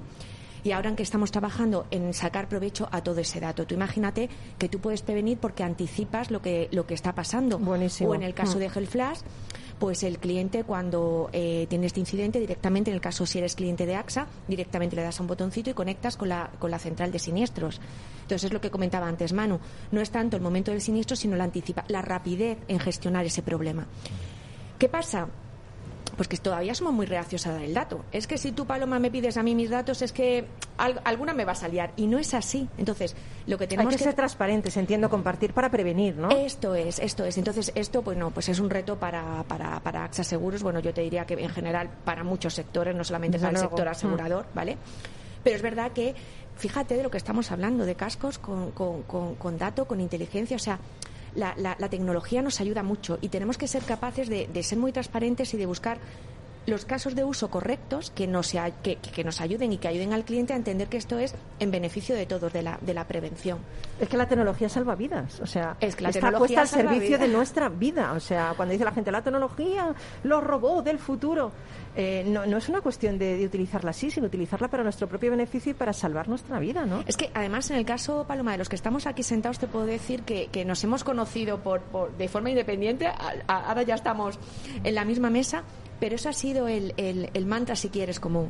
Y 0.63 0.71
ahora 0.71 0.89
en 0.89 0.95
que 0.95 1.03
estamos 1.03 1.31
trabajando 1.31 1.87
en 1.91 2.13
sacar 2.13 2.47
provecho 2.47 2.87
a 2.91 3.01
todo 3.01 3.19
ese 3.19 3.39
dato. 3.39 3.65
Tú 3.65 3.75
imagínate 3.75 4.29
que 4.57 4.69
tú 4.69 4.79
puedes 4.79 5.01
prevenir 5.01 5.37
porque 5.39 5.63
anticipas 5.63 6.29
lo 6.31 6.41
que, 6.41 6.67
lo 6.71 6.85
que 6.85 6.93
está 6.93 7.13
pasando. 7.13 7.57
Buenísimo. 7.57 8.11
O 8.11 8.15
en 8.15 8.23
el 8.23 8.33
caso 8.33 8.57
Mm. 8.57 8.59
de 8.59 8.65
Health 8.67 8.89
Flash, 8.89 9.19
pues 9.79 10.03
el 10.03 10.19
cliente 10.19 10.63
cuando 10.63 11.29
eh, 11.33 11.65
tiene 11.67 11.87
este 11.87 11.99
incidente 11.99 12.39
directamente, 12.39 12.91
en 12.91 12.95
el 12.95 13.01
caso 13.01 13.25
si 13.25 13.39
eres 13.39 13.55
cliente 13.55 13.87
de 13.87 13.95
AXA, 13.95 14.27
directamente 14.47 14.95
le 14.95 15.01
das 15.01 15.19
a 15.19 15.23
un 15.23 15.27
botoncito 15.27 15.71
y 15.71 15.73
conectas 15.73 16.17
con 16.17 16.29
la, 16.29 16.51
con 16.59 16.69
la 16.69 16.77
central 16.77 17.11
de 17.11 17.17
siniestros. 17.17 17.81
Entonces 18.21 18.43
es 18.45 18.53
lo 18.53 18.61
que 18.61 18.69
comentaba 18.69 19.07
antes 19.07 19.33
Manu, 19.33 19.59
no 19.91 19.99
es 20.01 20.11
tanto 20.11 20.37
el 20.37 20.43
momento 20.43 20.69
del 20.69 20.81
siniestro, 20.81 21.15
sino 21.15 21.35
la 21.35 21.45
anticipa, 21.45 21.83
la 21.87 22.03
rapidez 22.03 22.59
en 22.67 22.79
gestionar 22.79 23.25
ese 23.25 23.41
problema. 23.41 23.87
¿Qué 24.77 24.87
pasa? 24.87 25.27
Pues 26.21 26.27
que 26.27 26.37
todavía 26.37 26.75
somos 26.75 26.93
muy 26.93 27.07
reacios 27.07 27.47
a 27.47 27.53
dar 27.53 27.63
el 27.63 27.73
dato. 27.73 28.05
Es 28.11 28.27
que 28.27 28.37
si 28.37 28.51
tú, 28.51 28.67
Paloma, 28.67 28.99
me 28.99 29.09
pides 29.09 29.37
a 29.37 29.41
mí 29.41 29.55
mis 29.55 29.71
datos, 29.71 30.03
es 30.03 30.11
que 30.11 30.45
al- 30.77 31.01
alguna 31.03 31.33
me 31.33 31.45
va 31.45 31.53
a 31.53 31.55
salir. 31.55 31.81
Y 31.95 32.05
no 32.05 32.19
es 32.19 32.35
así. 32.35 32.69
Entonces, 32.77 33.15
lo 33.47 33.57
que 33.57 33.63
Hay 33.63 33.69
tenemos 33.69 33.95
que 33.95 34.03
ser 34.03 34.13
transparentes, 34.13 34.77
entiendo, 34.77 35.09
compartir 35.09 35.51
para 35.51 35.71
prevenir, 35.71 36.15
¿no? 36.17 36.29
esto 36.29 36.75
es, 36.75 36.99
esto 36.99 37.25
es. 37.25 37.39
Entonces, 37.39 37.71
esto, 37.73 38.03
pues 38.03 38.19
no, 38.19 38.29
pues 38.29 38.49
es 38.49 38.59
un 38.59 38.69
reto 38.69 38.97
para, 38.99 39.43
para, 39.47 39.79
para 39.79 40.03
AXA 40.03 40.23
Seguros. 40.23 40.61
Bueno, 40.61 40.79
yo 40.79 40.93
te 40.93 41.01
diría 41.01 41.25
que 41.25 41.33
en 41.33 41.49
general 41.49 41.89
para 42.05 42.23
muchos 42.23 42.53
sectores, 42.53 42.95
no 42.95 43.03
solamente 43.03 43.39
Desde 43.39 43.47
para 43.47 43.57
el 43.57 43.63
sector 43.67 43.87
asegurador, 43.87 44.45
¿vale? 44.53 44.77
Pero 45.43 45.55
es 45.55 45.63
verdad 45.63 45.91
que, 45.91 46.13
fíjate 46.55 46.97
de 46.97 47.01
lo 47.01 47.09
que 47.09 47.17
estamos 47.17 47.49
hablando, 47.51 47.83
de 47.83 47.95
cascos 47.95 48.37
con, 48.37 48.69
con, 48.73 49.01
con, 49.03 49.33
con 49.37 49.57
dato, 49.57 49.85
con 49.85 49.99
inteligencia, 49.99 50.55
o 50.55 50.59
sea, 50.59 50.77
la, 51.35 51.53
la, 51.57 51.75
la 51.79 51.89
tecnología 51.89 52.41
nos 52.41 52.59
ayuda 52.61 52.83
mucho 52.83 53.17
y 53.21 53.29
tenemos 53.29 53.57
que 53.57 53.67
ser 53.67 53.83
capaces 53.83 54.29
de, 54.29 54.47
de 54.47 54.63
ser 54.63 54.77
muy 54.77 54.91
transparentes 54.91 55.53
y 55.53 55.57
de 55.57 55.65
buscar 55.65 55.97
los 56.67 56.85
casos 56.85 57.15
de 57.15 57.23
uso 57.23 57.49
correctos 57.49 58.11
que 58.11 58.27
nos, 58.27 58.51
que, 58.83 58.97
que 58.97 59.23
nos 59.23 59.41
ayuden 59.41 59.73
y 59.73 59.77
que 59.79 59.87
ayuden 59.87 60.13
al 60.13 60.23
cliente 60.23 60.53
a 60.53 60.55
entender 60.55 60.89
que 60.89 60.97
esto 60.97 61.17
es 61.17 61.33
en 61.59 61.71
beneficio 61.71 62.15
de 62.15 62.27
todos, 62.27 62.53
de 62.53 62.61
la, 62.61 62.77
de 62.81 62.93
la 62.93 63.07
prevención. 63.07 63.57
Es 63.99 64.07
que 64.07 64.15
la 64.15 64.27
tecnología 64.27 64.69
salva 64.69 64.95
vidas, 64.95 65.39
o 65.39 65.47
sea, 65.47 65.75
Es 65.79 65.95
que 65.95 66.03
la 66.03 66.09
está 66.09 66.31
puesta 66.31 66.61
al 66.61 66.67
servicio 66.67 67.17
de 67.17 67.27
nuestra 67.27 67.67
vida. 67.69 68.13
O 68.13 68.19
sea, 68.19 68.53
cuando 68.55 68.73
dice 68.73 68.85
la 68.85 68.91
gente 68.91 69.11
la 69.11 69.23
tecnología, 69.23 69.93
los 70.23 70.43
robots 70.43 70.85
del 70.85 70.99
futuro, 70.99 71.51
eh, 71.95 72.23
no, 72.27 72.45
no 72.45 72.57
es 72.57 72.69
una 72.69 72.81
cuestión 72.81 73.17
de, 73.17 73.37
de 73.37 73.45
utilizarla 73.45 73.91
así, 73.91 74.09
sino 74.11 74.27
utilizarla 74.27 74.67
para 74.69 74.83
nuestro 74.83 75.07
propio 75.07 75.31
beneficio 75.31 75.71
y 75.71 75.73
para 75.75 75.93
salvar 75.93 76.27
nuestra 76.29 76.59
vida, 76.59 76.85
¿no? 76.85 77.03
Es 77.07 77.17
que 77.17 77.29
además 77.33 77.69
en 77.71 77.77
el 77.77 77.85
caso, 77.85 78.25
Paloma, 78.27 78.51
de 78.53 78.57
los 78.59 78.69
que 78.69 78.75
estamos 78.75 79.07
aquí 79.07 79.23
sentados, 79.23 79.59
te 79.59 79.67
puedo 79.67 79.85
decir 79.85 80.23
que, 80.23 80.47
que 80.47 80.63
nos 80.65 80.83
hemos 80.83 81.03
conocido 81.03 81.59
por, 81.59 81.81
por- 81.81 82.15
de 82.17 82.27
forma 82.27 82.49
independiente, 82.49 83.07
a- 83.07 83.15
a- 83.47 83.65
ahora 83.69 83.83
ya 83.83 83.95
estamos 83.95 84.39
en 84.83 84.95
la 84.95 85.03
misma 85.05 85.29
mesa, 85.29 85.63
pero 85.99 86.15
eso 86.15 86.29
ha 86.29 86.33
sido 86.33 86.67
el, 86.67 86.93
el- 86.97 87.29
el 87.33 87.45
mantra, 87.45 87.75
si 87.75 87.89
quieres, 87.89 88.19
común. 88.19 88.49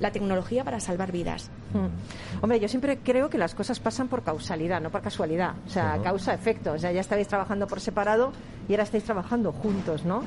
la 0.00 0.10
tecnología 0.10 0.64
para 0.64 0.80
salvar 0.80 1.12
vidas. 1.12 1.48
Mm. 1.74 2.42
Hombre, 2.42 2.58
yo 2.58 2.66
siempre 2.66 2.98
creo 2.98 3.30
que 3.30 3.38
las 3.38 3.54
cosas 3.54 3.78
pasan 3.78 4.08
por 4.08 4.24
causalidad, 4.24 4.80
no 4.80 4.90
por 4.90 5.00
casualidad. 5.00 5.54
O 5.64 5.70
sea, 5.70 6.00
causa-efecto. 6.02 6.72
O 6.72 6.78
sea, 6.78 6.90
ya 6.90 7.00
estabais 7.00 7.28
trabajando 7.28 7.68
por 7.68 7.78
separado 7.80 8.32
y 8.68 8.72
ahora 8.72 8.82
estáis 8.82 9.04
trabajando 9.04 9.52
juntos, 9.52 10.04
¿no? 10.04 10.24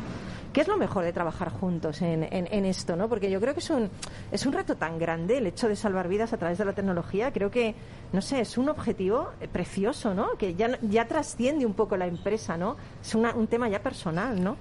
¿Qué 0.55 0.61
es 0.61 0.69
lo 0.69 0.77
mejor 0.77 1.03
de 1.03 1.11
trabajar 1.11 1.51
juntos 1.51 2.01
en, 2.01 2.23
en- 2.23 2.47
en 2.49 2.63
esto, 2.63 2.95
no? 2.95 3.09
Porque 3.09 3.29
yo 3.29 3.41
creo 3.41 3.53
que 3.53 3.59
es 3.59 3.69
un, 3.69 3.89
es 4.31 4.45
un 4.45 4.53
reto 4.53 4.77
tan 4.77 4.97
grande 4.97 5.37
el 5.39 5.47
hecho 5.47 5.67
de 5.67 5.75
salvar 5.75 6.07
vidas 6.07 6.31
a 6.31 6.37
través 6.37 6.57
de 6.57 6.63
la 6.63 6.71
tecnología. 6.71 7.33
Creo 7.33 7.51
que, 7.51 7.75
no 8.13 8.21
sé, 8.21 8.39
es 8.39 8.57
un 8.57 8.69
objetivo 8.69 9.31
eh, 9.41 9.49
precioso, 9.49 10.13
¿no? 10.13 10.29
Que 10.37 10.55
ya, 10.55 10.79
ya 10.81 11.09
trasciende 11.09 11.65
un 11.65 11.73
poco 11.73 11.97
la 11.97 12.07
empresa, 12.07 12.55
¿no? 12.55 12.77
Es 13.01 13.13
una- 13.15 13.35
un 13.35 13.47
tema 13.47 13.67
ya 13.67 13.83
personal, 13.83 14.41
¿no? 14.41 14.55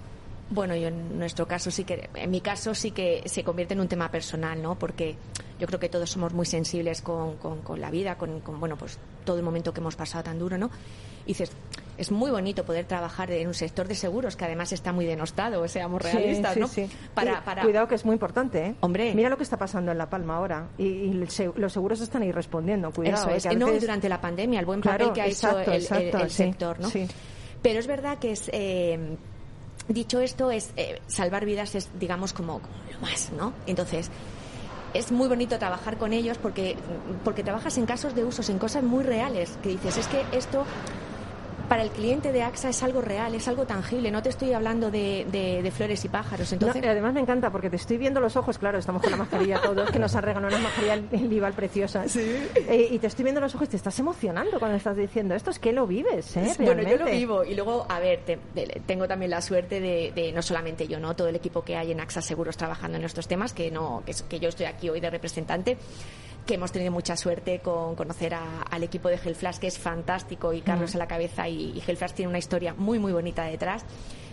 Bueno, 0.51 0.77
yo 0.77 0.89
en 0.89 1.19
nuestro 1.19 1.49
caso 1.49 1.71
sí 1.71 1.85
que, 1.85 2.09
en 2.15 2.31
mi 2.31 2.41
caso 2.41 2.75
sí 2.75 2.91
que 2.91 3.23
se 3.27 3.43
convierte 3.43 3.75
en 3.75 3.81
un 3.81 3.89
tema 3.89 4.11
personal, 4.11 4.61
¿no? 4.63 4.79
Porque 4.79 5.17
yo 5.59 5.67
creo 5.67 5.81
que 5.81 5.89
todos 5.89 6.11
somos 6.11 6.33
muy 6.35 6.47
sensibles 6.47 7.01
con, 7.01 7.37
con- 7.37 7.63
con 7.63 7.81
la 7.81 7.91
vida, 7.91 8.17
con, 8.17 8.41
con, 8.41 8.61
bueno, 8.61 8.77
pues 8.77 8.99
todo 9.25 9.37
el 9.39 9.43
momento 9.43 9.73
que 9.73 9.81
hemos 9.81 9.97
pasado 9.97 10.25
tan 10.25 10.39
duro, 10.39 10.59
¿no? 10.59 10.71
Y 11.25 11.29
dices, 11.29 11.51
es 11.97 12.11
muy 12.13 12.31
bonito 12.31 12.65
poder 12.67 12.85
trabajar 12.85 13.31
en 13.31 13.49
un 13.49 13.55
sector 13.55 13.89
de 13.89 13.95
seguros 13.95 14.37
que 14.37 14.45
además 14.45 14.73
está 14.73 14.93
muy 14.93 15.07
denostado, 15.07 15.67
seamos 15.67 16.03
Sí, 16.03 16.09
realistas, 16.13 16.53
sí, 16.55 16.61
¿no? 16.61 16.69
sí. 16.69 16.87
Para, 17.15 17.37
Sí, 17.37 17.43
para, 17.47 17.63
Cuidado 17.63 17.89
que 17.89 17.95
es 17.95 18.05
muy 18.05 18.13
importante, 18.13 18.67
¿eh? 18.67 18.75
Hombre. 18.81 19.15
Mira 19.15 19.31
lo 19.31 19.39
que 19.39 19.45
está 19.45 19.57
pasando 19.57 19.93
en 19.93 19.99
La 19.99 20.11
Palma 20.11 20.37
ahora. 20.37 20.69
Y, 20.77 20.85
y 20.85 21.13
los 21.15 21.73
seguros 21.73 22.01
están 22.03 22.21
ahí 22.21 22.33
respondiendo. 22.33 22.91
Cuidado, 22.91 23.23
Eso 23.23 23.31
¿eh? 23.31 23.37
es, 23.39 23.43
que 23.45 23.49
a 23.49 23.53
no, 23.59 23.73
durante 23.73 24.11
la 24.11 24.21
pandemia, 24.21 24.61
el 24.61 24.67
buen 24.67 24.83
Claro, 24.83 24.99
papel 24.99 25.15
que 25.15 25.23
ha 25.23 25.27
exacto, 25.27 25.61
hecho 25.63 25.71
el, 25.71 25.77
el- 25.77 25.83
exacto, 25.83 26.19
el 26.25 26.31
sí, 26.31 26.37
sector, 26.37 26.81
¿no? 26.81 26.91
sí. 26.91 27.07
Pero 27.63 27.79
es 27.81 27.87
verdad 27.87 28.19
que 28.19 28.33
es, 28.33 28.51
eh, 28.53 29.17
dicho 29.89 30.21
esto, 30.21 30.51
es 30.51 30.71
eh, 30.77 31.01
salvar 31.07 31.45
vidas 31.45 31.75
es, 31.75 31.89
digamos, 31.99 32.33
como, 32.33 32.61
como 32.61 32.75
lo 32.93 33.01
más, 33.01 33.31
¿no? 33.33 33.53
Entonces, 33.67 34.11
es 34.95 35.11
muy 35.11 35.29
bonito 35.29 35.59
trabajar 35.59 35.99
con 35.99 36.13
ellos 36.13 36.39
porque, 36.39 36.77
porque 37.25 37.43
trabajas 37.43 37.77
en 37.79 37.87
casos 37.87 38.15
de 38.15 38.25
usos, 38.25 38.49
en 38.49 38.59
cosas 38.59 38.83
muy 38.85 39.05
reales, 39.05 39.59
que 39.63 39.71
dices, 39.71 39.99
es 39.99 40.07
que 40.07 40.25
esto 40.33 40.65
para 41.69 41.83
el 41.83 41.91
cliente 41.91 42.33
de 42.33 42.43
AXA 42.43 42.69
es 42.71 42.83
algo 42.83 43.01
real, 43.01 43.35
es 43.35 43.49
algo 43.49 43.65
tangible, 43.67 44.11
no 44.11 44.23
te 44.23 44.29
estoy 44.29 44.53
hablando 44.53 44.91
de, 44.91 45.27
de- 45.31 45.63
de 45.63 45.71
flores 45.71 46.05
y 46.05 46.09
pájaros. 46.09 46.53
Entonces, 46.53 46.83
No, 46.83 46.91
además 46.91 47.15
me 47.15 47.21
encanta 47.21 47.51
porque 47.51 47.71
te 47.71 47.77
estoy 47.77 47.97
viendo 47.99 48.21
los 48.21 48.37
ojos, 48.37 48.59
claro, 48.59 48.79
estamos 48.79 49.03
con 49.03 49.11
la 49.11 49.17
mascarilla 49.17 49.61
todos, 49.61 49.91
que 49.91 49.99
nos 49.99 50.15
han 50.15 50.23
regalado 50.25 50.55
una 50.55 50.63
mascarilla 50.63 50.97
Lival 51.25 51.53
preciosa. 51.55 52.05
Eh, 52.15 52.89
y 52.91 52.99
te 52.99 53.07
estoy 53.07 53.23
viendo 53.25 53.41
los 53.41 53.55
ojos 53.55 53.69
y 53.69 53.71
te 53.73 53.77
estás 53.77 53.99
emocionando 53.99 54.59
cuando 54.59 54.77
estás 54.77 54.97
diciendo 54.97 55.35
esto, 55.35 55.51
es 55.51 55.59
que 55.59 55.73
lo 55.73 55.87
vives, 55.87 56.37
¿eh? 56.37 56.53
Bueno, 56.59 56.83
yo 56.83 56.89
lo 56.89 57.05
Realmente. 57.05 57.13
vivo 57.13 57.45
y 57.45 57.55
luego, 57.55 57.87
a 57.89 57.99
ver, 58.01 58.21
te- 58.25 58.39
de- 58.55 58.83
tengo 58.87 59.09
también 59.09 59.31
la 59.31 59.41
suerte 59.41 59.81
de, 59.81 60.13
de 60.15 60.33
no 60.33 60.43
solamente 60.43 60.87
yo, 60.87 61.01
no 61.01 61.17
todo 61.17 61.29
el 61.29 61.37
equipo 61.37 61.63
que 61.65 61.77
hay 61.77 61.93
en 61.93 62.01
AXA 62.01 62.21
Seguros 62.23 62.57
trabajando 62.57 62.99
en 62.99 63.05
estos 63.05 63.27
temas, 63.29 63.53
que 63.53 63.71
no, 63.71 64.03
que 64.29 64.39
yo 64.41 64.49
estoy 64.49 64.67
aquí 64.67 64.89
hoy 64.91 65.01
de 65.01 65.11
representante, 65.11 65.77
que 66.47 66.55
hemos 66.55 66.73
tenido 66.73 66.93
mucha 66.93 67.17
suerte 67.17 67.61
con 67.61 67.95
conocer 67.95 68.35
a- 68.35 68.63
al 68.71 68.83
equipo 68.83 69.09
de 69.09 69.19
Gelflash, 69.19 69.59
que 69.59 69.67
es 69.67 69.79
fantástico 69.79 70.53
y 70.53 70.61
Carlos 70.61 70.95
a 70.95 70.99
la 70.99 71.07
cabeza 71.07 71.49
y, 71.49 71.73
y 71.77 71.81
Gelflash 71.81 72.13
tiene 72.13 72.29
una 72.29 72.39
historia 72.39 72.75
muy 72.77 72.99
muy 72.99 73.13
bonita 73.13 73.45
detrás. 73.45 73.85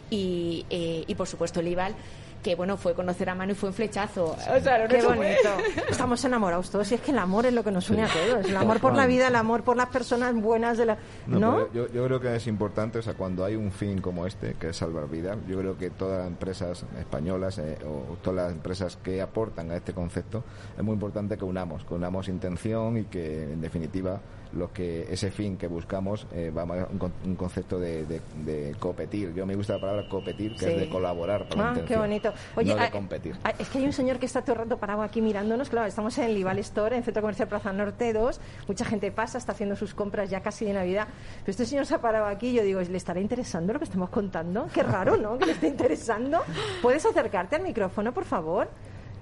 Y, 0.09 0.65
eh, 0.69 1.05
y 1.07 1.15
por 1.15 1.25
supuesto 1.27 1.61
el 1.61 1.69
Ival 1.69 1.95
que 2.41 2.55
bueno 2.55 2.77
fue 2.77 2.93
conocer 2.93 3.29
a 3.29 3.35
Manu 3.35 3.53
y 3.53 3.55
fue 3.55 3.69
un 3.69 3.75
flechazo. 3.75 4.35
O 4.35 4.59
sea, 4.59 4.79
no 4.79 4.87
Qué 4.87 5.01
bonito. 5.01 5.49
Estamos 5.89 6.23
enamorados 6.25 6.69
todos 6.69 6.91
y 6.91 6.95
es 6.95 7.01
que 7.01 7.11
el 7.11 7.19
amor 7.19 7.45
es 7.45 7.53
lo 7.53 7.63
que 7.63 7.71
nos 7.71 7.89
une 7.89 8.03
a 8.03 8.07
todos. 8.07 8.45
El 8.45 8.57
amor 8.57 8.79
por 8.79 8.95
la 8.95 9.05
vida, 9.05 9.27
el 9.27 9.35
amor 9.35 9.63
por 9.63 9.77
las 9.77 9.89
personas 9.89 10.33
buenas 10.35 10.77
de 10.77 10.85
la... 10.85 10.97
No, 11.27 11.71
Yo, 11.71 11.87
yo 11.91 12.05
creo 12.05 12.19
que 12.19 12.35
es 12.35 12.47
importante, 12.47 12.99
o 12.99 13.01
sea, 13.01 13.13
cuando 13.13 13.45
hay 13.45 13.55
un 13.55 13.71
fin 13.71 14.01
como 14.01 14.25
este, 14.25 14.55
que 14.55 14.69
es 14.69 14.77
salvar 14.77 15.09
vidas, 15.09 15.37
yo 15.47 15.57
creo 15.59 15.77
que 15.77 15.89
todas 15.89 16.19
las 16.19 16.27
empresas 16.27 16.85
españolas 16.99 17.57
eh, 17.57 17.77
o 17.85 18.15
todas 18.21 18.45
las 18.45 18.51
empresas 18.51 18.97
que 18.97 19.21
aportan 19.21 19.71
a 19.71 19.77
este 19.77 19.93
concepto, 19.93 20.43
es 20.77 20.83
muy 20.83 20.93
importante 20.93 21.37
que 21.37 21.45
unamos, 21.45 21.83
que 21.85 21.93
unamos 21.93 22.27
intención 22.27 22.97
y 22.97 23.03
que, 23.05 23.43
en 23.43 23.61
definitiva, 23.61 24.19
los 24.53 24.71
que 24.71 25.07
ese 25.11 25.31
fin 25.31 25.57
que 25.57 25.67
buscamos 25.67 26.27
eh, 26.33 26.51
va 26.55 26.61
a 26.63 26.65
un, 26.65 27.11
un 27.25 27.35
concepto 27.35 27.79
de, 27.79 28.05
de, 28.05 28.21
de 28.45 28.75
competir. 28.79 29.33
Yo 29.33 29.45
me 29.45 29.55
gusta 29.55 29.73
la 29.75 29.81
palabra 29.81 30.09
competir, 30.09 30.53
que 30.53 30.59
Sí. 30.65 30.71
es 30.71 30.79
de 30.81 30.89
colaborar 30.89 31.47
por 31.47 31.59
Ah, 31.61 31.73
qué 31.87 31.95
bonito. 31.97 32.33
Oye, 32.55 32.69
no 32.73 32.75
de 32.79 32.85
ah, 32.87 32.91
competir. 32.91 33.35
ah, 33.43 33.53
es 33.57 33.69
que 33.69 33.77
hay 33.79 33.85
un 33.85 33.93
señor 33.93 34.19
que 34.19 34.25
está 34.25 34.41
todo 34.41 34.53
el 34.53 34.59
rato 34.63 34.77
parado 34.77 35.01
aquí 35.01 35.21
mirándonos. 35.21 35.69
Claro, 35.69 35.87
estamos 35.87 36.17
en 36.17 36.25
el 36.25 36.35
Lival 36.35 36.59
Store, 36.59 36.95
en 36.97 37.03
Centro 37.03 37.21
Comercial 37.21 37.47
Plaza 37.47 37.71
Norte 37.73 38.13
2. 38.13 38.39
Mucha 38.67 38.85
gente 38.85 39.11
pasa, 39.11 39.37
está 39.37 39.51
haciendo 39.53 39.75
sus 39.75 39.93
compras 39.93 40.29
ya 40.29 40.41
casi 40.41 40.65
de 40.65 40.73
Navidad. 40.73 41.07
Pero 41.39 41.51
este 41.51 41.65
señor 41.65 41.85
se 41.85 41.95
ha 41.95 42.01
parado 42.01 42.25
aquí 42.25 42.49
y 42.49 42.53
yo 42.53 42.63
digo, 42.63 42.81
¿le 42.81 42.97
estará 42.97 43.19
interesando 43.19 43.73
lo 43.73 43.79
que 43.79 43.85
estamos 43.85 44.09
contando? 44.09 44.67
Qué 44.73 44.83
raro, 44.83 45.17
¿no? 45.17 45.37
Que 45.37 45.45
le 45.45 45.51
esté 45.53 45.67
interesando. 45.67 46.39
¿Puedes 46.81 47.05
acercarte 47.05 47.55
al 47.55 47.63
micrófono, 47.63 48.13
por 48.13 48.25
favor? 48.25 48.69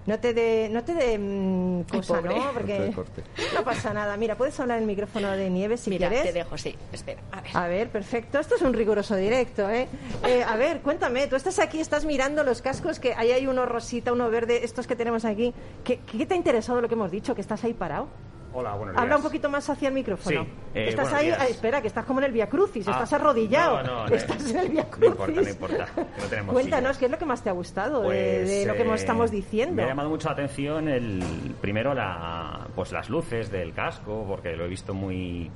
No 0.05 0.19
te 0.19 0.33
dé 0.33 0.69
no 0.71 0.83
te 0.83 0.93
dé 0.95 1.19
mm, 1.19 1.83
cosa, 1.83 2.15
pobre. 2.15 2.35
¿no? 2.35 2.51
Porque 2.53 2.91
Corte, 2.95 3.21
no 3.53 3.63
pasa 3.63 3.93
nada. 3.93 4.17
Mira, 4.17 4.35
puedes 4.35 4.59
hablar 4.59 4.77
en 4.77 4.83
el 4.83 4.87
micrófono 4.87 5.31
de 5.31 5.49
Nieves 5.49 5.81
si 5.81 5.89
Mira, 5.91 6.07
quieres. 6.09 6.27
te 6.27 6.33
dejo, 6.33 6.57
sí. 6.57 6.75
Espera, 6.91 7.21
a 7.31 7.41
ver. 7.41 7.51
A 7.57 7.67
ver, 7.67 7.89
perfecto. 7.89 8.39
Esto 8.39 8.55
es 8.55 8.61
un 8.61 8.73
riguroso 8.73 9.15
directo, 9.15 9.69
¿eh? 9.69 9.87
Eh, 10.25 10.43
A 10.43 10.55
ver, 10.55 10.81
cuéntame, 10.81 11.27
tú 11.27 11.35
estás 11.35 11.59
aquí, 11.59 11.79
estás 11.79 12.05
mirando 12.05 12.43
los 12.43 12.61
cascos, 12.61 12.99
que 12.99 13.13
ahí 13.13 13.31
hay 13.31 13.45
uno 13.45 13.65
rosita, 13.65 14.11
uno 14.13 14.29
verde, 14.31 14.63
estos 14.63 14.87
que 14.87 14.95
tenemos 14.95 15.25
aquí. 15.25 15.53
¿Qué, 15.83 15.99
qué 15.99 16.25
te 16.25 16.33
ha 16.33 16.37
interesado 16.37 16.81
lo 16.81 16.87
que 16.87 16.95
hemos 16.95 17.11
dicho, 17.11 17.35
que 17.35 17.41
estás 17.41 17.63
ahí 17.63 17.73
parado? 17.73 18.07
Hola, 18.51 18.73
buenos 18.73 18.97
Habla 18.97 19.17
un 19.17 19.21
poquito 19.23 19.47
más 19.49 19.69
hacia 19.69 19.89
el 19.89 19.93
micrófono. 19.93 20.43
Sí, 20.43 20.49
eh, 20.73 20.89
estás 20.89 21.13
ahí, 21.13 21.29
ah, 21.29 21.45
espera, 21.47 21.81
que 21.81 21.87
estás 21.87 22.03
como 22.05 22.19
en 22.19 22.25
el 22.25 22.31
Via 22.31 22.49
Crucis, 22.49 22.87
Ah, 22.87 22.91
estás 22.91 23.13
arrodillado. 23.13 23.83
no, 23.83 23.87
no, 24.03 24.07
no, 24.07 24.15
estás 24.15 24.49
en 24.49 24.57
el 24.57 24.69
Via 24.69 24.83
No 24.83 24.89
Crucis. 24.89 25.09
importa, 25.11 25.41
no 25.41 25.49
importa. 25.49 25.87
no 25.95 26.25
tenemos 26.29 26.53
Cuéntanos, 26.53 26.89
silla. 26.95 26.99
¿qué 26.99 27.05
es 27.05 27.11
lo 27.11 27.17
que 27.19 27.25
más 27.25 27.43
te 27.43 27.49
ha 27.49 27.53
gustado 27.53 28.01
de- 28.01 28.07
Pues, 28.07 28.47
de, 28.49 28.65
lo 28.65 28.73
que 28.73 28.81
eh, 28.81 28.93
estamos 28.95 29.29
diciendo? 29.31 29.75
Me 29.75 29.83
ha 29.83 29.87
llamado 29.87 30.09
mucho 30.09 30.29
la 30.29 30.33
atención 30.33 30.87
el 30.87 31.23
primero 31.61 31.93
la 31.93 32.67
pues 32.75 32.91
las 32.91 33.07
luces 33.09 33.51
del 33.51 33.71
casco 33.73 34.25
porque 34.27 34.55
lo 34.55 34.65
he 34.65 34.67
visto 34.67 34.95
muy 34.95 35.51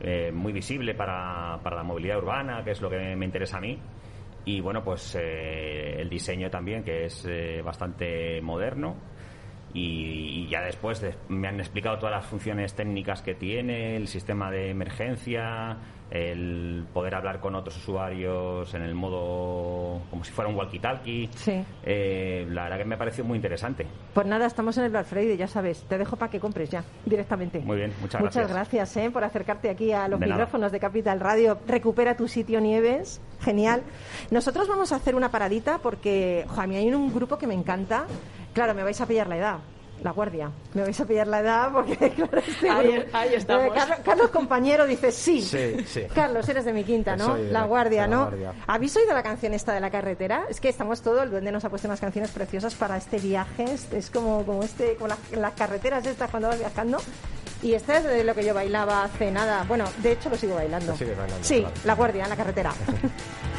eh, 0.00 0.32
muy 0.32 0.52
visible 0.54 0.94
para, 0.94 1.58
para 1.62 1.76
la 1.76 1.82
movilidad 1.82 2.16
urbana 2.18 2.64
que 2.64 2.70
es 2.70 2.80
lo 2.80 2.88
que 2.88 3.14
me 3.16 3.24
interesa 3.26 3.58
a 3.58 3.60
mí 3.60 3.78
y 4.46 4.60
bueno 4.62 4.82
pues 4.82 5.14
eh, 5.20 6.00
el 6.00 6.08
diseño 6.08 6.48
también 6.50 6.82
que 6.82 7.04
es 7.04 7.26
eh, 7.28 7.60
bastante 7.62 8.40
moderno 8.40 8.96
y, 9.74 10.44
y 10.44 10.48
ya 10.48 10.62
después 10.62 11.00
de- 11.00 11.14
me 11.28 11.48
han 11.48 11.60
explicado 11.60 11.98
todas 11.98 12.14
las 12.16 12.26
funciones 12.26 12.74
técnicas 12.74 13.22
que 13.22 13.34
tiene, 13.34 13.96
el 13.96 14.08
sistema 14.08 14.50
de 14.50 14.70
emergencia, 14.70 15.76
el 16.10 16.86
poder 16.92 17.14
hablar 17.14 17.38
con 17.38 17.54
otros 17.54 17.76
usuarios 17.76 18.74
en 18.74 18.82
el 18.82 18.96
modo 18.96 20.00
como 20.10 20.24
si 20.24 20.32
fuera 20.32 20.50
un 20.50 20.56
walkie-talkie. 20.56 21.28
Sí. 21.36 21.62
Eh, 21.84 22.46
la 22.50 22.64
verdad 22.64 22.78
que 22.78 22.84
me 22.84 22.96
ha 22.96 22.98
parecido 22.98 23.24
muy 23.24 23.36
interesante. 23.36 23.86
Pues 24.12 24.26
nada, 24.26 24.46
estamos 24.46 24.76
en 24.78 24.84
el 24.84 24.90
Black 24.90 25.06
Friday, 25.06 25.36
ya 25.36 25.46
sabes. 25.46 25.84
Te 25.84 25.98
dejo 25.98 26.16
para 26.16 26.28
que 26.28 26.40
compres 26.40 26.68
ya, 26.68 26.82
directamente. 27.06 27.60
Muy 27.60 27.76
bien, 27.76 27.92
muchas 28.00 28.20
Muchas 28.20 28.48
gracias. 28.48 28.50
gracias 28.82 28.96
¿eh? 28.96 29.10
por 29.12 29.22
acercarte 29.22 29.70
aquí 29.70 29.92
a 29.92 30.08
los 30.08 30.18
De 30.18 30.26
nada. 30.26 30.38
micrófonos 30.40 30.72
de 30.72 30.80
Capital 30.80 31.20
Radio. 31.20 31.58
Recupera 31.68 32.16
tu 32.16 32.26
sitio 32.26 32.60
Nieves. 32.60 33.20
Genial. 33.40 33.82
Nosotros 34.32 34.66
vamos 34.66 34.90
a 34.92 34.96
hacer 34.96 35.14
una 35.14 35.30
paradita 35.30 35.78
porque, 35.78 36.44
jo, 36.48 36.60
a 36.60 36.66
mí 36.66 36.74
hay 36.76 36.92
un 36.92 37.14
grupo 37.14 37.38
que 37.38 37.46
me 37.46 37.54
encanta. 37.54 38.06
Claro, 38.52 38.74
me 38.74 38.82
vais 38.82 39.00
a 39.00 39.06
pillar 39.06 39.26
la 39.28 39.36
edad. 39.36 39.56
La 40.02 40.12
guardia. 40.12 40.50
Me 40.72 40.80
vais 40.82 40.98
a 40.98 41.04
pillar 41.04 41.26
la 41.26 41.40
edad 41.40 41.72
porque, 41.74 41.96
claro, 42.16 42.38
este 42.38 42.70
Ahí- 42.70 42.92
grupo- 42.92 43.08
ahí 43.12 43.34
estamos. 43.34 43.66
Eh, 43.66 43.70
Carlos, 43.74 43.98
Carlos, 44.02 44.30
compañero, 44.30 44.86
dice 44.86 45.12
sí. 45.12 45.42
Sí, 45.42 45.76
sí. 45.86 46.04
Carlos, 46.14 46.48
eres 46.48 46.64
de 46.64 46.72
mi 46.72 46.84
quinta, 46.84 47.16
¿no? 47.16 47.36
La 47.36 47.60
la- 47.60 47.64
guardia, 47.66 48.02
de 48.04 48.08
la 48.08 48.16
¿no? 48.16 48.22
Guardia. 48.22 48.52
¿Habéis 48.66 48.96
oído 48.96 49.12
la 49.12 49.22
canción 49.22 49.52
esta 49.52 49.74
de 49.74 49.80
la 49.80 49.90
carretera? 49.90 50.44
Es 50.48 50.58
que 50.58 50.70
estamos 50.70 51.02
todo, 51.02 51.22
el 51.22 51.30
duende 51.30 51.52
nos 51.52 51.66
ha 51.66 51.68
puesto 51.68 51.86
unas 51.86 52.00
canciones 52.00 52.30
preciosas 52.30 52.74
para 52.76 52.96
este 52.96 53.18
viaje. 53.18 53.66
Es, 53.92 54.08
como, 54.10 54.42
como 54.46 54.62
este, 54.62 54.94
como 54.94 55.08
las, 55.08 55.18
las 55.32 55.52
carreteras 55.52 56.06
estas 56.06 56.30
cuando 56.30 56.48
vas 56.48 56.58
viajando. 56.58 56.96
Y 57.62 57.74
esta 57.74 57.98
es 57.98 58.04
de 58.04 58.24
lo 58.24 58.34
que 58.34 58.42
yo 58.42 58.54
bailaba 58.54 59.04
hace 59.04 59.30
nada. 59.30 59.64
Bueno, 59.68 59.84
de 59.98 60.12
hecho 60.12 60.30
lo 60.30 60.36
sigo 60.36 60.54
bailando. 60.54 60.92
Lo 60.92 60.96
sigues 60.96 61.14
bailando, 61.18 61.44
sí, 61.44 61.60
claro. 61.60 61.74
la 61.84 61.94
guardia, 61.94 62.24
en 62.24 62.30
la 62.30 62.36
carretera. 62.36 62.72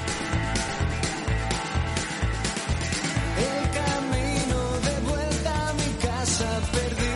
perdí. 6.75 7.15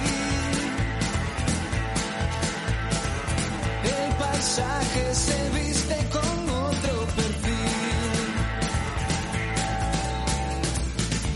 El 3.98 4.14
paisaje 4.16 5.16
se 5.26 5.50
viste 5.58 5.98
con 6.16 6.50
otro 6.50 6.96
perfil. 7.16 8.26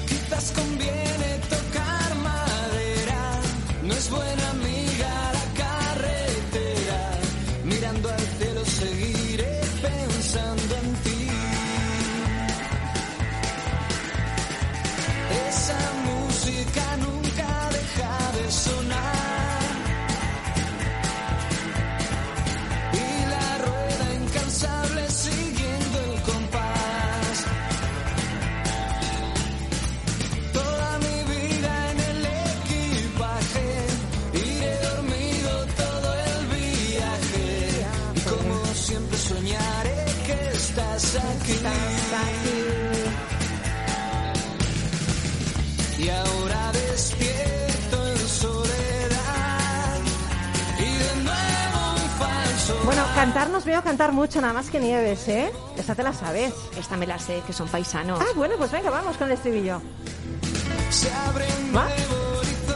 Quizás 0.07 0.51
conviene 0.51 1.29
tocar 1.55 2.15
madera. 2.15 3.21
No 3.83 3.93
es 3.93 4.09
buena 4.09 4.48
estás 41.03 42.13
aquí. 42.13 42.59
Y 46.03 46.09
ahora 46.09 46.71
despierto 46.71 48.07
en 48.07 48.17
soledad 48.17 49.97
y 50.77 50.83
de 50.83 51.23
nuevo 51.23 51.93
un 51.95 52.09
falso. 52.19 52.81
Bueno, 52.85 53.03
cantar 53.15 53.49
nos 53.49 53.65
veo 53.65 53.81
cantar 53.83 54.11
mucho, 54.11 54.41
nada 54.41 54.53
más 54.53 54.69
que 54.69 54.79
Nieves, 54.79 55.27
¿eh? 55.27 55.51
Esta 55.77 55.95
te 55.95 56.03
la 56.03 56.13
sabes. 56.13 56.53
Esta 56.77 56.97
me 56.97 57.07
la 57.07 57.19
sé, 57.19 57.41
que 57.45 57.53
son 57.53 57.67
paisanos. 57.67 58.19
Ah, 58.21 58.33
bueno, 58.35 58.55
pues 58.57 58.71
venga, 58.71 58.89
vamos 58.89 59.17
con 59.17 59.27
el 59.27 59.33
estribillo. 59.33 59.81
Se 60.89 61.11
abren 61.11 61.75
¿Va? 61.75 61.87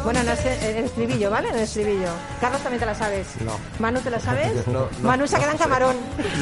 Bueno, 0.04 0.22
no 0.24 0.32
es 0.34 0.46
el 0.46 0.64
el 0.78 0.84
estribillo, 0.86 1.30
¿vale? 1.30 1.50
El 1.50 1.60
estribillo. 1.60 2.10
Carlos 2.42 2.62
también 2.62 2.80
te 2.80 2.86
la 2.86 2.96
sabes. 2.96 3.28
No. 3.42 3.54
Manu, 3.80 4.00
¿te 4.02 4.10
la 4.10 4.20
sabes? 4.20 4.52
No, 4.68 4.82
no, 4.82 4.88
Manu 5.02 5.26
se 5.28 5.34
no 5.36 5.40
queda 5.42 5.52
en 5.52 5.58
sé. 5.58 5.64
camarón. 5.64 5.96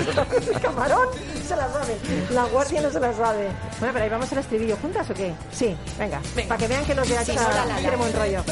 camarón 0.62 1.08
se 1.48 1.56
la 1.56 1.68
sabe. 1.72 1.98
La 2.32 2.44
guardia 2.46 2.82
no 2.82 2.90
se 2.90 3.00
la 3.00 3.14
sabe. 3.14 3.48
Bueno, 3.80 3.94
pero 3.94 4.04
ahí 4.04 4.10
vamos 4.10 4.32
al 4.32 4.38
estribillo. 4.40 4.78
¿Juntas 4.82 5.10
o 5.10 5.14
qué? 5.14 5.34
Sí, 5.52 5.76
venga. 6.00 6.20
Para 6.48 6.58
que 6.58 6.68
vean 6.68 6.86
que 6.86 6.96
los 6.96 7.08
de 7.08 7.16
Sí, 7.24 7.32
Hacha 7.34 7.66
la. 7.66 7.76
tienen 7.78 8.00
buen 8.00 8.14
rollo. 8.14 8.44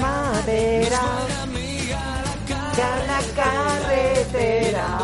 Madera. 0.00 1.00
Ya 2.76 2.90
la 3.06 3.20
carretera. 3.42 4.98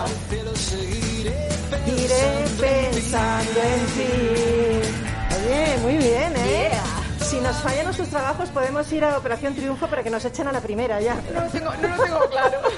Iré 1.87 2.45
pensando 2.61 3.61
en 3.63 3.87
ti. 3.95 4.13
Oye, 5.37 5.77
muy 5.83 5.97
bien, 5.97 6.35
¿eh? 6.37 6.71
Si 7.33 7.41
nos 7.41 7.57
fallan 7.63 7.85
nuestros 7.85 8.11
trabajos, 8.11 8.51
podemos 8.51 8.93
ir 8.93 9.03
a 9.07 9.17
Operación 9.17 9.55
Triunfo 9.55 9.87
para 9.87 10.03
que 10.03 10.11
nos 10.11 10.23
echen 10.23 10.49
a 10.49 10.53
la 10.53 10.61
primera 10.61 11.01
ya. 11.01 11.15
No 11.33 11.41
lo 11.41 11.49
tengo, 11.49 11.71
no 11.81 11.89
lo 11.97 12.03
tengo 12.05 12.21
claro. 12.29 12.59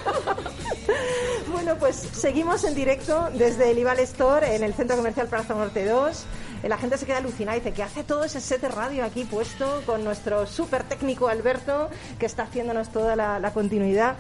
Bueno, 1.51 1.77
pues 1.77 1.97
seguimos 1.97 2.63
en 2.65 2.75
directo 2.77 3.31
desde 3.35 3.71
el 3.73 3.79
Ival 3.79 3.99
Store 4.01 4.55
en 4.55 4.63
el 4.63 4.75
Centro 4.75 4.97
Comercial 4.97 5.27
Plaza 5.27 5.55
Norte 5.55 5.85
2. 5.87 6.25
Eh, 6.63 6.69
La 6.69 6.79
gente 6.79 6.99
se 6.99 7.07
queda 7.07 7.19
alucinada 7.19 7.57
y 7.57 7.61
dice 7.61 7.73
que 7.73 7.83
hace 7.83 8.05
todo 8.05 8.23
ese 8.23 8.41
set 8.41 8.61
de 8.61 8.69
radio 8.69 9.05
aquí 9.05 9.25
puesto 9.25 9.83
con 9.87 10.05
nuestro 10.05 10.47
súper 10.47 10.85
técnico 10.85 11.27
Alberto 11.29 11.89
que 12.21 12.27
está 12.27 12.45
haciéndonos 12.45 12.91
toda 12.91 13.17
la, 13.17 13.41
la 13.41 13.53
continuidad. 13.53 14.17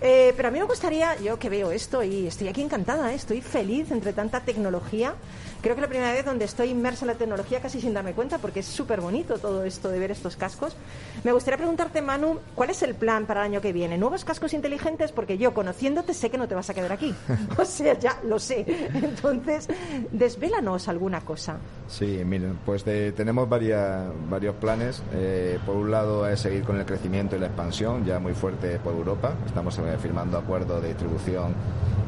Eh, 0.00 0.34
pero 0.36 0.48
a 0.48 0.50
mí 0.50 0.58
me 0.58 0.64
gustaría, 0.66 1.16
yo 1.20 1.38
que 1.38 1.48
veo 1.48 1.70
esto 1.70 2.02
y 2.02 2.26
estoy 2.26 2.48
aquí 2.48 2.62
encantada, 2.62 3.12
¿eh? 3.12 3.14
estoy 3.14 3.40
feliz 3.40 3.90
entre 3.90 4.12
tanta 4.12 4.40
tecnología. 4.40 5.14
Creo 5.62 5.74
que 5.74 5.80
la 5.80 5.88
primera 5.88 6.12
vez 6.12 6.24
donde 6.24 6.44
estoy 6.44 6.68
inmersa 6.68 7.04
en 7.04 7.08
la 7.08 7.14
tecnología 7.14 7.60
casi 7.60 7.80
sin 7.80 7.94
darme 7.94 8.12
cuenta 8.12 8.38
porque 8.38 8.60
es 8.60 8.66
súper 8.66 9.00
bonito 9.00 9.38
todo 9.38 9.64
esto 9.64 9.88
de 9.88 9.98
ver 9.98 10.10
estos 10.10 10.36
cascos. 10.36 10.76
Me 11.24 11.32
gustaría 11.32 11.56
preguntarte, 11.56 12.02
Manu, 12.02 12.38
¿cuál 12.54 12.70
es 12.70 12.82
el 12.82 12.94
plan 12.94 13.26
para 13.26 13.40
el 13.40 13.46
año 13.52 13.60
que 13.60 13.72
viene? 13.72 13.96
¿Nuevos 13.98 14.24
cascos 14.24 14.52
inteligentes? 14.52 15.10
Porque 15.12 15.38
yo, 15.38 15.54
conociéndote, 15.54 16.12
sé 16.14 16.30
que 16.30 16.38
no 16.38 16.46
te 16.46 16.54
vas 16.54 16.68
a 16.70 16.74
quedar 16.74 16.92
aquí. 16.92 17.14
O 17.58 17.64
sea, 17.64 17.98
ya 17.98 18.18
lo 18.24 18.38
sé. 18.38 18.64
Entonces, 18.94 19.66
desvélanos 20.12 20.88
alguna 20.88 21.20
cosa. 21.22 21.56
Sí, 21.88 22.22
miren, 22.24 22.58
pues 22.64 22.84
de- 22.84 23.12
tenemos 23.12 23.48
varias, 23.48 24.04
varios 24.28 24.54
planes. 24.56 25.02
Eh, 25.14 25.58
por 25.64 25.76
un 25.76 25.90
lado 25.90 26.28
es 26.28 26.40
seguir 26.40 26.62
con 26.64 26.76
el 26.78 26.84
crecimiento 26.84 27.34
y 27.36 27.38
la 27.38 27.46
expansión, 27.46 28.04
ya 28.04 28.18
muy 28.18 28.34
fuerte 28.34 28.78
por 28.78 28.92
Europa. 28.94 29.34
Estamos 29.46 29.75
firmando 29.98 30.38
acuerdos 30.38 30.82
de 30.82 30.88
distribución 30.88 31.54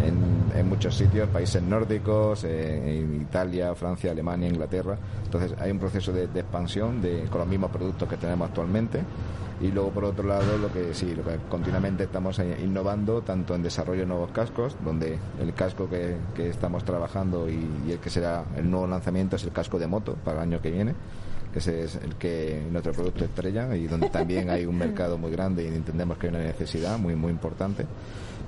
en, 0.02 0.68
muchos 0.68 0.96
sitios, 0.96 1.28
países 1.28 1.62
nórdicos, 1.62 2.44
eh, 2.44 3.06
Italia, 3.20 3.74
Francia, 3.74 4.10
Alemania, 4.10 4.48
Inglaterra. 4.48 4.96
Entonces 5.24 5.54
hay 5.58 5.70
un 5.70 5.78
proceso 5.78 6.12
de, 6.12 6.24
expansión 6.24 7.00
de, 7.00 7.24
con 7.30 7.40
los 7.40 7.48
mismos 7.48 7.70
productos 7.70 8.08
que 8.08 8.16
tenemos 8.16 8.48
actualmente. 8.48 9.00
Y 9.60 9.72
luego, 9.72 9.90
por 9.90 10.04
otro 10.04 10.24
lado, 10.28 10.56
lo 10.56 10.72
que 10.72 10.94
sí, 10.94 11.16
lo 11.16 11.24
que 11.24 11.36
continuamente 11.48 12.04
estamos 12.04 12.38
eh, 12.38 12.56
innovando, 12.62 13.22
tanto 13.22 13.56
en 13.56 13.62
desarrollo 13.62 14.00
de 14.00 14.06
nuevos 14.06 14.30
cascos, 14.30 14.76
donde 14.84 15.18
el 15.40 15.52
casco 15.52 15.88
que, 15.88 16.16
estamos 16.48 16.84
trabajando 16.84 17.48
y 17.48 17.90
el 17.90 17.98
que 17.98 18.10
será 18.10 18.44
el 18.56 18.70
nuevo 18.70 18.86
lanzamiento 18.86 19.34
es 19.34 19.42
el 19.44 19.50
casco 19.50 19.78
de 19.78 19.88
moto 19.88 20.14
para 20.24 20.38
el 20.38 20.42
año 20.44 20.60
que 20.60 20.70
viene, 20.70 20.94
que 21.52 21.58
ese 21.58 21.84
es 21.84 21.96
el 21.96 22.14
que 22.16 22.62
nuestro 22.70 22.92
producto 22.92 23.24
estrella 23.24 23.74
y 23.76 23.86
donde 23.86 24.10
también 24.10 24.50
hay 24.50 24.66
un 24.66 24.76
mercado 24.76 25.18
muy 25.18 25.30
grande 25.30 25.64
y 25.64 25.68
entendemos 25.68 26.18
que 26.18 26.26
hay 26.26 26.34
una 26.34 26.44
necesidad 26.44 26.98
muy, 26.98 27.14
muy 27.14 27.30
importante. 27.30 27.86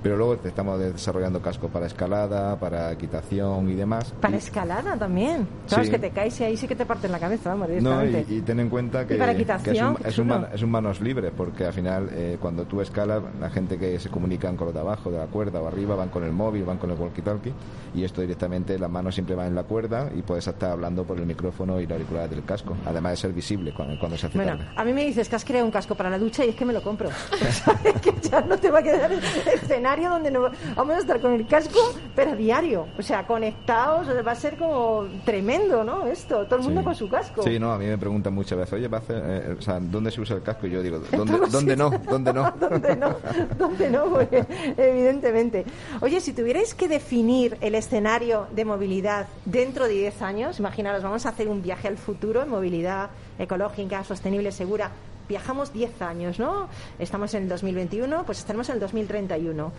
Pero 0.03 0.17
luego 0.17 0.33
estamos 0.43 0.79
desarrollando 0.79 1.41
casco 1.41 1.67
para 1.67 1.85
escalada, 1.85 2.59
para 2.59 2.91
equitación 2.91 3.69
y 3.69 3.75
demás. 3.75 4.13
Para 4.19 4.35
Y- 4.35 4.39
escalada 4.39 4.97
también. 4.97 5.47
Sabes 5.67 5.87
Sí. 5.87 5.91
que 5.93 5.99
te 5.99 6.09
caes 6.09 6.39
y 6.39 6.43
ahí 6.43 6.57
sí 6.57 6.67
que 6.67 6.75
te 6.75 6.85
parten 6.85 7.11
la 7.11 7.19
cabeza, 7.19 7.49
vamos, 7.51 7.69
No, 7.81 8.03
y, 8.05 8.25
y 8.27 8.41
ten 8.41 8.59
en 8.59 8.69
cuenta 8.69 9.05
que, 9.05 9.15
para 9.15 9.35
que 9.35 9.41
es, 9.43 9.81
un, 9.81 9.97
es, 10.03 10.17
un 10.17 10.27
man- 10.27 10.47
es 10.53 10.63
un 10.63 10.71
manos 10.71 11.01
libres, 11.01 11.31
porque 11.35 11.65
al 11.65 11.73
final, 11.73 12.09
eh, 12.13 12.37
cuando 12.41 12.65
tú 12.65 12.81
escalas, 12.81 13.21
la 13.39 13.49
gente 13.49 13.77
que 13.77 13.99
se 13.99 14.09
comunican 14.09 14.55
con 14.57 14.65
los 14.67 14.73
de 14.73 14.79
abajo, 14.81 15.11
de 15.11 15.17
la 15.19 15.27
cuerda 15.27 15.61
o 15.61 15.67
arriba, 15.67 15.95
van 15.95 16.09
con 16.09 16.23
el 16.23 16.31
móvil, 16.31 16.63
van 16.63 16.77
con 16.77 16.89
el 16.91 16.97
walkie-talkie, 16.97 17.53
y 17.93 18.03
esto 18.03 18.21
directamente, 18.21 18.79
las 18.79 18.89
manos 18.89 19.13
siempre 19.13 19.35
van 19.35 19.47
en 19.47 19.55
la 19.55 19.63
cuerda 19.63 20.09
y 20.15 20.21
puedes 20.23 20.47
estar 20.47 20.71
hablando 20.71 21.03
por 21.03 21.17
el 21.19 21.25
micrófono 21.25 21.79
y 21.79 21.85
la 21.85 21.95
auricular 21.95 22.27
del 22.29 22.43
casco, 22.43 22.75
además 22.85 23.11
de 23.13 23.17
ser 23.17 23.33
visible 23.33 23.73
cuando, 23.75 23.99
cuando 23.99 24.17
se 24.17 24.27
hace 24.27 24.37
Bueno, 24.37 24.57
tarde. 24.57 24.71
a 24.75 24.83
mí 24.83 24.93
me 24.93 25.05
dices 25.05 25.29
que 25.29 25.35
has 25.35 25.45
creado 25.45 25.65
un 25.65 25.71
casco 25.71 25.93
para 25.95 26.09
la 26.09 26.17
ducha 26.17 26.43
y 26.45 26.49
es 26.49 26.55
que 26.55 26.65
me 26.65 26.73
lo 26.73 26.81
compro. 26.81 27.09
¿Sabes? 27.51 27.93
que 28.01 28.13
ya 28.29 28.41
no 28.41 28.57
te 28.57 28.71
va 28.71 28.79
a 28.79 28.83
quedar 28.83 29.11
escenario 29.11 29.90
donde 29.99 30.31
no 30.31 30.49
vamos 30.75 30.95
a 30.95 30.99
estar 30.99 31.19
con 31.19 31.33
el 31.33 31.45
casco, 31.47 31.79
pero 32.15 32.31
a 32.31 32.35
diario. 32.35 32.87
O 32.97 33.01
sea, 33.01 33.25
conectados, 33.27 34.07
o 34.07 34.13
sea, 34.13 34.21
va 34.21 34.31
a 34.31 34.35
ser 34.35 34.57
como 34.57 35.05
tremendo, 35.25 35.83
¿no? 35.83 36.07
Esto, 36.07 36.45
todo 36.45 36.57
el 36.57 36.63
mundo 36.63 36.81
Sí. 36.81 36.85
con 36.85 36.95
su 36.95 37.09
casco. 37.09 37.43
Sí, 37.43 37.59
no, 37.59 37.71
a 37.73 37.77
mí 37.77 37.85
me 37.85 37.97
preguntan 37.97 38.33
muchas 38.33 38.57
veces, 38.57 38.73
oye, 38.73 38.87
¿va 38.87 39.01
eh, 39.09 39.55
o 39.57 39.61
sea, 39.61 39.79
¿dónde 39.79 40.11
se 40.11 40.21
usa 40.21 40.35
el 40.37 40.43
casco? 40.43 40.67
Y 40.67 40.71
yo 40.71 40.81
digo, 40.81 40.99
¿dónde, 41.11 41.33
todos 41.37 41.51
¿dónde 41.51 41.75
no? 41.75 41.89
¿Dónde 41.89 42.33
no? 42.33 42.53
¿Dónde 42.59 42.95
no? 42.95 43.15
¿Dónde 43.57 43.89
no? 43.89 44.05
Porque, 44.05 44.45
evidentemente. 44.77 45.65
Oye, 46.01 46.19
si 46.21 46.33
tuvierais 46.33 46.73
que 46.73 46.87
definir 46.87 47.57
el 47.61 47.75
escenario 47.75 48.47
de 48.51 48.65
movilidad 48.65 49.27
dentro 49.45 49.85
de 49.87 49.93
10 49.93 50.21
años, 50.21 50.59
imaginaros, 50.59 51.03
vamos 51.03 51.25
a 51.25 51.29
hacer 51.29 51.47
un 51.47 51.61
viaje 51.61 51.87
al 51.87 51.97
futuro 51.97 52.41
en 52.41 52.49
movilidad 52.49 53.09
ecológica, 53.39 54.03
sostenible, 54.03 54.51
segura. 54.51 54.91
Viajamos 55.27 55.73
10 55.73 56.01
años, 56.01 56.39
¿no? 56.39 56.67
Estamos 56.99 57.33
en 57.33 57.43
el 57.43 57.49
2021, 57.49 58.25
pues 58.25 58.39
estaremos 58.39 58.69
en 58.69 58.75
el 58.75 58.81
2031. 58.81 59.71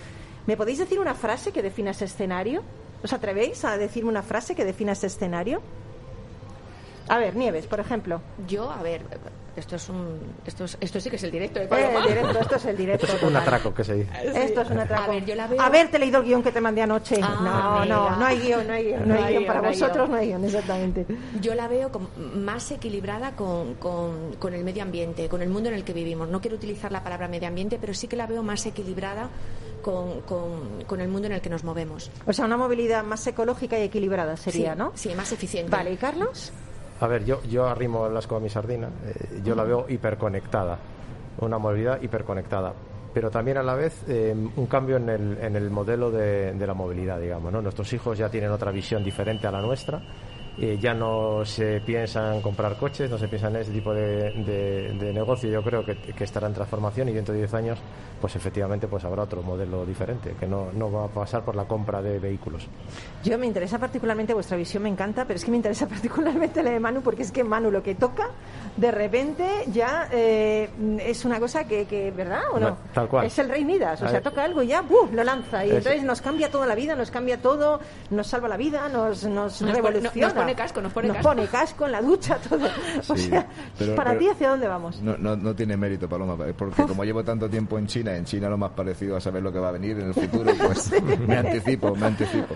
¿Me 0.46 0.56
podéis 0.56 0.78
decir 0.78 0.98
una 0.98 1.14
frase 1.14 1.52
que 1.52 1.62
defina 1.62 1.92
ese 1.92 2.06
escenario? 2.06 2.62
¿Os 3.02 3.12
atrevéis 3.12 3.64
a 3.64 3.76
decirme 3.76 4.10
una 4.10 4.22
frase 4.22 4.54
que 4.54 4.64
defina 4.64 4.92
ese 4.92 5.06
escenario? 5.06 5.60
A 7.08 7.18
ver, 7.18 7.36
Nieves, 7.36 7.66
por 7.66 7.80
ejemplo. 7.80 8.20
Yo, 8.46 8.70
a 8.70 8.82
ver, 8.82 9.02
esto 9.56 9.76
es 9.76 9.88
un. 9.88 10.18
Esto, 10.46 10.64
es- 10.64 10.76
esto 10.80 11.00
sí 11.00 11.10
que 11.10 11.16
es 11.16 11.22
el 11.24 11.30
directo 11.30 11.60
Eh, 11.60 11.66
Paloma. 11.66 11.98
el 12.00 12.08
directo, 12.08 12.38
esto 12.40 12.56
es 12.56 12.64
el 12.64 12.76
directo. 12.76 13.06
Esto 13.06 13.18
es 13.18 13.22
un 13.24 13.36
atraco 13.36 13.74
que 13.74 13.84
se 13.84 13.94
dice. 13.94 14.10
Esto 14.44 14.60
es 14.62 14.70
un 14.70 14.78
atraco. 14.78 15.02
A 15.04 15.08
ver, 15.08 15.24
yo 15.24 15.34
la 15.34 15.46
veo- 15.46 15.60
Haberte 15.60 15.98
leído 15.98 16.20
el 16.20 16.24
guion 16.26 16.42
que 16.42 16.52
te 16.52 16.60
mandé 16.60 16.82
anoche. 16.82 17.20
Ah, 17.22 17.40
no, 17.42 17.84
no, 17.86 18.04
mira. 18.04 18.16
no 18.16 18.26
hay 18.26 18.38
guion, 18.40 18.66
no 18.66 18.72
hay 18.72 18.84
guion, 18.84 19.08
no 19.08 19.14
hay 19.14 19.32
guion. 19.34 19.46
Para 19.46 19.60
no 19.60 19.68
hay 19.68 19.74
vosotros 19.74 19.96
guion. 19.96 20.10
no 20.10 20.16
hay 20.16 20.26
guion, 20.28 20.44
exactamente. 20.44 21.06
Yo 21.40 21.54
la 21.54 21.68
veo 21.68 21.90
como 21.92 22.08
más 22.16 22.70
equilibrada 22.70 23.32
con, 23.36 23.74
con- 23.74 24.34
con 24.38 24.54
el 24.54 24.64
medio 24.64 24.82
ambiente, 24.82 25.28
con 25.28 25.42
el 25.42 25.48
mundo 25.48 25.68
en 25.68 25.74
el 25.74 25.84
que 25.84 25.92
vivimos. 25.92 26.28
No 26.28 26.40
quiero 26.40 26.56
utilizar 26.56 26.90
la 26.92 27.02
palabra 27.02 27.28
medio 27.28 27.48
ambiente, 27.48 27.78
pero 27.80 27.94
sí 27.94 28.08
que 28.08 28.16
la 28.16 28.26
veo 28.26 28.42
más 28.42 28.64
equilibrada 28.66 29.28
con, 29.82 30.20
con- 30.22 30.84
con 30.86 31.00
el 31.00 31.08
mundo 31.08 31.26
en 31.26 31.32
el 31.34 31.40
que 31.40 31.50
nos 31.50 31.64
movemos. 31.64 32.10
O 32.26 32.32
sea, 32.32 32.44
una 32.44 32.56
movilidad 32.56 33.02
más 33.04 33.26
ecológica 33.26 33.78
y 33.78 33.82
equilibrada 33.82 34.36
sería, 34.36 34.72
Sí, 34.74 34.78
¿no? 34.78 34.92
Sí, 34.94 35.14
más 35.14 35.32
eficiente. 35.32 35.70
Vale, 35.72 35.92
¿y 35.92 35.96
Carlos? 35.96 36.52
A 37.00 37.06
ver, 37.06 37.24
yo, 37.24 37.42
yo 37.44 37.66
arrimo 37.66 38.06
el 38.06 38.16
asco 38.16 38.36
a 38.36 38.40
mi 38.40 38.48
sardina. 38.48 38.88
eh, 39.04 39.40
yo 39.44 39.54
la 39.54 39.64
veo 39.64 39.86
hiperconectada. 39.88 40.78
Una 41.40 41.58
movilidad 41.58 42.00
hiperconectada. 42.00 42.72
Pero 43.12 43.30
también 43.30 43.58
a 43.58 43.62
la 43.62 43.74
vez 43.74 44.04
eh, 44.08 44.34
un 44.56 44.66
cambio 44.66 44.96
en 44.96 45.08
el, 45.08 45.38
en 45.38 45.56
el 45.56 45.68
modelo 45.70 46.10
de, 46.10 46.52
de 46.52 46.66
la 46.66 46.74
movilidad, 46.74 47.20
digamos. 47.20 47.52
¿no? 47.52 47.60
Nuestros 47.60 47.92
hijos 47.92 48.16
ya 48.16 48.28
tienen 48.30 48.50
otra 48.50 48.70
visión 48.70 49.04
diferente 49.04 49.46
a 49.46 49.50
la 49.50 49.60
nuestra. 49.60 50.00
Eh, 50.58 50.78
ya 50.80 50.92
no 50.94 51.44
se 51.44 51.80
piensa 51.80 52.34
en 52.34 52.42
comprar 52.42 52.76
coches, 52.76 53.10
no 53.10 53.18
se 53.18 53.28
piensa 53.28 53.48
en 53.48 53.56
ese 53.56 53.70
tipo 53.72 53.92
de, 53.94 54.32
de- 54.44 54.92
de 54.98 55.12
negocio. 55.12 55.50
Yo 55.50 55.62
creo 55.62 55.84
que, 55.84 55.96
que 55.96 56.24
estará 56.24 56.46
en 56.46 56.54
transformación 56.54 57.08
y 57.08 57.12
dentro 57.12 57.32
de 57.34 57.40
10 57.40 57.54
años, 57.54 57.78
pues 58.20 58.36
efectivamente, 58.36 58.86
pues 58.86 59.04
habrá 59.04 59.22
otro 59.22 59.42
modelo 59.42 59.84
diferente 59.86 60.34
que 60.38 60.46
no, 60.46 60.68
no 60.72 60.92
va 60.92 61.04
a 61.06 61.08
pasar 61.08 61.44
por 61.44 61.56
la 61.56 61.64
compra 61.64 62.02
de 62.02 62.18
vehículos. 62.18 62.66
Yo 63.24 63.38
me 63.38 63.46
interesa 63.46 63.78
particularmente 63.78 64.34
vuestra 64.34 64.56
visión, 64.56 64.82
me 64.82 64.88
encanta, 64.88 65.24
pero 65.24 65.36
es 65.38 65.44
que 65.44 65.50
me 65.50 65.56
interesa 65.56 65.86
particularmente 65.88 66.62
la 66.62 66.70
de 66.70 66.80
Manu, 66.80 67.00
porque 67.02 67.22
es 67.22 67.32
que 67.32 67.42
Manu 67.44 67.70
lo 67.70 67.82
que 67.82 67.94
toca, 67.94 68.28
de 68.76 68.90
repente 68.90 69.46
ya 69.72 70.08
eh, 70.12 70.68
es 71.04 71.24
una 71.24 71.40
cosa 71.40 71.64
que, 71.64 71.86
que, 71.86 72.10
¿verdad 72.10 72.42
o 72.52 72.58
no? 72.60 72.70
No, 72.70 72.76
tal 72.94 73.08
cual. 73.08 73.26
Es 73.26 73.38
el 73.38 73.48
rey 73.48 73.64
Midas, 73.64 74.00
o 74.02 74.04
A 74.04 74.08
sea, 74.08 74.20
ver. 74.20 74.22
toca 74.22 74.44
algo 74.44 74.62
y 74.62 74.68
ya, 74.68 74.82
¡buf! 74.82 75.12
lo 75.12 75.24
lanza. 75.24 75.64
Y 75.64 75.70
Es- 75.70 75.76
entonces 75.78 76.02
nos 76.04 76.20
cambia 76.20 76.50
toda 76.50 76.66
la 76.66 76.74
vida, 76.74 76.94
nos 76.94 77.10
cambia 77.10 77.40
todo, 77.40 77.80
nos 78.10 78.26
salva 78.26 78.48
la 78.48 78.56
vida, 78.56 78.88
nos, 78.88 79.24
nos, 79.24 79.60
revoluciona. 79.62 80.26
nos 80.28 80.34
pone 80.42 80.54
casco, 80.54 80.80
nos 80.82 80.92
pone 80.92 81.08
nos 81.08 81.16
casco. 81.16 81.28
pone 81.30 81.46
casco 81.46 81.86
en 81.86 81.92
la 81.92 82.02
ducha, 82.02 82.36
todo. 82.48 82.66
O 83.08 83.16
Sí, 83.16 83.28
sea, 83.30 83.46
pero- 83.78 83.94
para 83.94 84.16
ti, 84.18 84.28
¿hacia 84.28 84.50
dónde 84.50 84.68
vamos? 84.68 85.00
No, 85.02 85.16
no, 85.16 85.36
no 85.36 85.54
tiene 85.54 85.76
mérito, 85.76 86.08
Paloma, 86.08 86.36
porque 86.56 86.82
como 86.84 87.04
llevo 87.04 87.24
tanto 87.24 87.48
tiempo 87.48 87.78
en 87.78 87.86
China, 87.86 88.14
en 88.16 88.24
China 88.24 88.48
lo 88.48 88.58
más 88.58 88.70
parecido 88.72 89.16
a 89.16 89.20
saber 89.20 89.42
lo 89.42 89.52
que 89.52 89.58
va 89.58 89.68
a 89.68 89.72
venir 89.72 89.98
en 89.98 90.08
el 90.08 90.14
futuro, 90.14 90.52
pues 90.64 90.90
me 91.26 91.36
anticipo, 91.36 91.94
me 91.96 92.06
anticipo. 92.06 92.54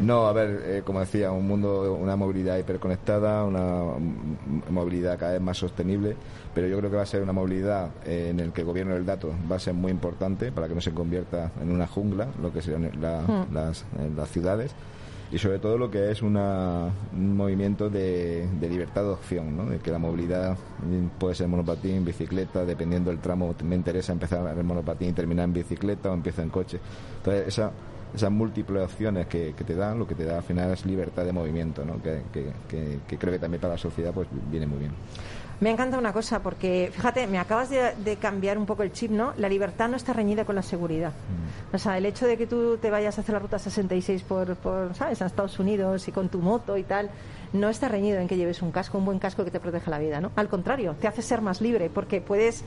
No, 0.00 0.26
a 0.26 0.32
ver, 0.32 0.62
eh, 0.64 0.82
como 0.84 1.00
decía, 1.00 1.30
un 1.30 1.46
mundo, 1.46 1.94
una 2.00 2.16
movilidad 2.16 2.56
hiperconectada, 2.58 3.44
una 3.44 3.82
mm, 3.98 4.72
movilidad 4.72 5.18
cada 5.18 5.32
vez 5.32 5.40
más 5.40 5.56
sostenible, 5.56 6.16
pero 6.54 6.66
yo 6.68 6.78
creo 6.78 6.90
que 6.90 6.96
va 6.96 7.02
a 7.02 7.06
ser 7.06 7.22
una 7.22 7.32
movilidad 7.32 7.88
eh, 8.04 8.28
en 8.30 8.40
el 8.40 8.52
que 8.52 8.60
el 8.62 8.66
gobierno 8.66 8.94
del 8.94 9.04
dato 9.06 9.32
va 9.50 9.56
a 9.56 9.60
ser 9.60 9.74
muy 9.74 9.90
importante 9.92 10.52
para 10.52 10.68
que 10.68 10.74
no 10.74 10.80
se 10.80 10.92
convierta 10.92 11.50
en 11.60 11.70
una 11.70 11.86
jungla, 11.86 12.28
lo 12.42 12.52
que 12.52 12.62
serán 12.62 12.90
la- 13.00 13.22
Hmm. 13.22 13.54
las, 13.54 13.82
eh, 13.82 14.10
las 14.16 14.28
ciudades 14.30 14.72
y 15.32 15.38
sobre 15.38 15.58
todo 15.58 15.78
lo 15.78 15.90
que 15.90 16.10
es 16.10 16.22
una, 16.22 16.90
un 17.12 17.36
movimiento 17.36 17.90
de, 17.90 18.46
de 18.60 18.68
libertad 18.68 19.02
de 19.02 19.08
opción, 19.08 19.56
¿no? 19.56 19.66
de 19.66 19.78
que 19.78 19.90
la 19.90 19.98
movilidad 19.98 20.56
puede 21.18 21.34
ser 21.34 21.48
monopatín, 21.48 22.04
bicicleta, 22.04 22.64
dependiendo 22.64 23.10
del 23.10 23.20
tramo, 23.20 23.54
me 23.64 23.74
interesa 23.74 24.12
empezar 24.12 24.56
en 24.56 24.66
monopatín 24.66 25.10
y 25.10 25.12
terminar 25.12 25.44
en 25.44 25.52
bicicleta 25.52 26.10
o 26.10 26.14
empiezo 26.14 26.42
en 26.42 26.50
coche. 26.50 26.78
Entonces, 27.16 27.48
esa, 27.48 27.72
esas 28.14 28.30
múltiples 28.30 28.84
opciones 28.84 29.26
que, 29.26 29.52
te 29.52 29.74
dan, 29.74 29.98
lo 29.98 30.06
que 30.06 30.14
te 30.14 30.24
da 30.24 30.36
al 30.36 30.44
final 30.44 30.70
es 30.70 30.86
libertad 30.86 31.24
de 31.24 31.32
movimiento, 31.32 31.84
¿no? 31.84 32.00
que, 32.02 32.22
que, 32.32 32.52
que, 32.68 32.98
que 33.06 33.18
creo 33.18 33.32
que 33.32 33.38
también 33.38 33.60
para 33.60 33.74
la 33.74 33.78
sociedad 33.78 34.12
pues 34.12 34.28
viene 34.50 34.66
muy 34.66 34.78
bien. 34.78 34.92
Me 35.60 35.70
encanta 35.70 35.98
una 35.98 36.12
cosa, 36.12 36.40
porque 36.40 36.90
fíjate, 36.92 37.26
me 37.26 37.38
acabas 37.38 37.70
de, 37.70 37.94
de 38.04 38.16
cambiar 38.16 38.58
un 38.58 38.66
poco 38.66 38.82
el 38.82 38.92
chip, 38.92 39.10
¿no? 39.10 39.32
La 39.36 39.48
libertad 39.48 39.88
no 39.88 39.96
está 39.96 40.12
reñida 40.12 40.44
con 40.44 40.54
la 40.56 40.62
seguridad. 40.62 41.12
O 41.72 41.78
sea, 41.78 41.96
el 41.96 42.06
hecho 42.06 42.26
de 42.26 42.36
que 42.36 42.46
tú 42.46 42.76
te 42.78 42.90
vayas 42.90 43.18
a 43.18 43.20
hacer 43.20 43.32
la 43.32 43.38
ruta 43.38 43.58
66 43.58 44.22
por, 44.22 44.56
por, 44.56 44.94
¿sabes?, 44.94 45.22
a 45.22 45.26
Estados 45.26 45.58
Unidos 45.58 46.06
y 46.08 46.12
con 46.12 46.28
tu 46.28 46.38
moto 46.38 46.76
y 46.76 46.82
tal, 46.82 47.10
no 47.52 47.68
está 47.68 47.88
reñido 47.88 48.18
en 48.18 48.26
que 48.26 48.36
lleves 48.36 48.62
un 48.62 48.72
casco, 48.72 48.98
un 48.98 49.04
buen 49.04 49.18
casco 49.18 49.44
que 49.44 49.50
te 49.50 49.60
protege 49.60 49.90
la 49.90 49.98
vida, 49.98 50.20
¿no? 50.20 50.32
Al 50.34 50.48
contrario, 50.48 50.96
te 51.00 51.06
hace 51.06 51.22
ser 51.22 51.40
más 51.40 51.60
libre, 51.60 51.88
porque 51.88 52.20
puedes 52.20 52.64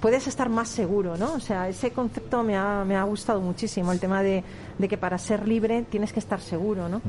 puedes 0.00 0.26
estar 0.26 0.48
más 0.48 0.68
seguro, 0.68 1.16
¿no? 1.16 1.32
O 1.34 1.40
sea, 1.40 1.68
ese 1.68 1.90
concepto 1.90 2.42
me 2.42 2.56
ha, 2.56 2.84
me 2.84 2.96
ha 2.96 3.02
gustado 3.04 3.40
muchísimo, 3.40 3.92
el 3.92 4.00
tema 4.00 4.22
de, 4.22 4.44
de 4.78 4.88
que 4.88 4.98
para 4.98 5.18
ser 5.18 5.48
libre 5.48 5.84
tienes 5.88 6.12
que 6.12 6.20
estar 6.20 6.40
seguro, 6.40 6.88
¿no? 6.88 7.00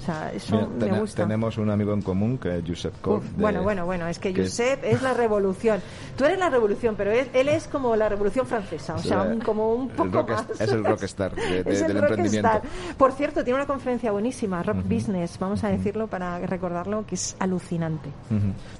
O 0.00 0.02
sea, 0.02 0.32
eso 0.32 0.68
Mira, 0.78 0.92
me 0.94 1.00
gusta. 1.00 1.22
Tenemos 1.24 1.58
un 1.58 1.68
amigo 1.70 1.92
en 1.92 2.00
común 2.00 2.38
que 2.38 2.56
es 2.58 2.64
Josep 2.66 3.00
Koch. 3.02 3.18
Uf, 3.18 3.24
de- 3.32 3.42
bueno, 3.42 3.62
bueno, 3.62 3.84
bueno, 3.84 4.06
es 4.06 4.18
que 4.18 4.32
que 4.32 4.44
Josep 4.44 4.82
es 4.82 5.02
la 5.02 5.12
revolución. 5.12 5.80
Tú 6.16 6.24
eres 6.24 6.38
la 6.38 6.48
revolución, 6.48 6.94
pero 6.96 7.10
él, 7.10 7.28
él 7.34 7.48
es 7.50 7.68
como 7.68 7.94
la 7.96 8.08
revolución 8.08 8.46
francesa, 8.46 8.94
o 8.94 8.98
sea, 8.98 9.22
un- 9.24 9.40
como 9.40 9.74
un 9.74 9.88
poco 9.90 10.10
rock 10.22 10.30
más. 10.30 10.50
es 10.58 10.72
el 10.72 10.84
rockstar 10.84 11.34
de- 11.34 11.62
de- 11.64 11.70
Es 11.72 11.82
el 11.82 11.88
del 11.88 11.96
emprendimiento. 11.98 12.62
Por 12.96 13.12
cierto, 13.12 13.44
tiene 13.44 13.58
una 13.58 13.66
conferencia 13.66 14.10
buenísima, 14.10 14.62
Rock 14.62 14.84
Business, 14.88 15.38
vamos 15.38 15.62
a 15.64 15.68
decirlo 15.68 16.06
para 16.06 16.38
recordarlo, 16.46 17.04
que 17.06 17.16
es 17.16 17.36
alucinante. 17.38 18.08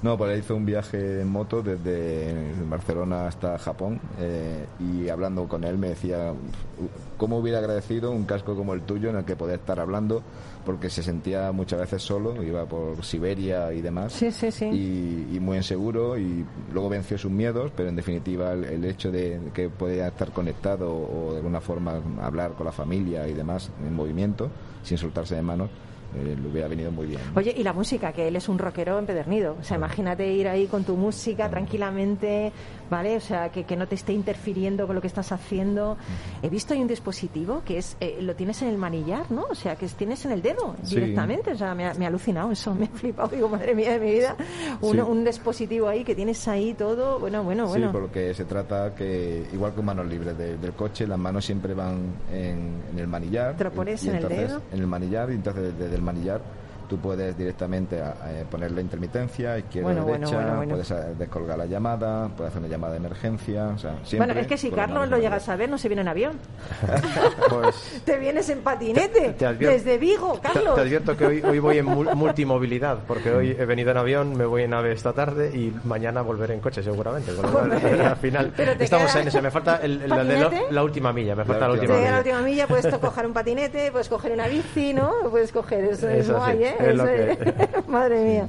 No, 0.02 0.16
pues 0.16 0.32
él 0.32 0.38
hizo 0.40 0.56
un 0.56 0.64
viaje 0.64 1.20
en 1.20 1.28
moto 1.28 1.62
desde 1.62 2.52
Barcelona 2.68 3.26
hasta 3.26 3.58
Japón 3.58 4.00
eh, 4.18 4.64
y 4.78 5.08
hablando 5.10 5.46
con 5.48 5.64
él 5.64 5.76
me 5.76 5.90
decía 5.90 6.32
cómo 7.18 7.38
hubiera 7.38 7.58
agradecido 7.58 8.10
un 8.10 8.24
casco 8.24 8.56
como 8.56 8.72
el 8.72 8.82
tuyo 8.82 9.10
en 9.10 9.16
el 9.16 9.24
que 9.24 9.36
poder 9.36 9.58
estar 9.60 9.78
hablando 9.80 10.22
porque 10.64 10.90
se 10.90 11.02
sentía 11.02 11.52
muchas 11.52 11.80
veces 11.80 12.02
solo, 12.02 12.42
iba 12.42 12.64
por 12.66 13.04
Siberia 13.04 13.72
y 13.72 13.80
demás 13.80 14.12
Sí, 14.12 14.30
sí, 14.30 14.50
sí. 14.50 14.66
y, 14.66 15.36
y 15.36 15.40
muy 15.40 15.56
inseguro 15.56 16.18
y 16.18 16.44
luego 16.72 16.88
venció 16.88 17.16
sus 17.18 17.30
miedos, 17.30 17.72
pero 17.76 17.88
en 17.88 17.96
definitiva 17.96 18.52
el, 18.52 18.64
el 18.64 18.84
hecho 18.84 19.10
de 19.10 19.40
que 19.54 19.68
podía 19.68 20.08
estar 20.08 20.32
conectado 20.32 20.90
o 20.92 21.32
de 21.32 21.38
alguna 21.38 21.60
forma 21.60 22.00
hablar 22.20 22.52
con 22.52 22.66
la 22.66 22.72
familia 22.72 23.26
y 23.28 23.32
demás 23.32 23.70
en 23.86 23.94
movimiento 23.94 24.50
sin 24.82 24.98
soltarse 24.98 25.34
de 25.34 25.42
manos 25.42 25.70
eh, 26.16 26.36
le 26.42 26.48
hubiera 26.48 26.66
venido 26.66 26.90
muy 26.90 27.06
bien. 27.06 27.20
Oye, 27.36 27.54
y 27.56 27.62
la 27.62 27.72
música, 27.72 28.12
que 28.12 28.26
él 28.26 28.34
es 28.34 28.48
un 28.48 28.58
rockero 28.58 28.98
empedernido. 28.98 29.56
O 29.60 29.62
sea, 29.62 29.76
imagínate 29.76 30.26
ir 30.32 30.48
ahí 30.48 30.66
con 30.66 30.82
tu 30.82 30.96
música 30.96 31.48
tranquilamente, 31.48 32.50
¿vale? 32.90 33.16
O 33.16 33.20
sea, 33.20 33.50
que, 33.50 33.64
que 33.64 33.76
no 33.76 33.86
te 33.86 33.94
esté 33.94 34.12
interfiriendo 34.12 34.86
con 34.86 34.94
lo 34.96 35.00
que 35.00 35.06
estás 35.06 35.32
haciendo. 35.32 35.96
He 36.42 36.48
visto 36.48 36.74
hay 36.74 36.80
un 36.82 36.88
dispositivo 36.88 37.62
que 37.64 37.78
es, 37.78 37.96
eh, 38.00 38.18
lo 38.20 38.34
tienes 38.34 38.60
en 38.62 38.68
el 38.68 38.76
manillar, 38.76 39.30
¿no? 39.30 39.44
O 39.50 39.54
sea, 39.54 39.76
que 39.76 39.86
es- 39.86 39.94
tienes 39.94 40.24
en 40.24 40.32
el 40.32 40.42
dedo 40.42 40.76
Sí. 40.82 40.96
directamente. 40.96 41.52
O 41.52 41.56
sea, 41.56 41.74
me 41.74 41.86
ha, 41.86 41.94
me 41.94 42.04
ha 42.04 42.08
alucinado 42.08 42.50
eso, 42.52 42.74
me 42.78 42.86
ha 42.86 42.88
flipado. 42.88 43.28
Digo, 43.28 43.48
madre 43.48 43.74
mía 43.74 43.92
de 43.92 44.00
mi 44.00 44.10
vida, 44.12 44.36
un, 44.80 44.92
Sí. 44.94 45.00
un 45.00 45.24
dispositivo 45.24 45.88
ahí 45.88 46.04
que 46.04 46.14
tienes 46.14 46.46
ahí 46.48 46.74
todo. 46.74 47.18
Bueno, 47.18 47.42
bueno, 47.44 47.66
bueno. 47.68 47.86
Sí, 47.88 47.92
porque 47.92 48.34
se 48.34 48.44
trata 48.44 48.94
que, 48.94 49.46
igual 49.52 49.74
que 49.74 49.82
manos 49.82 50.06
libres 50.06 50.36
de- 50.36 50.56
del 50.58 50.72
coche, 50.72 51.06
las 51.06 51.18
manos 51.18 51.44
siempre 51.44 51.74
van 51.74 51.98
en, 52.32 52.82
en 52.92 52.98
el 52.98 53.06
manillar. 53.06 53.56
Te 53.56 53.64
lo 53.64 53.72
pones 53.72 54.02
y 54.04 54.08
en 54.08 54.16
el 54.16 54.22
entonces, 54.22 54.48
dedo. 54.48 54.62
En 54.72 54.80
el 54.80 54.86
manillar, 54.86 55.30
y 55.30 55.34
entonces 55.34 55.78
desde 55.78 55.94
el 55.94 56.02
manillar 56.02 56.40
tú 56.90 56.98
puedes 56.98 57.38
directamente 57.38 58.02
a- 58.02 58.10
a 58.10 58.44
poner 58.50 58.72
la 58.72 58.80
intermitencia, 58.80 59.56
izquierda 59.56 59.92
Bueno, 59.92 60.04
derecha, 60.04 60.34
bueno, 60.34 60.56
bueno. 60.56 60.70
puedes 60.72 60.90
a- 60.90 61.04
descolgar 61.14 61.56
la 61.56 61.66
llamada, 61.66 62.28
puedes 62.36 62.50
hacer 62.50 62.58
una 62.62 62.68
llamada 62.68 62.94
de 62.94 62.98
emergencia, 62.98 63.68
o 63.68 63.78
sea, 63.78 63.92
siempre 64.02 64.26
Bueno, 64.26 64.40
es 64.40 64.46
que 64.48 64.58
si 64.58 64.70
Carlos 64.72 65.08
lo 65.08 65.18
llegas 65.18 65.48
a 65.48 65.54
ver, 65.54 65.70
no 65.70 65.78
se 65.78 65.88
viene 65.88 66.02
en 66.02 66.08
avión. 66.08 66.32
Pues 67.48 68.02
Te 68.04 68.18
vienes 68.18 68.48
en 68.50 68.60
patinete. 68.60 69.30
te 69.38 69.46
advierto- 69.46 69.76
desde 69.76 69.98
Vigo, 69.98 70.32
te, 70.42 70.48
Carlos. 70.52 70.74
te 70.74 70.80
advierto 70.80 71.16
que 71.16 71.26
hoy, 71.26 71.42
hoy 71.42 71.58
voy 71.60 71.78
en 71.78 71.86
mul- 71.86 72.14
multimovilidad, 72.14 72.98
porque 73.06 73.30
hoy 73.32 73.56
he 73.58 73.64
venido 73.64 73.90
en 73.92 73.96
avión, 73.96 74.36
me 74.36 74.44
voy 74.46 74.62
en 74.64 74.74
ave 74.74 74.92
esta 74.92 75.12
tarde 75.12 75.50
y 75.56 75.72
mañana 75.84 76.22
volveré 76.22 76.54
en 76.54 76.60
coche 76.60 76.82
seguramente. 76.82 77.30
Al 78.04 78.16
final 78.16 78.52
estamos 78.78 79.14
en 79.16 79.28
eso. 79.28 79.40
Me 79.42 79.50
falta 79.50 79.76
el, 79.82 80.02
el- 80.02 80.08
la, 80.10 80.24
de 80.24 80.38
lo- 80.40 80.44
¿Patinete? 80.50 80.72
la 80.72 80.82
última 80.84 81.12
milla, 81.12 81.34
me 81.36 81.44
falta 81.44 81.66
la 81.68 81.72
última 81.74 81.94
última 81.94 81.94
Te 81.94 82.00
llega 82.00 82.10
la 82.10 82.22
milla. 82.22 82.32
última 82.36 82.48
milla, 82.50 82.66
puedes 82.66 82.88
to- 82.90 83.00
coger 83.00 83.26
un 83.26 83.32
patinete, 83.32 83.90
puedes 83.92 84.08
coger 84.08 84.32
una 84.32 84.48
bici, 84.48 84.92
¿no? 84.94 85.12
Puedes 85.30 85.52
coger 85.52 85.84
eso, 85.84 86.08
es 86.08 86.26
sí, 86.26 86.32
guay, 86.32 86.64
¿eh? 86.64 86.74
Es 86.88 86.96
lo 86.96 87.04
que- 87.04 87.82
Madre 87.88 88.24
mía, 88.24 88.48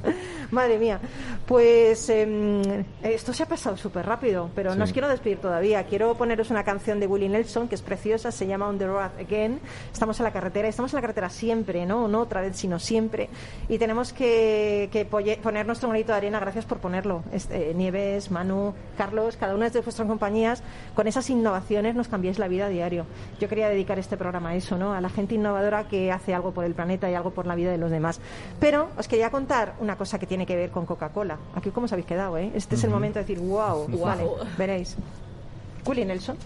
madre 0.52 0.78
mía. 0.78 1.00
Pues 1.46 2.08
em, 2.08 2.84
esto 3.02 3.32
se 3.32 3.42
ha 3.42 3.46
pasado 3.46 3.76
súper 3.76 4.06
rápido, 4.06 4.50
pero 4.54 4.74
no 4.74 4.84
os 4.84 4.92
quiero 4.92 5.08
despedir 5.08 5.38
todavía. 5.38 5.84
Quiero 5.84 6.14
poneros 6.14 6.50
una 6.50 6.64
canción 6.64 7.00
de 7.00 7.06
Willie 7.06 7.28
Nelson 7.28 7.68
que 7.68 7.74
es 7.74 7.82
preciosa, 7.82 8.30
se 8.30 8.46
llama 8.46 8.68
On 8.68 8.78
the 8.78 8.86
Road 8.86 9.10
Again. 9.18 9.60
Estamos 9.92 10.18
en 10.20 10.24
la 10.24 10.32
carretera, 10.32 10.68
estamos 10.68 10.92
en 10.92 10.96
la 10.96 11.00
carretera 11.00 11.30
siempre, 11.30 11.84
¿no? 11.86 12.06
No 12.08 12.20
otra 12.20 12.40
vez, 12.40 12.56
sino 12.56 12.78
siempre. 12.78 13.28
Y 13.68 13.78
tenemos 13.78 14.12
que, 14.12 14.88
que 14.92 15.04
poner 15.04 15.66
nuestro 15.66 15.88
granito 15.88 16.12
de 16.12 16.18
arena, 16.18 16.38
gracias 16.38 16.64
por 16.64 16.78
ponerlo. 16.78 17.22
Este, 17.32 17.74
Nieves, 17.74 18.30
Manu, 18.30 18.74
Carlos, 18.96 19.36
cada 19.36 19.54
una 19.54 19.68
de 19.68 19.80
vuestras 19.80 20.06
compañías, 20.06 20.62
con 20.94 21.06
esas 21.06 21.28
innovaciones 21.30 21.94
nos 21.94 22.08
cambiáis 22.08 22.38
la 22.38 22.48
vida 22.48 22.66
a 22.66 22.68
diario. 22.68 23.06
Yo 23.40 23.48
quería 23.48 23.68
dedicar 23.68 23.98
este 23.98 24.16
programa 24.16 24.50
a 24.50 24.54
eso, 24.54 24.76
¿no? 24.76 24.92
A 24.94 25.00
la 25.00 25.08
gente 25.08 25.34
innovadora 25.34 25.88
que 25.88 26.12
hace 26.12 26.34
algo 26.34 26.52
por 26.52 26.64
el 26.64 26.74
planeta 26.74 27.10
y 27.10 27.14
algo 27.14 27.30
por 27.30 27.46
la 27.46 27.54
vida 27.54 27.70
de 27.70 27.78
los 27.78 27.90
demás. 27.90 28.20
Pero 28.60 28.88
os 28.96 29.08
quería 29.08 29.30
contar 29.30 29.74
una 29.80 29.96
cosa 29.96 30.18
que 30.18 30.26
tiene 30.26 30.41
que 30.46 30.56
ver 30.56 30.70
con 30.70 30.86
Coca-Cola. 30.86 31.38
Aquí, 31.54 31.70
¿cómo 31.70 31.86
os 31.86 31.92
habéis 31.92 32.06
quedado, 32.06 32.38
eh? 32.38 32.50
Este 32.54 32.74
es 32.74 32.84
el 32.84 32.90
momento 32.90 33.18
de 33.18 33.24
decir, 33.24 33.40
wow, 33.40 33.86
Guau. 33.88 34.00
vale, 34.00 34.24
veréis. 34.56 34.96
Willie 35.86 36.04
Nelson. 36.04 36.36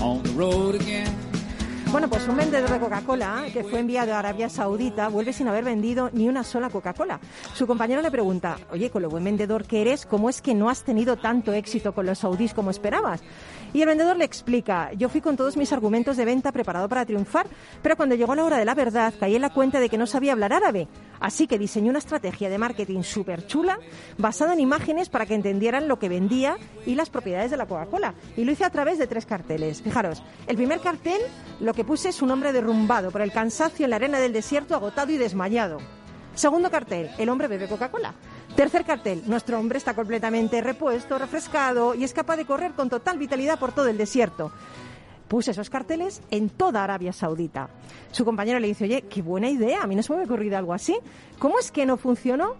on 0.00 0.22
the 0.22 0.30
road 0.36 0.74
again. 0.76 1.24
Bueno, 1.90 2.08
pues 2.08 2.26
un 2.26 2.36
vendedor 2.36 2.68
de 2.70 2.80
Coca-Cola 2.80 3.44
que 3.52 3.62
fue 3.62 3.78
enviado 3.78 4.14
a 4.14 4.18
Arabia 4.18 4.48
Saudita 4.48 5.06
vuelve 5.08 5.32
sin 5.32 5.46
haber 5.46 5.62
vendido 5.62 6.10
ni 6.12 6.28
una 6.28 6.42
sola 6.42 6.68
Coca-Cola. 6.68 7.20
Su 7.54 7.68
compañero 7.68 8.02
le 8.02 8.10
pregunta, 8.10 8.56
oye, 8.72 8.90
con 8.90 9.02
lo 9.02 9.08
buen 9.08 9.22
vendedor 9.22 9.64
que 9.64 9.80
eres, 9.80 10.04
¿cómo 10.04 10.28
es 10.28 10.42
que 10.42 10.54
no 10.54 10.68
has 10.68 10.82
tenido 10.82 11.16
tanto 11.16 11.52
éxito 11.52 11.94
con 11.94 12.06
los 12.06 12.18
saudíes 12.18 12.52
como 12.52 12.72
esperabas? 12.72 13.22
Y 13.74 13.82
el 13.82 13.88
vendedor 13.88 14.16
le 14.16 14.24
explica, 14.24 14.92
yo 14.92 15.08
fui 15.08 15.20
con 15.20 15.36
todos 15.36 15.56
mis 15.56 15.72
argumentos 15.72 16.16
de 16.16 16.24
venta 16.24 16.52
preparado 16.52 16.88
para 16.88 17.04
triunfar, 17.04 17.48
pero 17.82 17.96
cuando 17.96 18.14
llegó 18.14 18.36
la 18.36 18.44
hora 18.44 18.56
de 18.56 18.64
la 18.64 18.76
verdad 18.76 19.12
caí 19.18 19.34
en 19.34 19.42
la 19.42 19.50
cuenta 19.50 19.80
de 19.80 19.88
que 19.88 19.98
no 19.98 20.06
sabía 20.06 20.30
hablar 20.30 20.52
árabe. 20.52 20.86
Así 21.18 21.48
que 21.48 21.58
diseñé 21.58 21.90
una 21.90 21.98
estrategia 21.98 22.48
de 22.48 22.56
marketing 22.56 23.02
súper 23.02 23.48
chula, 23.48 23.80
basada 24.16 24.52
en 24.52 24.60
imágenes 24.60 25.08
para 25.08 25.26
que 25.26 25.34
entendieran 25.34 25.88
lo 25.88 25.98
que 25.98 26.08
vendía 26.08 26.56
y 26.86 26.94
las 26.94 27.10
propiedades 27.10 27.50
de 27.50 27.56
la 27.56 27.66
Coca-Cola. 27.66 28.14
Y 28.36 28.44
lo 28.44 28.52
hice 28.52 28.64
a 28.64 28.70
través 28.70 28.96
de 28.96 29.08
tres 29.08 29.26
carteles. 29.26 29.82
Fijaros, 29.82 30.22
el 30.46 30.54
primer 30.54 30.78
cartel 30.78 31.20
lo 31.58 31.74
que 31.74 31.82
puse 31.82 32.10
es 32.10 32.22
un 32.22 32.30
hombre 32.30 32.52
derrumbado 32.52 33.10
por 33.10 33.22
el 33.22 33.32
cansancio 33.32 33.86
en 33.86 33.90
la 33.90 33.96
arena 33.96 34.20
del 34.20 34.32
desierto, 34.32 34.76
agotado 34.76 35.10
y 35.10 35.16
desmayado. 35.16 35.78
Segundo 36.36 36.70
cartel, 36.70 37.10
el 37.18 37.28
hombre 37.28 37.48
bebe 37.48 37.68
Coca-Cola. 37.68 38.14
Tercer 38.56 38.84
cartel, 38.84 39.24
nuestro 39.26 39.58
hombre 39.58 39.78
está 39.78 39.94
completamente 39.94 40.60
repuesto, 40.60 41.18
refrescado 41.18 41.92
y 41.92 42.04
es 42.04 42.12
capaz 42.12 42.36
de 42.36 42.44
correr 42.44 42.72
con 42.72 42.88
total 42.88 43.18
vitalidad 43.18 43.58
por 43.58 43.72
todo 43.72 43.88
el 43.88 43.98
desierto. 43.98 44.52
Puse 45.26 45.50
esos 45.50 45.70
carteles 45.70 46.22
en 46.30 46.50
toda 46.50 46.84
Arabia 46.84 47.12
Saudita. 47.12 47.68
Su 48.12 48.24
compañero 48.24 48.60
le 48.60 48.68
dice, 48.68 48.84
oye, 48.84 49.02
qué 49.02 49.22
buena 49.22 49.50
idea, 49.50 49.82
a 49.82 49.88
mí 49.88 49.96
no 49.96 50.04
se 50.04 50.12
me 50.12 50.18
había 50.18 50.32
ocurrido 50.32 50.56
algo 50.56 50.72
así. 50.72 50.96
¿Cómo 51.40 51.58
es 51.58 51.72
que 51.72 51.84
no 51.84 51.96
funcionó? 51.96 52.54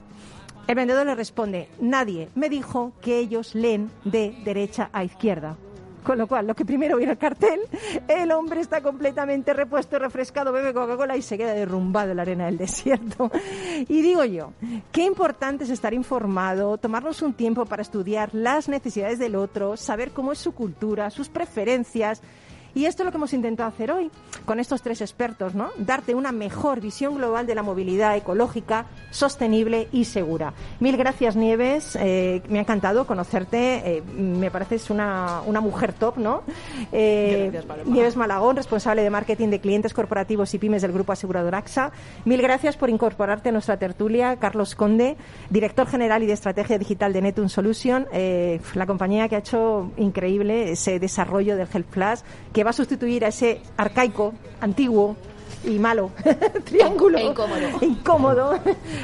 El 0.66 0.74
vendedor 0.74 1.06
le 1.06 1.14
responde, 1.14 1.68
nadie 1.78 2.28
me 2.34 2.48
dijo 2.48 2.92
que 3.00 3.18
ellos 3.18 3.54
leen 3.54 3.88
de 4.04 4.36
derecha 4.44 4.90
a 4.92 5.04
izquierda. 5.04 5.56
Con 6.04 6.18
lo 6.18 6.26
cual, 6.26 6.46
lo 6.46 6.54
que 6.54 6.64
primero 6.64 6.98
viene 6.98 7.12
el 7.12 7.18
cartel, 7.18 7.60
el 8.08 8.30
hombre 8.32 8.60
está 8.60 8.82
completamente 8.82 9.54
repuesto, 9.54 9.98
refrescado, 9.98 10.52
bebe 10.52 10.74
Coca-Cola 10.74 11.16
y 11.16 11.22
se 11.22 11.38
queda 11.38 11.54
derrumbado 11.54 12.10
en 12.10 12.16
la 12.18 12.22
arena 12.22 12.46
del 12.46 12.58
desierto. 12.58 13.30
Y 13.88 14.02
digo 14.02 14.24
yo, 14.24 14.52
qué 14.92 15.04
importante 15.04 15.64
es 15.64 15.70
estar 15.70 15.94
informado, 15.94 16.76
tomarnos 16.76 17.22
un 17.22 17.32
tiempo 17.32 17.64
para 17.64 17.82
estudiar 17.82 18.34
las 18.34 18.68
necesidades 18.68 19.18
del 19.18 19.34
otro, 19.34 19.76
saber 19.76 20.10
cómo 20.10 20.32
es 20.32 20.38
su 20.38 20.52
cultura, 20.52 21.10
sus 21.10 21.28
preferencias 21.28 22.20
Y 22.74 22.86
esto 22.86 23.02
es 23.02 23.04
lo 23.04 23.10
que 23.12 23.18
hemos 23.18 23.32
intentado 23.32 23.68
hacer 23.68 23.92
hoy 23.92 24.10
con 24.44 24.58
estos 24.58 24.82
tres 24.82 25.00
expertos, 25.00 25.54
¿no? 25.54 25.70
Darte 25.78 26.14
una 26.14 26.32
mejor 26.32 26.80
visión 26.80 27.16
global 27.16 27.46
de 27.46 27.54
la 27.54 27.62
movilidad 27.62 28.16
ecológica, 28.16 28.86
sostenible 29.10 29.88
y 29.92 30.04
segura. 30.04 30.52
Mil 30.80 30.96
gracias, 30.96 31.36
Nieves. 31.36 31.96
Eh, 32.00 32.42
me 32.48 32.58
ha 32.58 32.62
encantado 32.62 33.06
conocerte. 33.06 33.98
Eh, 33.98 34.02
me 34.02 34.50
pareces 34.50 34.90
una, 34.90 35.40
una 35.46 35.60
mujer 35.60 35.92
top, 35.92 36.18
¿no? 36.18 36.42
Eh, 36.90 37.50
Gracias. 37.52 37.86
Nieves 37.86 38.16
Malagón, 38.16 38.56
responsable 38.56 39.02
de 39.02 39.10
marketing 39.10 39.48
de 39.48 39.60
clientes 39.60 39.94
corporativos 39.94 40.52
y 40.54 40.58
pymes 40.58 40.82
del 40.82 40.92
Grupo 40.92 41.12
Asegurador 41.12 41.54
AXA. 41.54 41.92
Mil 42.24 42.42
gracias 42.42 42.76
por 42.76 42.90
incorporarte 42.90 43.50
a 43.50 43.52
nuestra 43.52 43.76
tertulia. 43.76 44.36
Carlos 44.36 44.74
Conde, 44.74 45.16
director 45.50 45.86
general 45.86 46.22
y 46.22 46.26
de 46.26 46.32
estrategia 46.32 46.78
digital 46.78 47.12
de 47.12 47.22
Netun 47.22 47.48
Solution, 47.48 48.06
la 48.74 48.86
compañía 48.86 49.28
que 49.28 49.36
ha 49.36 49.38
hecho 49.38 49.90
increíble 49.96 50.72
ese 50.72 50.98
desarrollo 50.98 51.56
del 51.56 51.68
Health 51.72 51.86
Plus, 51.86 52.24
que 52.52 52.63
va 52.64 52.70
a 52.70 52.74
sustituir 52.74 53.24
a 53.24 53.28
ese 53.28 53.60
arcaico, 53.76 54.34
antiguo 54.60 55.16
y 55.66 55.78
malo 55.78 56.10
triángulo. 56.64 57.18
E 57.18 57.22
incómodo. 57.24 57.68
incómodo. 57.80 58.60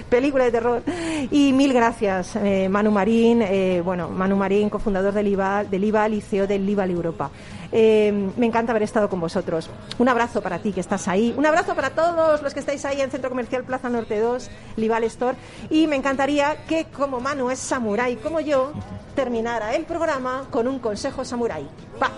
Película 0.09 0.45
de 0.45 0.51
terror. 0.51 0.83
Y 1.31 1.53
mil 1.53 1.73
gracias 1.73 2.37
eh, 2.37 2.69
Manu 2.69 2.91
Marín 2.91 3.43
eh, 3.43 3.83
bueno 3.85 4.09
Manu 4.09 4.37
Marín 4.37 4.69
cofundador 4.69 5.13
del 5.15 5.29
IVAL 5.29 5.71
del 5.71 5.85
IVAL 5.85 6.15
y 6.15 6.21
CEO 6.21 6.47
del 6.47 6.69
IVAL 6.69 6.91
Europa. 6.91 7.31
Eh, 7.73 8.13
me 8.37 8.47
encanta 8.47 8.73
haber 8.73 8.83
estado 8.83 9.09
con 9.09 9.21
vosotros. 9.21 9.71
Un 9.99 10.09
abrazo 10.09 10.43
para 10.43 10.59
ti 10.59 10.73
que 10.73 10.81
estás 10.81 11.07
ahí. 11.09 11.35
Un 11.37 11.47
abrazo 11.47 11.75
para 11.75 11.91
todos 11.91 12.43
los 12.43 12.53
que 12.53 12.61
estáis 12.61 12.85
ahí 12.85 13.01
en 13.01 13.11
Centro 13.11 13.31
Comercial 13.31 13.65
Plaza 13.65 13.89
Norte 13.89 14.19
2 14.19 14.51
Lival 14.77 15.05
Store. 15.05 15.37
Y 15.71 15.87
me 15.87 15.97
encantaría 15.97 16.65
que 16.67 16.87
como 16.87 17.21
Manu 17.21 17.51
es 17.51 17.59
samurái 17.61 18.17
como 18.17 18.41
yo 18.41 18.73
terminara 19.15 19.75
el 19.75 19.85
programa 19.85 20.47
con 20.51 20.67
un 20.67 20.79
consejo 20.79 21.25
samurái. 21.25 21.67
Va 22.03 22.11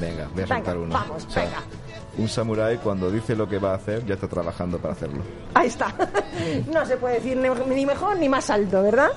Venga, 0.00 0.24
voy 0.32 0.42
a 0.42 0.46
Venga, 0.46 0.56
soltar 0.56 0.78
uno. 0.78 0.92
vamos, 0.92 1.24
O 1.26 1.30
sea, 1.30 1.44
venga. 1.44 1.58
Un 2.16 2.28
samurái 2.28 2.78
cuando 2.78 3.10
dice 3.10 3.34
lo 3.34 3.48
que 3.48 3.58
va 3.58 3.72
a 3.72 3.74
hacer 3.74 4.06
ya 4.06 4.14
está 4.14 4.28
trabajando 4.28 4.78
para 4.78 4.94
hacerlo. 4.94 5.22
Ahí 5.54 5.66
está. 5.68 5.92
No 6.72 6.84
se 6.84 6.96
puede 6.96 7.16
decir 7.16 7.36
ni 7.36 7.48
ni 7.74 7.86
mejor 7.86 8.18
ni 8.18 8.28
más 8.28 8.50
alto, 8.50 8.82
¿verdad? 8.82 9.10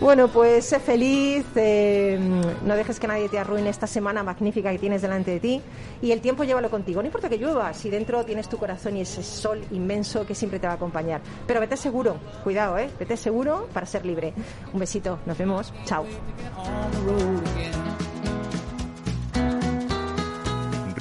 Bueno, 0.00 0.28
pues 0.28 0.64
sé 0.64 0.78
feliz, 0.78 1.44
eh, 1.56 2.16
no 2.64 2.76
dejes 2.76 3.00
que 3.00 3.08
nadie 3.08 3.28
te 3.28 3.38
arruine 3.40 3.70
esta 3.70 3.88
semana 3.88 4.22
magnífica 4.22 4.70
que 4.70 4.78
tienes 4.78 5.02
delante 5.02 5.32
de 5.32 5.40
ti 5.40 5.62
y 6.00 6.12
el 6.12 6.20
tiempo 6.20 6.44
llévalo 6.44 6.70
contigo. 6.70 7.02
No 7.02 7.06
importa 7.06 7.28
que 7.28 7.38
llueva, 7.38 7.74
si 7.74 7.90
dentro 7.90 8.24
tienes 8.24 8.48
tu 8.48 8.56
corazón 8.56 8.96
y 8.96 9.00
ese 9.00 9.22
sol 9.24 9.60
inmenso 9.72 10.24
que 10.24 10.34
siempre 10.36 10.60
te 10.60 10.66
va 10.68 10.74
a 10.74 10.76
acompañar. 10.76 11.20
Pero 11.46 11.58
vete 11.58 11.76
seguro, 11.76 12.16
cuidado, 12.44 12.78
¿eh? 12.78 12.88
Vete 13.00 13.16
seguro 13.16 13.68
para 13.74 13.84
ser 13.86 14.06
libre. 14.06 14.32
Un 14.72 14.78
besito, 14.80 15.18
nos 15.26 15.36
vemos, 15.36 15.72
chao. 15.84 16.04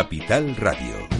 Capital 0.00 0.56
Radio. 0.56 1.19